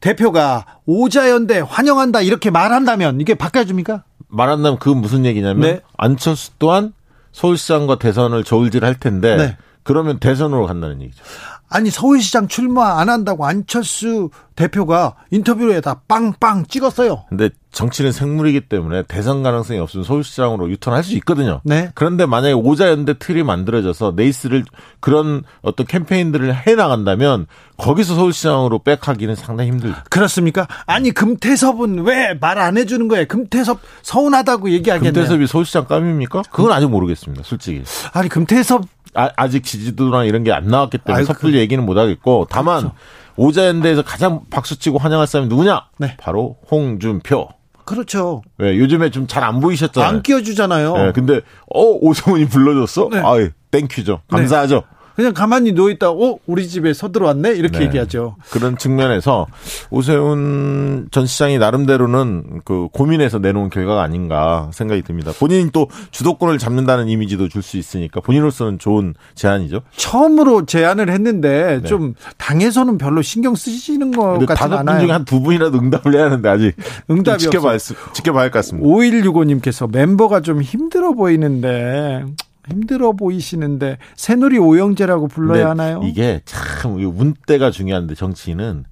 대표가 0.06 0.66
오자연대 0.86 1.64
환영한다 1.68 2.22
이렇게 2.22 2.52
말한다면 2.52 3.22
이게 3.22 3.34
바꿔줍니까? 3.34 4.04
말한다면 4.28 4.78
그건 4.78 5.02
무슨 5.02 5.26
얘기냐면 5.26 5.62
네. 5.62 5.82
안철수 5.98 6.52
또한 6.60 6.94
서울시장과 7.32 7.98
대선을 7.98 8.44
저울질할 8.44 9.00
텐데 9.00 9.36
네. 9.36 9.58
그러면 9.82 10.20
대선으로 10.20 10.68
간다는 10.68 11.02
얘기죠. 11.02 11.24
아니 11.68 11.90
서울시장 11.90 12.48
출마 12.48 13.00
안 13.00 13.10
한다고 13.10 13.46
안철수 13.46 14.30
대표가 14.56 15.16
인터뷰에다 15.32 16.02
빵빵 16.08 16.66
찍었어요. 16.68 17.26
근데 17.28 17.50
정치는 17.74 18.14
생물이기 18.14 18.70
때문에 18.70 19.04
대선 19.04 19.44
가능성이 19.44 19.80
없으면 19.80 20.06
서울시장으로 20.06 20.70
유턴할 20.70 21.04
수 21.04 21.14
있거든요. 21.16 21.60
네. 21.66 21.92
그런데 21.94 22.26
만약에 22.26 22.54
오자연대 22.54 23.16
틀이 23.20 23.44
만들어져서 23.44 24.14
네이스를 24.16 24.64
그런 25.02 25.44
어떤 25.62 25.86
캠페인들을 25.86 26.56
해 26.66 26.76
나간다면 26.76 27.48
거기서 27.76 28.16
서울시장으로 28.16 28.80
백하기는 28.80 29.36
상당히 29.36 29.72
힘들죠. 29.72 29.96
그렇습니까? 30.10 30.68
아니 30.86 31.12
금태섭은 31.12 32.06
왜 32.06 32.34
말 32.40 32.58
안 32.60 32.78
해주는 32.78 33.10
거예요? 33.10 33.26
금태섭 33.28 33.80
서운하다고 34.04 34.70
얘기하겠네요. 34.70 35.12
금태섭이 35.14 35.48
서울시장 35.48 35.86
깜입니까? 35.88 36.44
그건 36.52 36.72
아직 36.72 36.88
모르겠습니다. 36.88 37.44
솔직히. 37.44 37.84
아니 38.14 38.30
금태섭 38.30 38.86
아직 39.16 39.64
지지도나 39.64 40.24
이런 40.26 40.44
게 40.44 40.52
안 40.52 40.68
나왔기 40.68 41.00
때문에 41.00 41.20
아유, 41.20 41.26
섣불리 41.26 41.58
얘기는 41.60 41.84
못 41.86 41.98
하겠고 41.98 42.48
다만 42.50 42.92
오자연대에서 43.38 44.02
가장 44.04 44.42
박수치고 44.50 44.98
환영할 44.98 45.28
사람이 45.28 45.50
누구냐? 45.50 45.86
네. 45.98 46.16
바로 46.18 46.58
홍준표. 46.72 47.50
그렇죠. 47.86 48.42
왜 48.58 48.78
요즘에 48.80 49.12
좀 49.12 49.28
잘 49.28 49.44
안 49.44 49.60
보이셨잖아요. 49.60 50.10
안 50.10 50.22
끼워주잖아요. 50.24 50.96
예, 50.98 51.12
근데 51.14 51.42
어 51.72 51.82
오세훈이 52.02 52.48
불러줬어? 52.48 53.10
네. 53.12 53.20
아유 53.20 53.50
땡큐죠. 53.72 54.22
감사하죠. 54.30 54.84
그냥 55.16 55.34
가만히 55.34 55.72
누워 55.74 55.90
있다. 55.90 56.10
어 56.12 56.38
우리 56.46 56.68
집에 56.68 56.94
서들어왔네 56.94 57.52
이렇게 57.52 57.80
네. 57.80 57.86
얘기하죠. 57.86 58.36
그런 58.52 58.78
측면에서 58.78 59.48
오세훈 59.90 61.08
전 61.12 61.26
시장이 61.26 61.58
나름대로는 61.58 62.62
그 62.66 62.88
고민해서 62.92 63.40
내놓은 63.40 63.70
결과가 63.70 64.02
아닌가 64.04 64.70
생각이 64.74 65.02
듭니다. 65.04 65.32
본인이 65.40 65.70
또 65.72 65.88
주도권을 66.12 66.58
잡는다는 66.58 67.08
이미지도 67.10 67.50
줄 67.50 67.66
수 67.66 67.78
있으니까 67.78 68.22
본인으로서는 68.22 68.78
좋은 68.78 69.16
제안이죠. 69.34 69.82
처음으로 69.96 70.66
제안을 70.68 71.10
했는데 71.10 71.80
네. 71.82 71.88
좀 71.88 72.14
당에서는 72.38 73.00
별로 73.00 73.24
신경 73.24 73.56
쓰시는 73.56 74.12
것 74.12 74.34
같지 74.40 74.46
다섯 74.46 74.70
분 74.70 74.78
않아요. 74.90 75.00
중에 75.02 75.12
한 75.12 75.26
두 75.26 75.42
분이라도 75.42 75.80
응답을 75.80 76.14
해야 76.14 76.26
하는데 76.26 76.48
아직 76.48 76.76
응답이 77.10 77.44
좀 77.44 77.52
지켜봐야, 77.52 77.78
수- 77.80 77.96
지켜봐야 78.14 78.44
할 78.44 78.52
것 78.52 78.60
같습니다. 78.60 78.88
5165님께서 78.88 79.92
멤버가 79.92 80.42
좀 80.42 80.62
힘들어 80.62 81.14
보이는데 81.14 82.24
힘들어 82.70 83.14
보이시는데 83.14 83.98
새누리 84.16 84.58
오영재라고 84.58 85.28
불러야 85.28 85.70
하나요? 85.70 86.02
이게 86.04 86.42
참 86.46 86.98
문대가 87.00 87.72
중요한데 87.72 88.16
정치는 88.16 88.86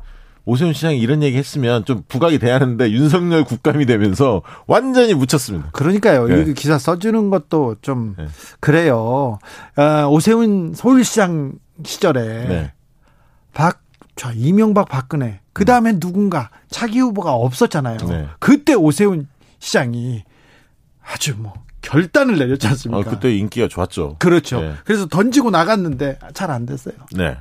오세훈 0.46 0.74
시장이 0.74 1.00
이런 1.00 1.24
얘기 1.24 1.38
했으면 1.38 1.86
좀 1.86 2.04
부각이 2.08 2.38
돼야 2.38 2.56
하는데 2.56 2.92
윤석열 2.92 3.46
국감이 3.46 3.86
되면서 3.86 4.42
완전히 4.68 5.14
묻혔습니다. 5.14 5.70
그러니까요. 5.72 6.28
네. 6.28 6.42
이 6.42 6.54
기사 6.54 6.78
써주는 6.78 7.30
것도 7.30 7.78
좀 7.82 8.16
네. 8.18 8.28
그래요. 8.60 9.40
아, 9.76 10.06
오세훈 10.08 10.74
서울시장 10.76 11.54
시절에 11.86 12.22
네. 12.48 12.74
박, 13.54 13.82
저 14.16 14.32
이명박 14.34 14.90
박근혜 14.90 15.40
그 15.54 15.66
다음에 15.66 16.00
누군가 16.00 16.50
차기 16.70 17.00
후보가 17.00 17.34
없었잖아요. 17.34 17.98
네. 18.10 18.28
그때 18.40 18.74
오세훈 18.74 19.28
시장이 19.60 20.24
아주 21.06 21.36
뭐 21.38 21.54
결단을 21.84 22.38
내렸지 22.40 22.68
않습니까? 22.68 23.00
어, 23.00 23.14
그때 23.14 23.36
인기가 23.36 23.68
좋았죠. 23.68 24.16
그렇죠. 24.18 24.60
네. 24.62 24.74
그래서 24.86 25.06
던지고 25.06 25.52
나갔는데 25.52 26.18
잘 26.34 26.50
안 26.50 26.66
됐어요. 26.66 26.96
네. 27.16 27.38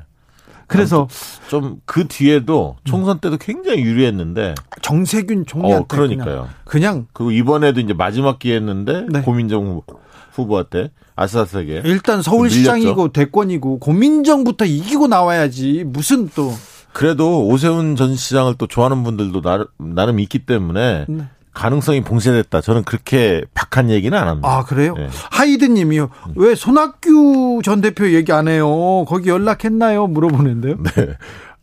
그래서 0.67 1.07
좀 1.49 1.81
그 1.85 2.07
뒤에도 2.09 2.77
총선 2.85 3.19
때도 3.19 3.37
굉장히 3.37 3.83
유리했는데 3.83 4.55
정세균 4.81 5.45
총리한테 5.47 5.85
어, 5.85 5.87
그러니까요. 5.87 6.25
그냥, 6.25 6.49
그냥 6.65 7.07
그리고 7.13 7.31
이번에도 7.31 7.81
이제 7.81 7.93
마지막 7.93 8.39
기회였는데 8.39 9.07
네. 9.11 9.21
고민정 9.23 9.67
후보, 9.67 10.01
후보한테 10.33 10.91
아슬아슬하게 11.15 11.83
일단 11.85 12.23
서울시장이고 12.23 13.09
대권이고 13.13 13.81
고민정부터 13.81 14.65
이기고 14.65 15.09
나와야지 15.09 15.85
무슨 15.87 16.31
또 16.35 16.53
그래도 16.95 17.47
오세훈 17.47 17.97
전 17.97 18.17
시장을 18.17 18.55
또 18.57 18.67
좋아하는 18.67 19.03
분들도 19.03 19.43
나름, 19.43 19.67
나름 19.79 20.21
있기 20.21 20.41
때문에 20.47 21.05
네. 21.09 21.29
가능성이 21.53 22.03
봉쇄됐다. 22.03 22.61
저는 22.61 22.85
그렇게 22.85 23.43
박한 23.55 23.91
얘기는 23.91 24.17
안 24.17 24.29
합니다. 24.29 24.49
아, 24.49 24.65
그래요? 24.65 24.95
네. 24.97 25.09
하이드 25.31 25.67
님이요. 25.67 26.09
왜 26.37 26.55
손학규 26.55 27.61
전 27.65 27.81
대표 27.81 28.11
얘기 28.13 28.33
안 28.33 28.49
해요? 28.49 29.05
거기 29.07 29.29
연락했나요? 29.29 30.07
물어보는데요. 30.07 30.77
네. 30.83 31.17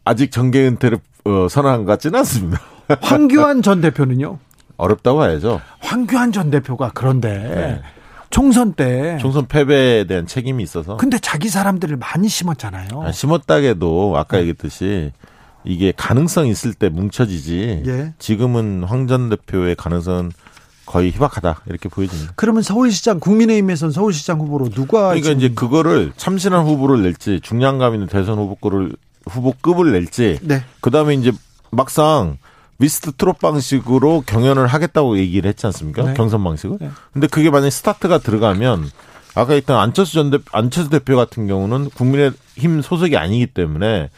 아직 0.05 0.31
정계 0.31 0.67
은퇴를 0.67 0.99
어, 1.25 1.47
선언한 1.49 1.85
것 1.85 1.91
같지는 1.93 2.19
않습니다. 2.19 2.61
황교안 3.01 3.61
전 3.61 3.81
대표는요? 3.81 4.39
어렵다고 4.77 5.23
해야죠. 5.25 5.61
황교안 5.79 6.31
전 6.31 6.49
대표가 6.49 6.91
그런데 6.93 7.29
네. 7.37 7.81
총선 8.29 8.73
때 8.73 9.17
총선 9.19 9.47
패배에 9.47 10.05
대한 10.05 10.25
책임이 10.27 10.63
있어서 10.63 10.97
근데 10.97 11.17
자기 11.19 11.49
사람들을 11.49 11.97
많이 11.97 12.29
심었잖아요. 12.29 12.87
아, 13.03 13.11
심었다게도 13.11 14.13
아까 14.17 14.37
네. 14.37 14.41
얘기했듯이 14.41 15.11
이게 15.63 15.91
가능성이 15.95 16.51
있을 16.51 16.73
때 16.73 16.89
뭉쳐지지. 16.89 17.83
예. 17.85 18.13
지금은 18.19 18.83
황 18.83 19.07
전 19.07 19.29
대표의 19.29 19.75
가능성은 19.75 20.31
거의 20.85 21.11
희박하다 21.11 21.61
이렇게 21.67 21.87
보여집니다. 21.89 22.33
그러면 22.35 22.63
서울시장 22.63 23.19
국민의힘에서는 23.19 23.91
서울시장 23.91 24.39
후보로 24.39 24.69
누가 24.69 25.09
그러니까. 25.09 25.31
이제 25.31 25.49
그거를 25.49 26.11
참신한 26.17 26.65
후보를 26.65 27.03
낼지 27.03 27.39
중량감 27.41 27.93
있는 27.93 28.07
대선 28.07 28.37
후보급을 28.39 28.95
후보급을 29.27 29.91
낼지 29.91 30.39
네. 30.41 30.63
그다음에 30.81 31.13
이제 31.13 31.31
막상 31.71 32.37
미스트 32.77 33.11
트롯 33.11 33.39
방식으로 33.39 34.23
경연을 34.25 34.65
하겠다고 34.67 35.17
얘기를 35.19 35.47
했지 35.49 35.65
않습니까? 35.67 36.03
네. 36.03 36.13
경선 36.15 36.43
방식을. 36.43 36.77
네. 36.79 36.89
근데 37.13 37.27
그게 37.27 37.49
만약에 37.51 37.69
스타트가 37.69 38.17
들어가면 38.19 38.89
아까 39.35 39.53
했던 39.53 39.77
안철수 39.77 40.13
전 40.13 40.31
대표, 40.31 40.43
안철수 40.53 40.89
대표 40.89 41.15
같은 41.17 41.45
경우는 41.45 41.89
국민의힘 41.91 42.81
소속이 42.81 43.15
아니기 43.17 43.45
때문에 43.47 44.09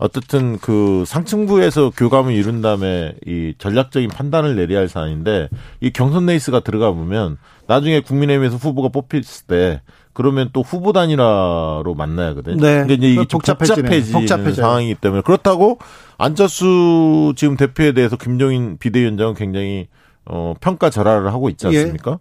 어떻든 0.00 0.58
그 0.58 1.04
상층부에서 1.06 1.90
교감을 1.90 2.32
이룬 2.32 2.62
다음에 2.62 3.14
이 3.26 3.52
전략적인 3.58 4.08
판단을 4.08 4.56
내려야 4.56 4.80
할 4.80 4.88
사안인데 4.88 5.50
이 5.80 5.90
경선 5.90 6.24
레이스가 6.24 6.60
들어가 6.60 6.90
보면 6.90 7.36
나중에 7.66 8.00
국민의힘에서 8.00 8.56
후보가 8.56 8.88
뽑혔을 8.88 9.46
때 9.46 9.82
그러면 10.14 10.48
또 10.54 10.62
후보 10.62 10.92
단일화로 10.94 11.94
만나야 11.94 12.28
하거든요. 12.30 12.56
네. 12.56 12.78
근데 12.78 12.94
이제 12.94 13.10
이게 13.10 13.26
좀 13.26 13.40
복잡해지는 13.40 14.12
복잡해져요. 14.12 14.54
상황이기 14.54 14.94
때문에 14.96 15.20
그렇다고 15.20 15.78
안철수 16.16 17.34
지금 17.36 17.58
대표에 17.58 17.92
대해서 17.92 18.16
김종인 18.16 18.78
비대위원장은 18.78 19.34
굉장히 19.34 19.88
어 20.24 20.54
평가 20.60 20.88
절하를 20.88 21.30
하고 21.30 21.50
있지 21.50 21.66
예. 21.72 21.78
않습니까? 21.78 22.12
예. 22.12 22.16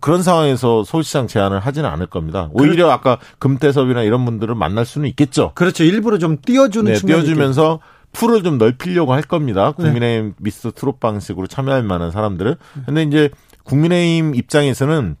그런 0.00 0.22
상황에서 0.22 0.84
서울시장 0.84 1.26
제안을 1.26 1.60
하지는 1.60 1.88
않을 1.90 2.06
겁니다. 2.06 2.48
오히려 2.52 2.84
그렇... 2.84 2.90
아까 2.92 3.18
금태섭이나 3.38 4.02
이런 4.02 4.24
분들을 4.24 4.54
만날 4.54 4.84
수는 4.86 5.08
있겠죠. 5.08 5.52
그렇죠. 5.54 5.82
일부러 5.82 6.18
좀 6.18 6.36
띄워주는 6.40 6.92
네, 6.92 6.98
띄워주면서 6.98 7.80
풀을 8.12 8.42
좀 8.42 8.58
넓히려고 8.58 9.12
할 9.12 9.22
겁니다. 9.22 9.74
네. 9.76 9.84
국민의힘 9.84 10.28
네. 10.30 10.34
미스 10.38 10.70
트롯 10.72 11.00
방식으로 11.00 11.46
참여할 11.46 11.82
만한 11.82 12.10
사람들은. 12.10 12.54
근데 12.86 13.02
이제 13.02 13.30
국민의힘 13.64 14.34
입장에서는 14.34 15.16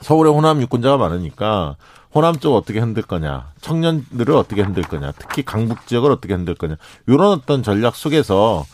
서울에 0.00 0.30
호남 0.30 0.60
유권자가 0.60 0.96
많으니까 0.96 1.76
호남 2.14 2.36
쪽 2.36 2.56
어떻게 2.56 2.80
흔들 2.80 3.02
거냐, 3.02 3.52
청년들을 3.60 4.34
어떻게 4.34 4.62
흔들 4.62 4.82
거냐, 4.82 5.12
특히 5.18 5.44
강북 5.44 5.86
지역을 5.86 6.10
어떻게 6.10 6.34
흔들 6.34 6.54
거냐, 6.54 6.76
이런 7.06 7.28
어떤 7.28 7.62
전략 7.62 7.94
속에서 7.94 8.64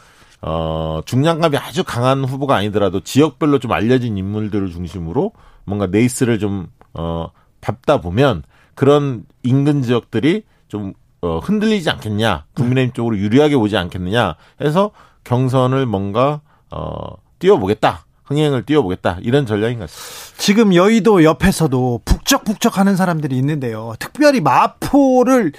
어, 0.49 1.01
중량감이 1.05 1.57
아주 1.57 1.82
강한 1.82 2.24
후보가 2.24 2.55
아니더라도 2.55 3.01
지역별로 3.01 3.59
좀 3.59 3.72
알려진 3.72 4.16
인물들을 4.16 4.70
중심으로 4.70 5.32
뭔가 5.64 5.88
네이스를 5.88 6.38
좀, 6.38 6.68
어, 6.94 7.30
밟다 7.61 8.01
보면 8.01 8.44
그런 8.76 9.24
인근 9.42 9.82
지역들이 9.82 10.44
좀, 10.68 10.92
어, 11.20 11.40
흔들리지 11.40 11.90
않겠냐. 11.90 12.44
국민의힘 12.55 12.92
쪽으로 12.92 13.18
유리하게 13.18 13.57
오지 13.57 13.76
않겠느냐 13.76 14.36
해서 14.61 14.92
경선을 15.24 15.84
뭔가, 15.84 16.42
어, 16.70 17.16
띄워보겠다. 17.40 18.07
흥행을 18.26 18.66
띄워보겠다. 18.66 19.18
이런 19.22 19.47
전략인 19.47 19.80
것 19.80 19.90
같습니다. 19.90 20.40
지금 20.40 20.74
여의도 20.76 21.24
옆에서도 21.24 22.03
북적북적 22.05 22.78
하는 22.78 22.94
사람들이 22.94 23.36
있는데요. 23.38 23.94
특별히 23.99 24.40
마포를 24.40 25.53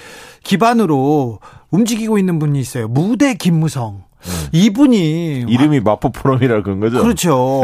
기반으로 0.43 1.39
움직이고 1.71 2.17
있는 2.17 2.39
분이 2.39 2.57
있어요. 2.57 2.87
무대 2.87 3.33
김무성. 3.33 4.06
음. 4.25 4.47
이분이 4.51 5.45
이름이 5.47 5.81
마포 5.81 6.11
포럼이라 6.11 6.63
그런 6.63 6.79
거죠. 6.79 7.01
그렇죠. 7.01 7.61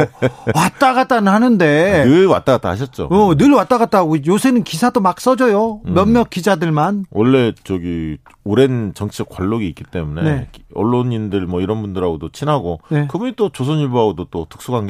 왔다 0.54 0.94
갔다 0.94 1.16
하는데 1.16 2.04
늘 2.06 2.26
왔다 2.26 2.52
갔다 2.52 2.70
하셨죠. 2.70 3.08
어, 3.10 3.34
늘 3.36 3.52
왔다 3.52 3.78
갔다 3.78 3.98
하고 3.98 4.16
요새는 4.24 4.64
기사도 4.64 5.00
막 5.00 5.20
써줘요. 5.20 5.80
음. 5.86 5.94
몇몇 5.94 6.30
기자들만. 6.30 7.06
원래 7.10 7.52
저기 7.64 8.18
오랜 8.44 8.92
정치적 8.94 9.28
관록이 9.28 9.66
있기 9.68 9.84
때문에 9.84 10.22
네. 10.22 10.48
언론인들 10.74 11.46
뭐 11.46 11.60
이런 11.60 11.80
분들하고도 11.82 12.30
친하고 12.30 12.80
네. 12.88 13.06
그분이 13.08 13.32
또 13.36 13.48
조선일보하고도 13.50 14.26
또 14.30 14.46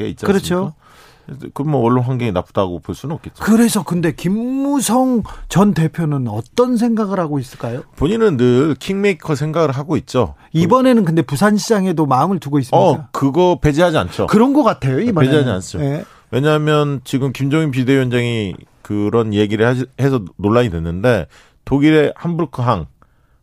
있지 0.07 0.27
않습니까? 0.27 0.27
그렇죠. 0.27 0.75
그럼 1.55 1.71
뭐 1.73 1.83
언론 1.83 2.05
환경이 2.05 2.33
나쁘다고 2.33 2.81
볼 2.81 2.95
수는 2.95 3.15
없겠죠. 3.17 3.43
그래서 3.43 3.83
근데 3.83 4.13
김무성 4.13 5.23
전 5.49 5.75
대표는 5.75 6.29
어떤 6.29 6.77
생각을 6.77 7.19
하고 7.19 7.39
있을까요? 7.39 7.83
본인은 7.97 8.37
늘 8.37 8.75
킹메이커 8.75 9.35
생각을 9.35 9.73
하고 9.73 9.97
있죠. 9.97 10.35
이번에는 10.53 11.05
근데 11.05 11.23
부산시장에도 11.23 12.07
마음을 12.07 12.39
두고 12.41 12.59
있습니다. 12.59 12.77
어, 12.79 13.09
그거 13.13 13.59
배제하지 13.61 13.97
않죠. 13.97 14.27
그런 14.27 14.53
것 14.53 14.63
같아요. 14.63 15.01
이번에 15.01 15.27
배제하지 15.27 15.51
않죠. 15.51 15.79
네. 15.79 16.05
왜냐하면 16.31 17.01
지금 17.05 17.33
김종인 17.33 17.71
비대위원장이 17.71 18.55
그런 18.83 19.33
얘기를 19.33 19.87
해서 20.01 20.21
논란이 20.37 20.71
됐는데 20.71 21.27
독일의 21.65 22.13
함부르크항 22.17 22.87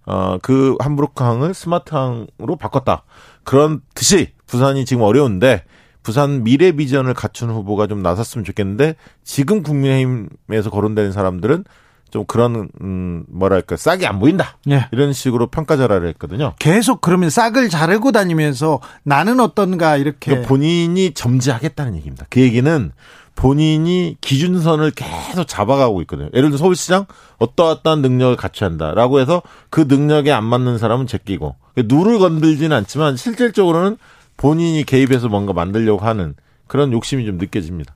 어, 0.05 0.37
그 0.41 0.75
함부르크항을 0.79 1.53
스마트항으로 1.53 2.55
바꿨다. 2.59 3.03
그런 3.43 3.81
듯이 3.95 4.33
부산이 4.45 4.85
지금 4.85 5.03
어려운데 5.03 5.63
부산 6.03 6.43
미래 6.43 6.71
비전을 6.71 7.13
갖춘 7.13 7.49
후보가 7.49 7.87
좀 7.87 8.01
나섰으면 8.01 8.43
좋겠는데 8.45 8.95
지금 9.23 9.63
국민의힘에서 9.63 10.69
거론되는 10.71 11.11
사람들은 11.11 11.63
좀 12.11 12.25
그런 12.25 12.69
음 12.81 13.23
뭐랄까 13.29 13.77
싹이 13.77 14.05
안 14.05 14.19
보인다 14.19 14.57
예. 14.69 14.87
이런 14.91 15.13
식으로 15.13 15.47
평가절하를 15.47 16.09
했거든요. 16.09 16.53
계속 16.59 16.99
그러면 16.99 17.29
싹을 17.29 17.69
자르고 17.69 18.11
다니면서 18.11 18.81
나는 19.03 19.39
어떤가 19.39 19.95
이렇게 19.95 20.31
그러니까 20.31 20.47
본인이 20.49 21.13
점지하겠다는 21.13 21.95
얘기입니다. 21.95 22.25
그 22.29 22.41
얘기는 22.41 22.91
본인이 23.35 24.17
기준선을 24.19 24.91
계속 24.91 25.47
잡아가고 25.47 26.01
있거든요. 26.01 26.29
예를 26.33 26.49
들어 26.49 26.57
서울시장 26.57 27.05
어떠어떠한 27.39 28.01
능력을 28.01 28.35
갖춰야 28.35 28.69
한다라고 28.69 29.19
해서 29.19 29.41
그 29.69 29.85
능력에 29.87 30.31
안 30.31 30.43
맞는 30.43 30.77
사람은 30.77 31.07
제끼고 31.07 31.55
누를 31.77 32.19
건들지는 32.19 32.75
않지만 32.75 33.15
실질적으로는 33.15 33.97
본인이 34.41 34.83
개입해서 34.83 35.29
뭔가 35.29 35.53
만들려고 35.53 36.03
하는 36.03 36.33
그런 36.65 36.91
욕심이 36.93 37.25
좀 37.25 37.37
느껴집니다. 37.37 37.93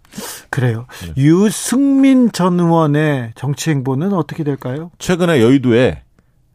그래요. 0.52 0.86
네. 1.02 1.14
유승민 1.18 2.32
전 2.32 2.60
의원의 2.60 3.32
정치 3.36 3.72
행보는 3.72 4.14
어떻게 4.14 4.44
될까요? 4.44 4.92
최근에 5.00 5.42
여의도에 5.42 6.04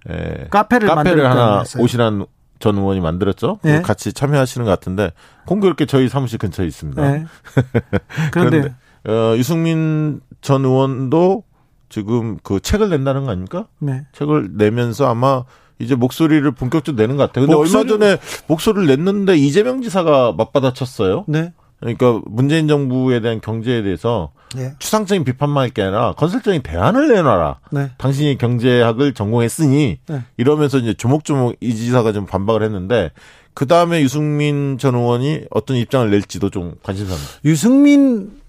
에, 0.09 0.47
카페를, 0.51 0.88
카페를 0.88 1.28
하나 1.28 1.64
오신한 1.78 2.26
전 2.61 2.76
의원이 2.76 3.01
만들었죠. 3.01 3.59
네. 3.62 3.82
같이 3.82 4.12
참여하시는 4.12 4.64
것 4.64 4.70
같은데 4.70 5.12
공교롭게 5.47 5.86
저희 5.86 6.09
사무실 6.09 6.38
근처에 6.38 6.66
있습니다. 6.66 7.11
네. 7.11 7.24
그런데, 8.30 8.61
그런데 8.61 8.74
어, 9.09 9.36
유승민 9.36 10.20
전 10.41 10.64
의원도 10.64 11.43
지금 11.88 12.38
그 12.45 12.61
책을 12.61 12.91
낸다는 12.91 13.24
거 13.24 13.32
아닙니까? 13.32 13.66
네. 13.80 14.07
책을 14.12 14.51
내면서 14.53 15.11
아마 15.11 15.45
이제 15.81 15.95
목소리를 15.95 16.49
본격적으로 16.53 17.01
내는 17.03 17.16
것 17.16 17.24
같아요. 17.24 17.47
근데 17.47 17.57
목소리... 17.57 17.78
얼마 17.78 17.89
전에 17.91 18.18
목소리를 18.47 18.87
냈는데 18.87 19.37
이재명 19.37 19.83
지사가 19.83 20.33
맞받아쳤어요. 20.37 21.24
네. 21.26 21.53
그러니까 21.81 22.20
문재인 22.26 22.68
정부에 22.68 23.20
대한 23.20 23.41
경제에 23.41 23.83
대해서 23.83 24.33
네. 24.55 24.74
추상적인 24.78 25.24
비판만 25.24 25.62
할 25.62 25.70
게 25.70 25.83
아니라 25.83 26.12
건설적인 26.12 26.62
대안을 26.62 27.09
내놔라. 27.09 27.61
네. 27.70 27.91
당신이 27.97 28.37
경제학을 28.37 29.14
전공했으니 29.14 29.99
네. 30.07 30.22
이러면서 30.37 30.78
이제 30.78 30.93
조목조목 30.93 31.57
이 31.61 31.74
지사가 31.74 32.12
좀 32.12 32.26
반박을 32.26 32.62
했는데 32.62 33.11
그 33.55 33.66
다음에 33.66 34.03
유승민 34.03 34.76
전 34.78 34.95
의원이 34.95 35.43
어떤 35.51 35.76
입장을 35.76 36.11
낼지도 36.11 36.51
좀 36.51 36.74
관심사입니다. 36.83 37.31
유승민 37.45 38.39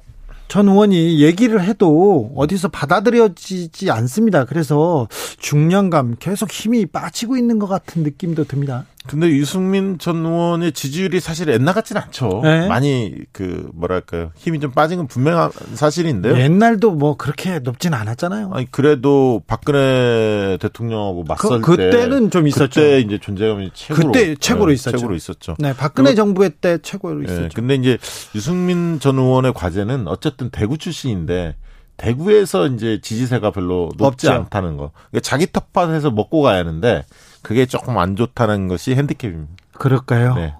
전 0.51 0.67
의원이 0.67 1.21
얘기를 1.21 1.63
해도 1.63 2.29
어디서 2.35 2.67
받아들여지지 2.67 3.89
않습니다. 3.89 4.43
그래서 4.43 5.07
중량감 5.39 6.17
계속 6.19 6.51
힘이 6.51 6.85
빠지고 6.85 7.37
있는 7.37 7.57
것 7.57 7.67
같은 7.67 8.03
느낌도 8.03 8.43
듭니다. 8.43 8.85
근데 9.07 9.27
유승민 9.29 9.97
전 9.97 10.25
의원의 10.25 10.73
지지율이 10.73 11.19
사실 11.19 11.47
옛날 11.49 11.73
같지는 11.73 12.01
않죠. 12.03 12.41
네. 12.43 12.67
많이 12.67 13.15
그 13.31 13.69
뭐랄까요 13.73 14.31
힘이 14.35 14.59
좀 14.59 14.71
빠진 14.71 14.97
건 14.97 15.07
분명한 15.07 15.51
사실인데요. 15.73 16.37
옛날도 16.37 16.91
뭐 16.91 17.17
그렇게 17.17 17.59
높지는 17.59 17.97
않았잖아요. 17.97 18.51
아니 18.53 18.69
그래도 18.69 19.41
박근혜 19.47 20.57
대통령하고 20.61 21.23
맞설 21.23 21.61
그, 21.61 21.75
그때는 21.75 22.29
좀 22.29 22.47
있었죠. 22.47 22.67
그때 22.67 22.99
이제 22.99 23.17
존재감이 23.17 23.71
최고로 23.73 24.11
그때 24.11 24.35
최고로 24.35 24.67
네, 24.67 24.73
있었죠. 24.75 24.97
최고로 24.97 25.15
있었죠. 25.15 25.55
네, 25.57 25.73
박근혜 25.75 26.13
정부의 26.13 26.51
때 26.61 26.77
최고로 26.77 27.21
네, 27.21 27.25
있었죠. 27.25 27.41
네, 27.41 27.49
근데 27.53 27.75
이제 27.75 27.97
유승민 28.35 28.99
전 28.99 29.17
의원의 29.17 29.53
과제는 29.53 30.07
어쨌든 30.07 30.51
대구 30.51 30.77
출신인데 30.77 31.55
대구에서 31.97 32.67
이제 32.67 32.99
지지세가 33.01 33.51
별로 33.51 33.89
높지 33.97 34.27
없죠. 34.27 34.31
않다는 34.31 34.77
거. 34.77 34.91
그러니까 35.09 35.19
자기 35.21 35.47
텃밭에서 35.51 36.11
먹고 36.11 36.41
가야 36.41 36.59
하는데 36.59 37.03
그게 37.41 37.65
조금 37.65 37.97
안 37.97 38.15
좋다는 38.15 38.67
것이 38.67 38.95
핸디캡입니다. 38.95 39.51
그럴까요? 39.73 40.35
네. 40.35 40.53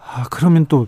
아, 0.00 0.24
그러면 0.30 0.66
또 0.68 0.86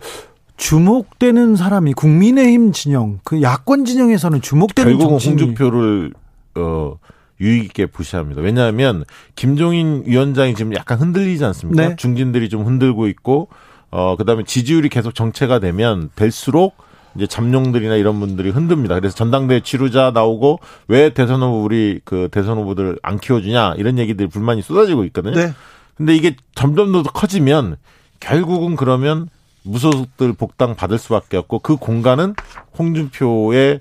주목되는 0.56 1.56
사람이 1.56 1.94
국민의힘 1.94 2.72
진영, 2.72 3.20
그 3.24 3.40
야권 3.40 3.84
진영에서는 3.84 4.42
주목되는 4.42 4.92
결국은 4.92 5.18
정치인이 5.18 5.42
홍준표를 5.42 6.12
어 6.56 6.98
유익 7.40 7.64
있게 7.64 7.86
부시합니다. 7.86 8.42
왜냐하면 8.42 9.04
김종인 9.34 10.02
위원장이 10.06 10.54
지금 10.54 10.74
약간 10.74 10.98
흔들리지 10.98 11.44
않습니까? 11.46 11.88
네. 11.88 11.96
중진들이 11.96 12.48
좀 12.50 12.66
흔들고 12.66 13.06
있고 13.08 13.48
어 13.90 14.16
그다음에 14.16 14.44
지지율이 14.44 14.90
계속 14.90 15.14
정체가 15.14 15.58
되면 15.58 16.10
될수록 16.14 16.76
이제 17.16 17.26
잠룡들이나 17.26 17.96
이런 17.96 18.20
분들이 18.20 18.50
흔듭니다. 18.50 18.94
그래서 18.94 19.14
전당대회 19.14 19.60
치르자 19.60 20.10
나오고 20.12 20.60
왜 20.88 21.10
대선 21.12 21.42
후보 21.42 21.62
우리 21.64 22.00
그 22.04 22.28
대선 22.30 22.58
후보들 22.58 22.98
안 23.02 23.18
키워주냐 23.18 23.74
이런 23.78 23.98
얘기들 23.98 24.28
불만이 24.28 24.62
쏟아지고 24.62 25.04
있거든요. 25.06 25.34
네. 25.34 25.52
근데 25.96 26.14
이게 26.14 26.36
점점 26.54 26.92
더 26.92 27.02
커지면 27.02 27.76
결국은 28.20 28.76
그러면 28.76 29.28
무소속들 29.62 30.32
복당 30.34 30.74
받을 30.76 30.98
수밖에 30.98 31.36
없고 31.36 31.58
그 31.58 31.76
공간은 31.76 32.34
홍준표의 32.78 33.80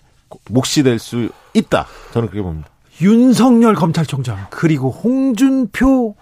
몫이 0.49 0.83
될 0.83 0.99
수 0.99 1.29
있다. 1.53 1.87
저는 2.11 2.29
그렇게 2.29 2.43
봅니다. 2.43 2.69
윤석열 3.01 3.75
검찰총장 3.75 4.47
그리고 4.49 4.91
홍준표 4.91 6.15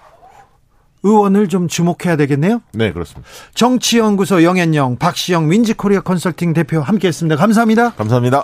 의원을 1.07 1.47
좀 1.47 1.67
주목해야 1.67 2.15
되겠네요. 2.17 2.61
네, 2.73 2.91
그렇습니다. 2.91 3.27
정치연구소 3.55 4.43
영앤영 4.43 4.97
박시영 4.97 5.47
윈지코리아 5.47 6.01
컨설팅 6.01 6.53
대표 6.53 6.81
함께했습니다. 6.81 7.35
감사합니다. 7.35 7.91
감사합니다. 7.91 8.43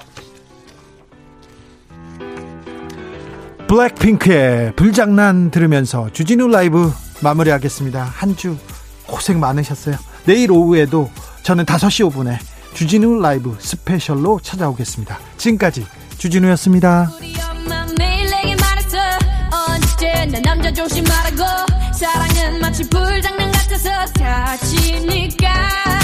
블랙핑크의 3.68 4.74
불장난 4.76 5.50
들으면서 5.52 6.10
주진우 6.12 6.48
라이브 6.48 6.92
마무리하겠습니다. 7.22 8.04
한 8.04 8.36
주 8.36 8.58
고생 9.08 9.40
많으셨어요. 9.40 9.96
내일 10.26 10.52
오후에도 10.52 11.10
저는 11.44 11.66
5시 11.66 12.10
5분에 12.12 12.38
주진우 12.74 13.20
라이브 13.22 13.56
스페셜로 13.60 14.40
찾아오겠습니다. 14.42 15.20
지금까지 15.38 15.86
주진우였습니다. 16.18 17.10
사랑은 21.94 22.33
마치 22.84 22.90
불장난 22.90 23.52
같아서 23.52 24.06
다치니까 24.14 26.03